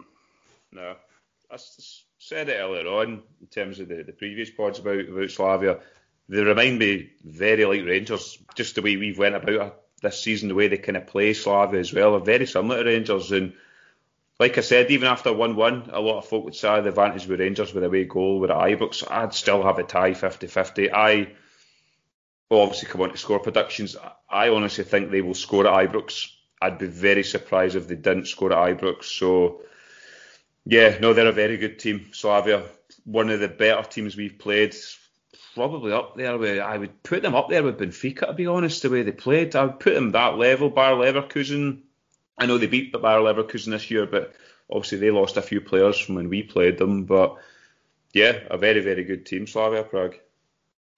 No, 0.72 0.96
I 1.52 1.58
said 2.32 2.48
it 2.48 2.54
earlier 2.54 2.88
on 2.88 3.22
in 3.42 3.48
terms 3.48 3.82
of 3.82 3.90
the, 3.90 4.04
the 4.04 4.14
previous 4.14 4.50
pods 4.50 4.80
about, 4.80 5.02
about 5.02 5.30
Slavia. 5.30 5.80
They 6.30 6.42
remind 6.42 6.80
me 6.80 7.12
very 7.26 7.66
like 7.66 7.86
Rangers, 7.86 8.40
just 8.56 8.76
the 8.76 8.82
way 8.82 8.96
we've 8.96 9.18
went 9.18 9.36
about 9.36 9.82
this 10.02 10.24
season, 10.24 10.48
the 10.48 10.56
way 10.56 10.70
they 10.70 10.78
kind 10.78 10.96
of 10.96 11.08
play 11.08 11.34
Slavia 11.34 11.82
as 11.82 11.94
well, 11.94 12.16
are 12.16 12.22
very 12.22 12.46
similar 12.46 12.86
to 12.86 12.90
Rangers. 12.90 13.34
And 13.34 13.52
like 14.40 14.58
I 14.58 14.62
said, 14.62 14.92
even 14.92 15.10
after 15.10 15.34
1 15.34 15.58
1, 15.58 15.90
a 15.92 16.00
lot 16.00 16.20
of 16.20 16.26
folk 16.26 16.46
would 16.46 16.56
say 16.56 16.70
ah, 16.70 16.80
the 16.80 16.88
advantage 16.88 17.28
with 17.28 17.42
Rangers 17.42 17.74
with 17.74 17.84
a 17.84 17.88
away 17.88 18.06
goal 18.06 18.40
with 18.40 18.50
Ibrox. 18.50 19.04
I'd 19.12 19.34
still 19.34 19.62
have 19.64 19.80
a 19.80 19.84
tie 19.84 20.14
50 20.14 20.48
50. 20.48 20.90
I 20.90 21.34
will 22.50 22.62
obviously 22.62 22.88
come 22.88 23.02
on 23.02 23.10
to 23.12 23.18
score 23.18 23.42
predictions. 23.42 23.98
I 24.30 24.48
honestly 24.48 24.86
think 24.86 25.12
they 25.12 25.22
will 25.22 25.34
score 25.34 25.68
at 25.68 25.90
Ibrox. 25.90 26.32
I'd 26.62 26.78
be 26.78 26.88
very 26.88 27.24
surprised 27.24 27.76
if 27.76 27.90
they 27.90 27.96
didn't 27.96 28.30
score 28.30 28.54
at 28.54 28.78
Ibrox. 28.78 29.04
So, 29.04 29.64
yeah, 30.66 30.98
no, 31.00 31.14
they're 31.14 31.28
a 31.28 31.32
very 31.32 31.58
good 31.58 31.80
team. 31.80 32.10
Slavia, 32.12 32.64
one 33.04 33.30
of 33.30 33.40
the 33.40 33.48
better 33.48 33.88
teams 33.88 34.16
we've 34.16 34.38
played. 34.38 34.76
Probably 35.56 35.92
up 35.92 36.16
there 36.16 36.64
I 36.64 36.78
would 36.78 37.04
put 37.04 37.22
them 37.22 37.36
up 37.36 37.50
there 37.50 37.64
with 37.64 37.78
Benfica 37.78 38.28
to 38.28 38.34
be 38.34 38.48
honest 38.48 38.84
the 38.84 38.90
way 38.90 39.04
they 39.04 39.12
played. 39.12 39.56
I 39.56 39.66
would 39.66 39.80
put 39.80 39.94
them 39.94 40.12
that 40.12 40.38
level 40.38 40.70
Bayer 40.70 40.96
Leverkusen. 40.96 41.82
I 42.38 42.46
know 42.46 42.58
they 42.58 42.68
beat 42.68 42.94
the 42.94 43.00
Bayer 43.00 43.20
Leverkusen 43.20 43.72
this 43.72 43.92
year 43.92 44.06
but 44.06 44.34
obviously 44.70 45.00
they 45.00 45.12
lost 45.12 45.36
a 45.36 45.42
few 45.42 45.60
players 45.60 46.00
from 46.00 46.16
when 46.16 46.30
we 46.30 46.44
played 46.44 46.78
them 46.78 47.04
but 47.04 47.36
yeah 48.14 48.40
a 48.50 48.58
very 48.58 48.80
very 48.80 49.04
good 49.04 49.26
team 49.26 49.46
Slavia 49.46 49.84
Prague. 49.84 50.16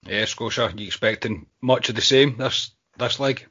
Yeah 0.06 0.24
Scotia 0.24 0.72
you 0.76 0.86
expecting 0.86 1.46
much 1.60 1.88
of 1.88 1.96
the 1.96 2.00
same 2.00 2.36
this 2.36 2.70
this 2.96 3.18
leg 3.18 3.46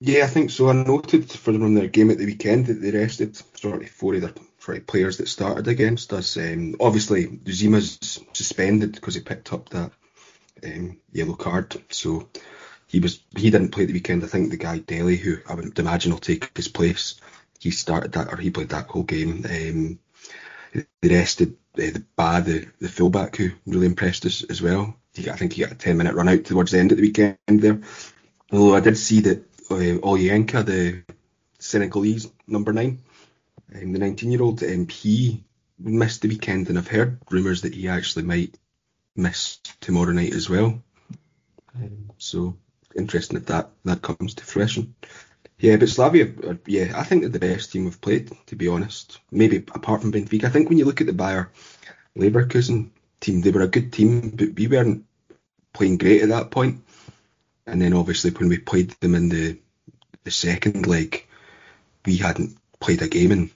yeah 0.00 0.24
I 0.24 0.28
think 0.28 0.50
so 0.50 0.68
I 0.68 0.72
noted 0.72 1.30
from 1.30 1.74
their 1.74 1.88
game 1.88 2.10
at 2.10 2.18
the 2.18 2.26
weekend 2.26 2.66
that 2.66 2.80
they 2.80 2.90
rested 2.90 3.36
sort 3.58 3.82
of 3.82 3.90
four 3.90 4.14
of 4.14 4.20
their 4.22 4.32
sort 4.58 4.86
players 4.86 5.16
that 5.18 5.28
started 5.28 5.68
against 5.68 6.12
us 6.12 6.36
um, 6.36 6.76
obviously 6.80 7.40
Zima's 7.48 8.20
suspended 8.32 8.92
because 8.92 9.14
he 9.14 9.20
picked 9.20 9.52
up 9.52 9.68
that 9.70 9.92
um, 10.64 10.98
yellow 11.12 11.34
card. 11.34 11.76
So 11.90 12.28
he 12.86 13.00
was 13.00 13.20
he 13.36 13.50
didn't 13.50 13.70
play 13.70 13.84
the 13.84 13.92
weekend. 13.92 14.24
I 14.24 14.28
think 14.28 14.50
the 14.50 14.56
guy 14.56 14.78
Dele, 14.78 15.16
who 15.16 15.38
I 15.48 15.54
would 15.54 15.78
imagine 15.78 16.12
will 16.12 16.18
take 16.18 16.56
his 16.56 16.68
place, 16.68 17.20
he 17.58 17.70
started 17.70 18.12
that 18.12 18.32
or 18.32 18.36
he 18.36 18.50
played 18.50 18.70
that 18.70 18.88
whole 18.88 19.02
game. 19.02 19.44
Um, 19.44 19.98
the 21.00 21.08
rested 21.08 21.56
uh, 21.74 21.90
the 21.92 22.04
Ba, 22.16 22.42
the, 22.44 22.66
the 22.80 22.88
fullback, 22.88 23.36
who 23.36 23.50
really 23.66 23.86
impressed 23.86 24.26
us 24.26 24.42
as 24.44 24.60
well. 24.60 24.96
He, 25.14 25.30
I 25.30 25.36
think 25.36 25.54
he 25.54 25.62
got 25.62 25.72
a 25.72 25.76
10 25.76 25.96
minute 25.96 26.14
run 26.14 26.28
out 26.28 26.44
towards 26.44 26.72
the 26.72 26.78
end 26.78 26.92
of 26.92 26.98
the 26.98 27.02
weekend 27.02 27.38
there. 27.48 27.80
Although 28.52 28.76
I 28.76 28.80
did 28.80 28.96
see 28.96 29.20
that 29.20 29.44
uh, 29.74 30.62
the 30.62 31.02
Senegalese 31.58 32.30
number 32.46 32.72
nine, 32.72 32.98
um, 33.74 33.92
the 33.92 33.98
19 33.98 34.30
year 34.30 34.42
old, 34.42 34.62
um, 34.62 34.88
he 34.88 35.44
missed 35.78 36.22
the 36.22 36.28
weekend, 36.28 36.68
and 36.68 36.78
I've 36.78 36.88
heard 36.88 37.18
rumours 37.30 37.62
that 37.62 37.74
he 37.74 37.88
actually 37.88 38.24
might 38.24 38.56
miss 39.16 39.58
tomorrow 39.80 40.12
night 40.12 40.32
as 40.32 40.48
well. 40.48 40.82
Um, 41.74 42.10
so 42.18 42.56
interesting 42.96 43.36
if 43.36 43.46
that 43.46 43.70
that 43.84 44.02
comes 44.02 44.34
to 44.34 44.44
fruition. 44.44 44.94
Yeah, 45.58 45.76
but 45.76 45.88
Slavia, 45.88 46.32
uh, 46.46 46.54
yeah, 46.66 46.92
I 46.94 47.02
think 47.02 47.22
they're 47.22 47.30
the 47.30 47.40
best 47.40 47.72
team 47.72 47.84
we've 47.84 48.00
played, 48.00 48.30
to 48.46 48.56
be 48.56 48.68
honest. 48.68 49.18
Maybe 49.30 49.56
apart 49.56 50.02
from 50.02 50.12
Benfica. 50.12 50.44
I 50.44 50.50
think 50.50 50.68
when 50.68 50.78
you 50.78 50.84
look 50.84 51.00
at 51.00 51.08
the 51.08 51.12
Bayer 51.12 51.50
Leverkusen 52.16 52.90
team, 53.20 53.40
they 53.40 53.50
were 53.50 53.62
a 53.62 53.68
good 53.68 53.92
team, 53.92 54.30
but 54.30 54.54
we 54.54 54.68
weren't 54.68 55.04
playing 55.72 55.98
great 55.98 56.22
at 56.22 56.28
that 56.28 56.50
point. 56.52 56.84
And 57.72 57.82
then 57.82 57.94
obviously 57.94 58.30
when 58.30 58.48
we 58.48 58.58
played 58.58 58.90
them 59.00 59.14
in 59.14 59.28
the 59.28 59.58
the 60.24 60.30
second 60.30 60.86
leg, 60.86 61.26
we 62.04 62.16
hadn't 62.16 62.56
played 62.80 63.02
a 63.02 63.08
game 63.08 63.32
in 63.32 63.50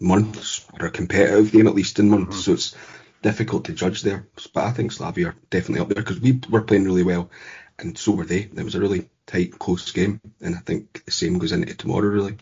months, 0.00 0.66
or 0.78 0.86
a 0.86 0.90
competitive 0.90 1.52
game 1.52 1.66
at 1.66 1.74
least 1.74 1.98
in 1.98 2.10
months. 2.10 2.36
Mm-hmm. 2.36 2.40
So 2.40 2.52
it's 2.52 2.76
difficult 3.22 3.64
to 3.64 3.72
judge 3.72 4.02
there. 4.02 4.26
But 4.52 4.64
I 4.64 4.70
think 4.70 4.92
Slavia 4.92 5.28
are 5.28 5.36
definitely 5.50 5.80
up 5.80 5.88
there 5.88 6.02
because 6.02 6.20
we 6.20 6.40
were 6.50 6.62
playing 6.62 6.84
really 6.84 7.02
well, 7.02 7.30
and 7.78 7.96
so 7.96 8.12
were 8.12 8.24
they. 8.24 8.40
It 8.40 8.64
was 8.64 8.74
a 8.74 8.80
really 8.80 9.08
tight, 9.26 9.58
close 9.58 9.90
game, 9.92 10.20
and 10.40 10.54
I 10.54 10.58
think 10.58 11.04
the 11.04 11.10
same 11.10 11.38
goes 11.38 11.52
into 11.52 11.74
tomorrow, 11.74 12.08
really. 12.08 12.36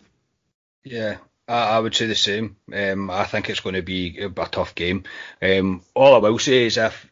Yeah, 0.83 1.17
I, 1.47 1.79
would 1.79 1.95
say 1.95 2.07
the 2.07 2.15
same. 2.15 2.57
Um, 2.73 3.09
I 3.09 3.23
think 3.25 3.49
it's 3.49 3.61
going 3.61 3.75
to 3.75 3.81
be 3.81 4.19
a, 4.19 4.27
a 4.27 4.47
tough 4.47 4.75
game. 4.75 5.03
Um, 5.41 5.81
all 5.93 6.15
I 6.15 6.29
will 6.29 6.39
say 6.39 6.65
is 6.65 6.77
if 6.77 7.09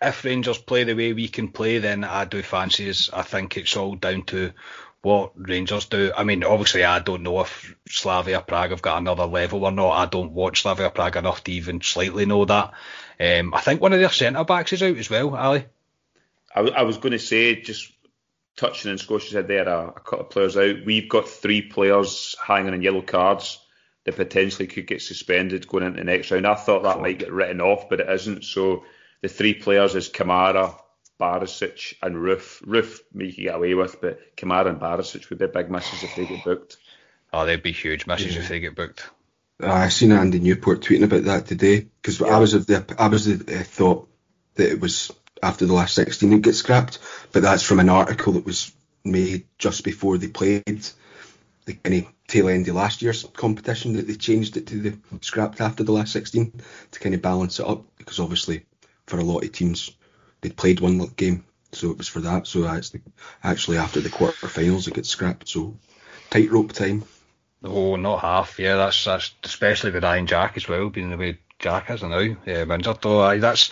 if 0.00 0.24
Rangers 0.24 0.58
play 0.58 0.84
the 0.84 0.94
way 0.94 1.12
we 1.12 1.28
can 1.28 1.48
play, 1.48 1.78
then 1.78 2.04
I 2.04 2.24
do 2.24 2.42
fancy 2.42 2.90
us. 2.90 3.10
I 3.12 3.22
think 3.22 3.56
it's 3.56 3.76
all 3.76 3.94
down 3.94 4.22
to 4.24 4.52
what 5.02 5.32
Rangers 5.36 5.86
do. 5.86 6.12
I 6.16 6.24
mean, 6.24 6.44
obviously, 6.44 6.84
I 6.84 7.00
don't 7.00 7.22
know 7.22 7.40
if 7.40 7.74
Slavia 7.88 8.40
Prague 8.40 8.70
have 8.70 8.82
got 8.82 8.98
another 8.98 9.26
level 9.26 9.64
or 9.64 9.72
not. 9.72 9.90
I 9.90 10.06
don't 10.06 10.32
watch 10.32 10.62
Slavia 10.62 10.90
Prague 10.90 11.16
enough 11.16 11.42
to 11.44 11.52
even 11.52 11.80
slightly 11.80 12.26
know 12.26 12.44
that. 12.44 12.72
Um, 13.18 13.54
I 13.54 13.60
think 13.60 13.80
one 13.80 13.92
of 13.92 14.00
their 14.00 14.10
centre 14.10 14.44
backs 14.44 14.72
is 14.72 14.82
out 14.82 14.96
as 14.96 15.10
well, 15.10 15.34
Ali. 15.34 15.66
I, 16.54 16.60
I 16.60 16.82
was 16.82 16.98
going 16.98 17.12
to 17.12 17.18
say, 17.18 17.60
just 17.60 17.92
touching 18.56 18.90
on 18.90 18.98
Scotia's 18.98 19.32
head 19.32 19.48
there, 19.48 19.68
a, 19.68 19.88
a 19.88 20.00
couple 20.00 20.20
of 20.20 20.30
players 20.30 20.56
out. 20.56 20.84
We've 20.84 21.08
got 21.08 21.28
three 21.28 21.62
players 21.62 22.36
hanging 22.44 22.74
on 22.74 22.82
yellow 22.82 23.02
cards 23.02 23.58
that 24.04 24.16
potentially 24.16 24.66
could 24.66 24.86
get 24.86 25.02
suspended 25.02 25.66
going 25.66 25.84
into 25.84 25.98
the 25.98 26.04
next 26.04 26.30
round. 26.30 26.46
I 26.46 26.54
thought 26.54 26.82
that 26.82 27.00
might 27.00 27.18
get 27.18 27.32
written 27.32 27.60
off, 27.60 27.88
but 27.88 28.00
it 28.00 28.10
isn't. 28.10 28.44
So 28.44 28.84
the 29.22 29.28
three 29.28 29.54
players 29.54 29.94
is 29.94 30.10
Kamara, 30.10 30.74
Barisic 31.18 31.94
and 32.02 32.16
Roofe. 32.16 32.62
Roofe 32.62 33.00
you 33.14 33.44
get 33.44 33.54
away 33.54 33.74
with, 33.74 34.00
but 34.00 34.36
Kamara 34.36 34.68
and 34.68 34.80
Barisic 34.80 35.30
would 35.30 35.38
be 35.38 35.46
big 35.46 35.70
misses 35.70 36.02
if 36.02 36.14
they 36.16 36.26
get 36.26 36.44
booked. 36.44 36.76
Oh, 37.32 37.46
they'd 37.46 37.62
be 37.62 37.72
huge 37.72 38.06
misses 38.06 38.34
yeah. 38.34 38.42
if 38.42 38.48
they 38.48 38.60
get 38.60 38.74
booked. 38.74 39.08
I 39.60 39.88
seen 39.88 40.12
Andy 40.12 40.40
Newport 40.40 40.80
tweeting 40.80 41.04
about 41.04 41.24
that 41.24 41.46
today 41.46 41.86
because 42.00 42.20
yeah. 42.20 42.26
I 42.26 42.38
was 42.38 42.54
of 42.54 42.66
the 42.66 42.84
I 42.98 43.06
was 43.06 43.26
the 43.26 43.60
uh, 43.60 43.62
thought 43.62 44.08
that 44.54 44.70
it 44.70 44.80
was 44.80 45.12
after 45.42 45.66
the 45.66 45.72
last 45.72 45.94
16 45.94 46.32
it 46.32 46.42
gets 46.42 46.58
scrapped, 46.58 46.98
but 47.32 47.42
that's 47.42 47.62
from 47.62 47.78
an 47.78 47.88
article 47.88 48.34
that 48.34 48.44
was 48.44 48.72
made 49.04 49.46
just 49.58 49.84
before 49.84 50.18
they 50.18 50.28
played 50.28 50.86
the 51.64 51.74
kind 51.74 52.04
of 52.04 52.12
tail 52.26 52.48
end 52.48 52.66
of 52.68 52.74
last 52.74 53.02
year's 53.02 53.24
competition 53.24 53.94
that 53.94 54.06
they 54.06 54.14
changed 54.14 54.56
it 54.56 54.66
to 54.66 54.80
the 54.80 54.98
scrapped 55.20 55.60
after 55.60 55.84
the 55.84 55.92
last 55.92 56.12
16 56.12 56.60
to 56.90 57.00
kind 57.00 57.14
of 57.14 57.22
balance 57.22 57.60
it 57.60 57.66
up 57.66 57.84
because 57.98 58.18
obviously 58.18 58.64
for 59.12 59.20
a 59.20 59.24
lot 59.24 59.44
of 59.44 59.52
teams 59.52 59.92
they'd 60.40 60.56
played 60.56 60.80
one 60.80 60.98
game 61.16 61.44
so 61.72 61.90
it 61.90 61.98
was 61.98 62.08
for 62.08 62.20
that. 62.20 62.46
So 62.46 62.66
actually, 62.66 63.00
actually 63.42 63.78
after 63.78 64.00
the 64.00 64.10
quarter-finals, 64.10 64.88
it 64.88 64.94
gets 64.94 65.08
scrapped. 65.08 65.48
So 65.48 65.76
tightrope 66.30 66.72
time. 66.72 67.04
Oh, 67.64 67.96
not 67.96 68.20
half. 68.20 68.58
Yeah, 68.58 68.76
that's 68.76 69.04
that's 69.04 69.32
especially 69.44 69.92
with 69.92 70.04
Ryan 70.04 70.26
Jack 70.26 70.56
as 70.56 70.68
well, 70.68 70.90
being 70.90 71.10
the 71.10 71.16
way 71.16 71.38
Jack 71.58 71.90
is 71.90 72.02
now. 72.02 72.18
Yeah, 72.18 72.64
injured 72.64 73.00
though. 73.00 73.22
Aye, 73.22 73.38
that's 73.38 73.70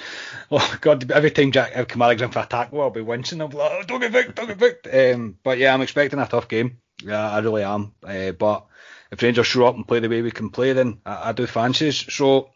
oh 0.50 0.78
god. 0.80 1.10
Every 1.10 1.30
time 1.30 1.52
Jack 1.52 1.72
if 1.74 1.88
Kamara's 1.88 2.22
in 2.22 2.30
for 2.30 2.40
a 2.40 2.46
tackle, 2.46 2.80
I'll 2.80 2.90
be 2.90 3.02
wincing. 3.02 3.40
I'll 3.40 3.48
be 3.48 3.56
like, 3.56 3.72
oh, 3.72 3.82
don't 3.82 4.00
get 4.00 4.12
booked, 4.12 4.36
don't 4.36 4.46
get 4.46 4.58
booked. 4.58 4.88
Um, 4.92 5.38
but 5.42 5.58
yeah, 5.58 5.74
I'm 5.74 5.82
expecting 5.82 6.20
a 6.20 6.26
tough 6.26 6.48
game. 6.48 6.78
Yeah, 7.04 7.30
I 7.30 7.40
really 7.40 7.64
am. 7.64 7.92
Uh, 8.04 8.32
but 8.32 8.66
if 9.10 9.20
Rangers 9.22 9.46
show 9.46 9.66
up 9.66 9.74
and 9.74 9.88
play 9.88 9.98
the 9.98 10.08
way 10.08 10.22
we 10.22 10.30
can 10.30 10.50
play, 10.50 10.72
then 10.72 11.00
I, 11.04 11.30
I 11.30 11.32
do 11.32 11.46
fancies. 11.46 12.12
So 12.12 12.50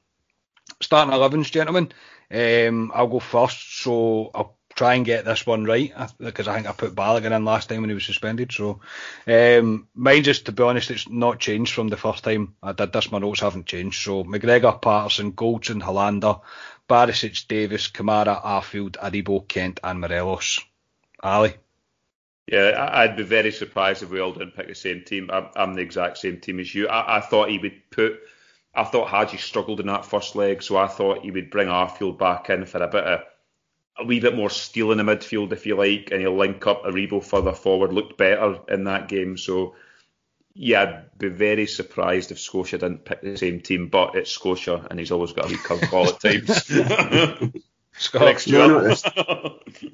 starting 0.80 1.14
11s, 1.14 1.50
gentlemen. 1.50 1.92
Um, 2.30 2.92
I'll 2.94 3.06
go 3.06 3.20
first. 3.20 3.82
So 3.82 4.30
I'll 4.34 4.56
try 4.74 4.94
and 4.94 5.06
get 5.06 5.24
this 5.24 5.46
one 5.46 5.64
right 5.64 5.92
because 6.18 6.48
I 6.48 6.54
think 6.54 6.66
I 6.66 6.72
put 6.72 6.94
Balogun 6.94 7.34
in 7.34 7.44
last 7.44 7.68
time 7.68 7.80
when 7.80 7.90
he 7.90 7.94
was 7.94 8.04
suspended. 8.04 8.52
So 8.52 8.80
um, 9.26 9.88
mine 9.94 10.24
just 10.24 10.46
to 10.46 10.52
be 10.52 10.62
honest, 10.62 10.90
it's 10.90 11.08
not 11.08 11.38
changed 11.38 11.72
from 11.72 11.88
the 11.88 11.96
first 11.96 12.24
time 12.24 12.54
I 12.62 12.72
did 12.72 12.92
this. 12.92 13.12
My 13.12 13.18
notes 13.18 13.40
haven't 13.40 13.66
changed. 13.66 14.02
So 14.02 14.24
McGregor, 14.24 14.80
Patterson, 14.80 15.32
Goldson, 15.32 15.80
Helander, 15.80 16.40
Barisic, 16.88 17.46
Davis, 17.46 17.88
Kamara, 17.88 18.42
Arfield, 18.42 18.96
Aribo, 18.96 19.46
Kent, 19.46 19.80
and 19.82 20.00
Morelos. 20.00 20.60
Ali. 21.22 21.54
Yeah, 22.46 22.90
I'd 22.92 23.16
be 23.16 23.22
very 23.22 23.52
surprised 23.52 24.02
if 24.02 24.10
we 24.10 24.20
all 24.20 24.32
didn't 24.32 24.54
pick 24.54 24.68
the 24.68 24.74
same 24.74 25.02
team. 25.02 25.30
I'm, 25.32 25.48
I'm 25.56 25.74
the 25.74 25.80
exact 25.80 26.18
same 26.18 26.40
team 26.40 26.60
as 26.60 26.74
you. 26.74 26.88
I, 26.88 27.16
I, 27.16 27.20
thought 27.20 27.48
he 27.48 27.58
would 27.58 27.90
put. 27.90 28.20
I 28.74 28.84
thought 28.84 29.08
Hagi 29.08 29.36
struggled 29.36 29.80
in 29.80 29.86
that 29.86 30.04
first 30.04 30.34
leg, 30.34 30.62
so 30.62 30.76
I 30.76 30.88
thought 30.88 31.22
he 31.22 31.30
would 31.30 31.50
bring 31.50 31.68
Arfield 31.68 32.18
back 32.18 32.50
in 32.50 32.66
for 32.66 32.82
a 32.82 32.88
bit 32.88 33.04
of 33.04 33.20
a 33.96 34.04
wee 34.04 34.20
bit 34.20 34.34
more 34.34 34.50
steel 34.50 34.90
in 34.90 34.98
the 34.98 35.04
midfield, 35.04 35.52
if 35.52 35.66
you 35.66 35.76
like, 35.76 36.10
and 36.10 36.20
he'll 36.20 36.36
link 36.36 36.66
up 36.66 36.82
Aribo 36.84 37.22
further 37.22 37.52
forward. 37.52 37.92
Looked 37.92 38.18
better 38.18 38.58
in 38.68 38.84
that 38.84 39.08
game, 39.08 39.36
so 39.36 39.76
yeah, 40.54 40.82
I'd 40.82 41.18
be 41.18 41.28
very 41.28 41.66
surprised 41.66 42.32
if 42.32 42.40
Scotia 42.40 42.78
didn't 42.78 43.04
pick 43.04 43.22
the 43.22 43.36
same 43.36 43.60
team, 43.60 43.88
but 43.88 44.14
it's 44.14 44.30
Scotia, 44.30 44.86
and 44.90 44.98
he's 44.98 45.12
always 45.12 45.32
got 45.32 45.46
a 45.46 45.48
wee 45.48 45.56
curveball 45.56 46.08
at 46.08 46.20
times. 46.20 47.52
Scott, 47.96 48.46
no, 48.48 48.66
not 48.66 48.82
this, 48.82 49.04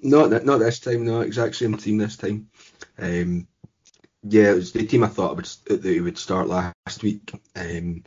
not, 0.03 0.45
not 0.47 0.59
this 0.59 0.81
time. 0.81 1.05
No, 1.05 1.21
exact 1.21 1.57
same 1.57 1.77
team 1.77 1.99
this 1.99 2.17
time. 2.17 2.49
Um, 2.99 3.47
yeah, 4.23 4.53
it 4.53 4.57
was 4.57 4.73
the 4.73 4.87
team 4.87 5.05
I 5.05 5.09
thought 5.09 5.37
would, 5.37 5.45
that 5.67 5.85
he 5.85 6.01
would 6.01 6.17
start 6.17 6.49
last 6.49 7.03
week. 7.03 7.31
Um, 7.55 7.65
you 7.97 8.03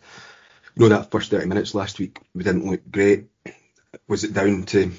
know 0.76 0.90
that 0.90 1.12
first 1.12 1.32
30 1.32 1.48
minutes 1.48 1.76
last 1.76 2.00
week 2.00 2.20
we 2.34 2.44
didn't 2.44 2.70
look 2.70 2.82
great. 2.92 3.28
Was 4.08 4.24
it 4.24 4.34
down 4.34 4.64
to 4.64 4.92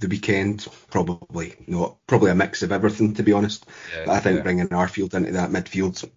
the 0.00 0.08
weekend? 0.08 0.66
Probably 0.90 1.54
not. 1.66 1.96
Probably 2.06 2.30
a 2.30 2.34
mix 2.34 2.62
of 2.62 2.72
everything, 2.72 3.14
to 3.14 3.22
be 3.22 3.32
honest. 3.32 3.66
Yeah, 3.96 4.04
but 4.06 4.12
I 4.12 4.20
think 4.20 4.36
yeah. 4.38 4.42
bringing 4.42 4.68
Arfield 4.68 5.14
into 5.14 5.32
that 5.32 5.50
midfield 5.50 6.08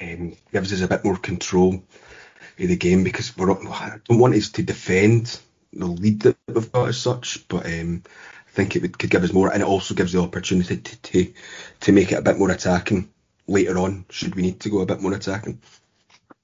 um, 0.00 0.36
gives 0.52 0.72
us 0.72 0.82
a 0.82 0.88
bit 0.88 1.04
more 1.04 1.16
control 1.16 1.74
of 1.74 2.68
the 2.68 2.76
game 2.76 3.04
because 3.04 3.36
we're 3.36 3.50
I 3.52 3.98
don't 4.08 4.18
want 4.18 4.34
us 4.34 4.50
to 4.50 4.62
defend 4.62 5.40
the 5.72 5.86
lead 5.86 6.20
that 6.22 6.36
we've 6.48 6.72
got 6.72 6.88
as 6.88 6.98
such, 6.98 7.46
but 7.48 7.64
um, 7.66 8.02
I 8.06 8.50
think 8.50 8.76
it 8.76 8.82
would, 8.82 8.98
could 8.98 9.10
give 9.10 9.22
us 9.22 9.32
more, 9.32 9.52
and 9.52 9.62
it 9.62 9.68
also 9.68 9.94
gives 9.94 10.12
the 10.12 10.20
opportunity 10.20 10.76
to, 10.76 11.02
to 11.02 11.32
to 11.80 11.92
make 11.92 12.12
it 12.12 12.18
a 12.18 12.22
bit 12.22 12.38
more 12.38 12.50
attacking 12.50 13.10
later 13.46 13.78
on. 13.78 14.04
Should 14.10 14.34
we 14.34 14.42
need 14.42 14.60
to 14.60 14.70
go 14.70 14.80
a 14.80 14.86
bit 14.86 15.00
more 15.00 15.14
attacking? 15.14 15.60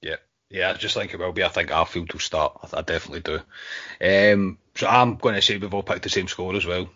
Yeah, 0.01 0.15
yeah, 0.49 0.69
I 0.69 0.73
just 0.73 0.95
think 0.95 1.13
it 1.13 1.19
will 1.19 1.31
be. 1.31 1.43
I 1.43 1.49
think 1.49 1.69
Arfield 1.69 2.13
will 2.13 2.19
start. 2.19 2.57
I, 2.63 2.79
I 2.79 2.81
definitely 2.81 3.21
do. 3.21 3.39
Um, 4.01 4.57
so 4.75 4.87
I'm 4.87 5.15
going 5.15 5.35
to 5.35 5.41
say 5.41 5.57
we've 5.57 5.73
all 5.73 5.83
picked 5.83 6.03
the 6.03 6.09
same 6.09 6.27
score 6.27 6.55
as 6.55 6.65
well. 6.65 6.89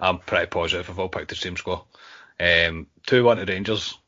I'm 0.00 0.18
pretty 0.18 0.46
positive 0.46 0.88
we've 0.88 0.98
all 0.98 1.08
picked 1.08 1.28
the 1.28 1.36
same 1.36 1.56
score. 1.56 1.84
Um, 2.38 2.88
two 3.06 3.24
one 3.24 3.38
to 3.38 3.44
Rangers. 3.44 3.98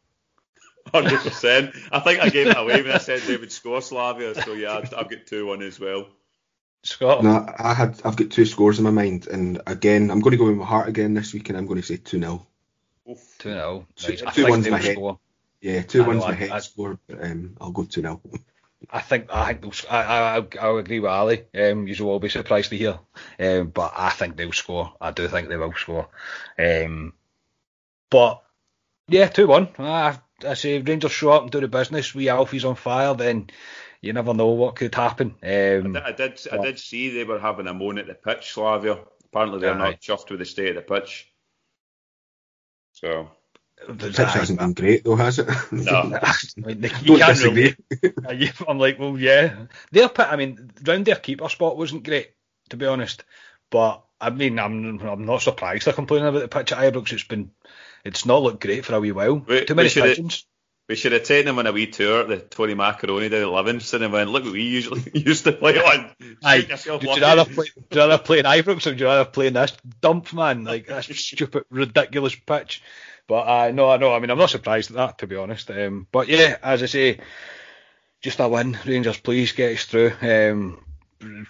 Hundred 0.94 1.20
percent. 1.20 1.74
I 1.90 2.00
think 2.00 2.20
I 2.20 2.28
gave 2.28 2.48
it 2.48 2.56
away 2.56 2.82
when 2.82 2.92
I 2.92 2.98
said 2.98 3.22
David 3.26 3.50
score 3.50 3.80
Slavia. 3.80 4.34
So 4.34 4.52
yeah, 4.52 4.76
I've 4.76 4.90
got 4.90 5.26
two 5.26 5.46
one 5.46 5.62
as 5.62 5.80
well. 5.80 6.06
Scott? 6.84 7.24
No, 7.24 7.52
I 7.58 7.74
had 7.74 8.00
I've 8.04 8.16
got 8.16 8.30
two 8.30 8.44
scores 8.44 8.78
in 8.78 8.84
my 8.84 8.90
mind, 8.90 9.26
and 9.26 9.60
again 9.66 10.10
I'm 10.10 10.20
going 10.20 10.32
to 10.32 10.36
go 10.36 10.46
with 10.46 10.56
my 10.56 10.64
heart 10.64 10.88
again 10.88 11.14
this 11.14 11.34
week, 11.34 11.48
and 11.48 11.58
I'm 11.58 11.66
going 11.66 11.80
to 11.80 11.86
say 11.86 11.96
two 11.96 12.20
0 12.20 12.46
Two 13.38 13.50
0 13.50 13.86
Two, 13.96 14.16
two 14.16 14.48
one's 14.48 14.68
my 14.68 14.78
head. 14.78 14.96
Yeah, 15.60 15.82
two 15.82 16.04
I 16.04 16.06
one's 16.06 16.20
know, 16.20 16.28
my 16.28 16.32
I, 16.32 16.36
head 16.36 16.50
I, 16.50 16.58
score, 16.60 16.98
but 17.08 17.24
um, 17.24 17.56
I'll 17.60 17.72
go 17.72 17.84
two 17.84 18.02
0 18.02 18.20
I 18.90 19.00
think 19.00 19.26
I 19.30 19.52
think 19.52 19.84
I 19.90 20.38
I 20.38 20.46
I'll 20.60 20.78
agree 20.78 21.00
with 21.00 21.10
Ali. 21.10 21.44
Um, 21.54 21.86
you 21.88 22.04
will 22.04 22.12
all 22.12 22.18
be 22.18 22.28
surprised 22.28 22.70
to 22.70 22.76
hear, 22.76 22.98
um, 23.38 23.68
but 23.68 23.92
I 23.96 24.10
think 24.10 24.36
they'll 24.36 24.52
score. 24.52 24.94
I 25.00 25.10
do 25.10 25.28
think 25.28 25.48
they 25.48 25.56
will 25.56 25.72
score. 25.74 26.08
Um, 26.58 27.12
but 28.10 28.42
yeah, 29.08 29.28
two 29.28 29.46
one. 29.46 29.68
I, 29.78 30.18
I 30.46 30.54
say 30.54 30.80
Rangers 30.80 31.12
show 31.12 31.30
up 31.30 31.42
and 31.42 31.50
do 31.50 31.60
the 31.60 31.68
business. 31.68 32.14
We 32.14 32.28
Alfie's 32.28 32.64
on 32.64 32.76
fire, 32.76 33.14
then 33.14 33.50
you 34.00 34.12
never 34.12 34.34
know 34.34 34.48
what 34.48 34.76
could 34.76 34.94
happen. 34.94 35.34
Um, 35.42 35.48
I, 35.48 35.80
did, 35.80 35.96
I 35.96 36.12
did, 36.12 36.48
I 36.52 36.62
did 36.62 36.78
see 36.78 37.10
they 37.10 37.24
were 37.24 37.40
having 37.40 37.66
a 37.66 37.74
moan 37.74 37.98
at 37.98 38.06
the 38.06 38.14
pitch, 38.14 38.52
Slavia. 38.52 38.98
Apparently 39.24 39.60
they're 39.60 39.74
not 39.74 40.00
chuffed 40.00 40.30
with 40.30 40.38
the 40.38 40.44
state 40.44 40.76
of 40.76 40.86
the 40.86 40.94
pitch. 40.94 41.30
So. 42.92 43.30
The 43.88 43.94
pitch 43.94 44.16
hasn't 44.16 44.58
been 44.58 44.72
great 44.72 45.04
though, 45.04 45.16
has 45.16 45.38
it? 45.38 45.48
No, 45.70 46.18
I 46.22 46.34
mean, 46.56 46.90
you 47.02 47.18
can't 47.18 47.42
really. 47.42 47.76
I'm 48.66 48.78
like, 48.78 48.98
well, 48.98 49.18
yeah, 49.18 49.66
their 49.92 50.08
pit. 50.08 50.26
I 50.28 50.36
mean, 50.36 50.70
round 50.84 51.04
their 51.04 51.16
keeper 51.16 51.48
spot 51.48 51.76
wasn't 51.76 52.04
great, 52.04 52.32
to 52.70 52.76
be 52.76 52.86
honest. 52.86 53.24
But 53.70 54.02
I 54.20 54.30
mean, 54.30 54.58
I'm 54.58 54.98
I'm 55.00 55.24
not 55.24 55.42
surprised 55.42 55.86
they're 55.86 55.94
complaining 55.94 56.28
about 56.28 56.40
the 56.40 56.48
pitch 56.48 56.72
at 56.72 56.92
Ibrox. 56.92 57.12
It's 57.12 57.24
been, 57.24 57.50
it's 58.04 58.24
not 58.24 58.42
looked 58.42 58.62
great 58.62 58.84
for 58.84 58.94
a 58.94 59.00
wee 59.00 59.12
while. 59.12 59.40
Too 59.40 59.74
many 59.74 59.90
pigeons. 59.90 60.46
We 60.88 60.94
should 60.94 61.12
have 61.12 61.24
taken 61.24 61.48
him 61.48 61.58
on 61.58 61.66
a 61.66 61.72
wee 61.72 61.88
tour 61.88 62.20
at 62.20 62.28
the 62.28 62.38
Tony 62.38 62.74
Macaroni 62.74 63.28
down 63.28 63.42
at 63.42 63.48
Livingston 63.48 64.04
and 64.04 64.12
went, 64.12 64.30
look 64.30 64.44
what 64.44 64.52
we 64.52 64.62
usually 64.62 65.02
used 65.14 65.42
to 65.42 65.52
play 65.52 65.76
on. 65.78 66.12
Aye, 66.44 66.64
would 66.88 67.02
you, 67.02 67.20
rather 67.20 67.44
play, 67.44 67.66
would 67.74 67.86
you 67.90 67.98
rather 67.98 68.18
play 68.18 68.38
in 68.38 68.44
Ibrox 68.44 68.86
or 68.86 68.90
would 68.90 69.00
you 69.00 69.06
rather 69.06 69.24
play 69.24 69.48
in 69.48 69.54
this 69.54 69.76
dump, 70.00 70.32
man? 70.32 70.62
Like, 70.62 70.86
that's 70.86 71.08
stupid, 71.20 71.64
ridiculous 71.70 72.36
pitch. 72.36 72.82
But 73.26 73.42
uh, 73.42 73.70
no, 73.72 73.90
I 73.90 73.96
know. 73.96 74.14
I 74.14 74.20
mean, 74.20 74.30
I'm 74.30 74.38
not 74.38 74.50
surprised 74.50 74.90
at 74.90 74.96
that, 74.96 75.18
to 75.18 75.26
be 75.26 75.36
honest. 75.36 75.70
Um, 75.70 76.06
but 76.12 76.28
yeah, 76.28 76.56
as 76.62 76.82
I 76.82 76.86
say, 76.86 77.18
just 78.20 78.40
a 78.40 78.48
win. 78.48 78.78
Rangers, 78.86 79.18
please 79.18 79.52
get 79.52 79.74
us 79.74 79.84
through. 79.84 80.12
Um, 80.20 80.84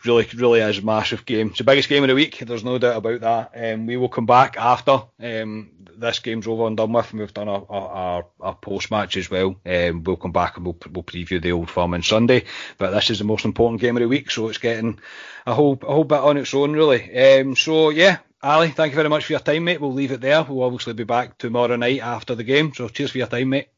really, 0.05 0.27
really 0.35 0.61
is 0.61 0.79
a 0.79 0.83
massive 0.83 1.27
game. 1.27 1.49
It's 1.49 1.59
the 1.59 1.65
biggest 1.65 1.89
game 1.89 2.03
of 2.03 2.09
the 2.09 2.15
week. 2.15 2.39
There's 2.39 2.65
no 2.65 2.79
doubt 2.79 2.97
about 2.97 3.21
that. 3.21 3.75
Um, 3.75 3.87
we 3.87 3.97
will 3.97 4.09
come 4.09 4.27
back 4.27 4.57
after 4.57 5.03
um, 5.21 5.71
this 5.97 6.19
game's 6.21 6.47
over 6.47 6.67
and 6.67 6.77
done 6.77 6.93
with, 6.93 7.11
and 7.11 7.21
we've 7.21 7.35
done 7.35 7.49
our, 7.49 7.67
our, 7.69 8.27
our 8.41 8.55
post 8.55 8.91
match 8.91 9.17
as 9.17 9.31
well. 9.31 9.57
Um, 9.67 10.03
we'll 10.05 10.17
come 10.17 10.33
back 10.33 10.57
and 10.57 10.65
we'll, 10.65 10.77
we'll 10.93 11.05
preview 11.05 11.41
the 11.41 11.53
old 11.53 11.71
firm 11.71 11.95
on 11.95 12.03
Sunday. 12.03 12.45
But 12.79 12.91
this 12.91 13.11
is 13.11 13.19
the 13.19 13.25
most 13.25 13.45
important 13.45 13.81
game 13.81 13.97
of 13.97 14.01
the 14.01 14.09
week, 14.09 14.31
so 14.31 14.49
it's 14.49 14.59
getting 14.59 15.01
a 15.47 15.55
whole 15.55 15.79
a 15.83 15.87
whole 15.87 16.05
bit 16.05 16.21
on 16.21 16.37
its 16.37 16.55
own, 16.55 16.73
really. 16.73 17.41
Um, 17.41 17.57
so 17.57 17.91
yeah. 17.91 18.19
Ali, 18.43 18.69
thank 18.69 18.93
you 18.93 18.97
very 18.97 19.09
much 19.09 19.25
for 19.25 19.33
your 19.33 19.41
time, 19.41 19.65
mate. 19.65 19.81
We'll 19.81 19.93
leave 19.93 20.13
it 20.13 20.21
there. 20.21 20.43
We'll 20.43 20.63
obviously 20.63 20.93
be 20.93 21.05
back 21.05 21.39
tomorrow 21.39 21.77
night 21.77 22.01
after 22.01 22.35
the 22.35 22.45
game. 22.45 22.73
So 22.75 22.89
cheers 22.89 23.11
for 23.11 23.19
your 23.19 23.27
time, 23.27 23.49
mate. 23.49 23.69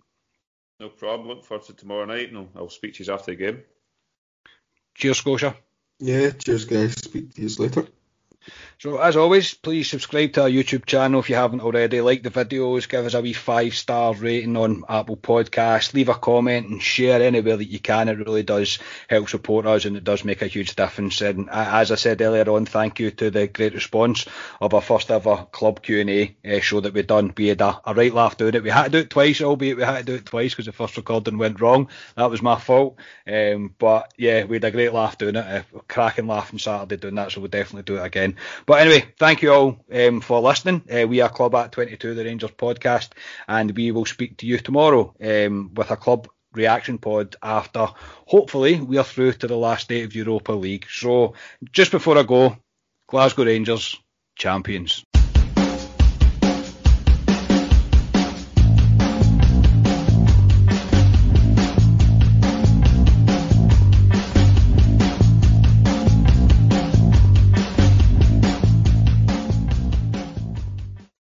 No 0.81 0.89
problem. 0.89 1.29
Look 1.29 1.45
forward 1.45 1.67
to 1.67 1.75
tomorrow 1.75 2.05
night, 2.05 2.29
and 2.29 2.39
I'll, 2.39 2.49
I'll 2.57 2.69
speak 2.69 2.95
to 2.95 3.05
you 3.05 3.13
after 3.13 3.33
the 3.33 3.37
game. 3.37 3.63
Cheers, 4.95 5.19
Scotia. 5.19 5.57
Yeah, 6.01 6.31
cheers, 6.31 6.65
guys. 6.65 6.95
Speak 6.95 7.35
to 7.35 7.43
you 7.43 7.49
later. 7.59 7.87
So 8.81 8.99
as 8.99 9.17
always, 9.17 9.55
please 9.55 9.91
subscribe 9.91 10.35
to 10.35 10.43
our 10.43 10.49
YouTube 10.49 10.87
channel 10.87 11.19
if 11.19 11.29
you 11.29 11.35
haven't 11.35 11.63
already. 11.63 12.01
Like 12.01 12.23
the 12.23 12.31
videos, 12.31 12.89
give 12.89 13.05
us 13.05 13.15
a 13.15 13.21
wee 13.21 13.33
five 13.33 13.75
star 13.75 14.15
rating 14.15 14.57
on 14.57 14.85
Apple 14.89 15.17
Podcasts, 15.17 15.95
leave 15.95 16.09
a 16.09 16.15
comment 16.15 16.69
and 16.69 16.81
share 16.81 17.21
anywhere 17.21 17.57
that 17.57 17.65
you 17.65 17.81
can. 17.81 18.09
It 18.09 18.19
really 18.19 18.45
does 18.45 18.79
help 19.09 19.29
support 19.29 19.67
us 19.67 19.85
and 19.85 19.97
it 19.97 20.05
does 20.05 20.25
make 20.25 20.43
a 20.43 20.47
huge 20.47 20.77
difference. 20.77 21.21
And 21.21 21.51
as 21.51 21.91
I 21.91 21.97
said 21.97 22.23
earlier 22.23 22.49
on, 22.49 22.67
thank 22.67 23.01
you 23.01 23.11
to 23.11 23.31
the 23.31 23.49
great 23.49 23.75
response 23.75 24.27
of 24.61 24.73
our 24.75 24.81
first 24.81 25.11
ever 25.11 25.49
club 25.51 25.83
Q 25.83 26.01
and 26.01 26.11
A 26.11 26.37
uh, 26.49 26.61
show 26.61 26.81
that 26.81 26.95
we've 26.95 27.05
done. 27.05 27.33
We 27.37 27.49
had 27.49 27.61
a, 27.61 27.81
a, 27.85 27.95
right 27.95 28.15
laugh 28.15 28.37
doing 28.37 28.55
it. 28.55 28.63
We 28.63 28.71
had 28.71 28.85
to 28.85 28.91
do 28.91 28.99
it 28.99 29.11
twice, 29.11 29.41
albeit 29.41 29.77
we 29.77 29.83
had 29.83 30.07
to 30.07 30.13
do 30.13 30.15
it 30.15 30.27
twice 30.27 30.53
because 30.53 30.67
the 30.67 30.73
first 30.73 30.97
recording 30.97 31.39
went 31.39 31.61
wrong. 31.61 31.89
That 32.15 32.31
was 32.31 32.43
my 32.43 32.59
fault. 32.61 32.97
Um, 33.27 33.75
but 33.77 34.15
yeah, 34.17 34.45
we 34.45 34.57
had 34.57 34.65
a 34.65 34.71
great 34.71 34.93
laugh 34.93 35.19
doing 35.19 35.35
it. 35.35 35.45
A 35.45 35.65
cracking 35.89 36.29
laugh 36.29 36.53
on 36.53 36.61
Saturday 36.61 36.97
doing 36.97 37.17
that, 37.17 37.33
so 37.33 37.41
we'll 37.41 37.51
definitely 37.51 37.83
do 37.83 38.01
it 38.01 38.07
again. 38.07 38.28
But 38.67 38.81
anyway, 38.81 39.07
thank 39.19 39.43
you 39.43 39.53
all 39.53 39.85
um, 39.93 40.21
for 40.21 40.41
listening. 40.41 40.83
Uh, 40.91 41.07
we 41.07 41.21
are 41.21 41.29
Club 41.29 41.55
at 41.55 41.73
22, 41.73 42.15
the 42.15 42.25
Rangers 42.25 42.51
podcast, 42.51 43.11
and 43.47 43.77
we 43.77 43.91
will 43.91 44.07
speak 44.07 44.39
to 44.39 44.47
you 44.47 44.59
tomorrow 44.59 45.15
um, 45.23 45.71
with 45.75 45.91
a 45.91 45.97
club 45.97 46.29
reaction 46.53 46.99
pod 46.99 47.37
after 47.43 47.87
hopefully 48.27 48.81
we 48.81 48.99
are 48.99 49.05
through 49.05 49.33
to 49.33 49.47
the 49.47 49.57
last 49.57 49.89
day 49.89 50.03
of 50.03 50.15
Europa 50.15 50.53
League. 50.53 50.87
So 50.91 51.35
just 51.73 51.91
before 51.91 52.19
I 52.19 52.23
go, 52.23 52.57
Glasgow 53.07 53.45
Rangers 53.45 53.97
champions. 54.37 55.05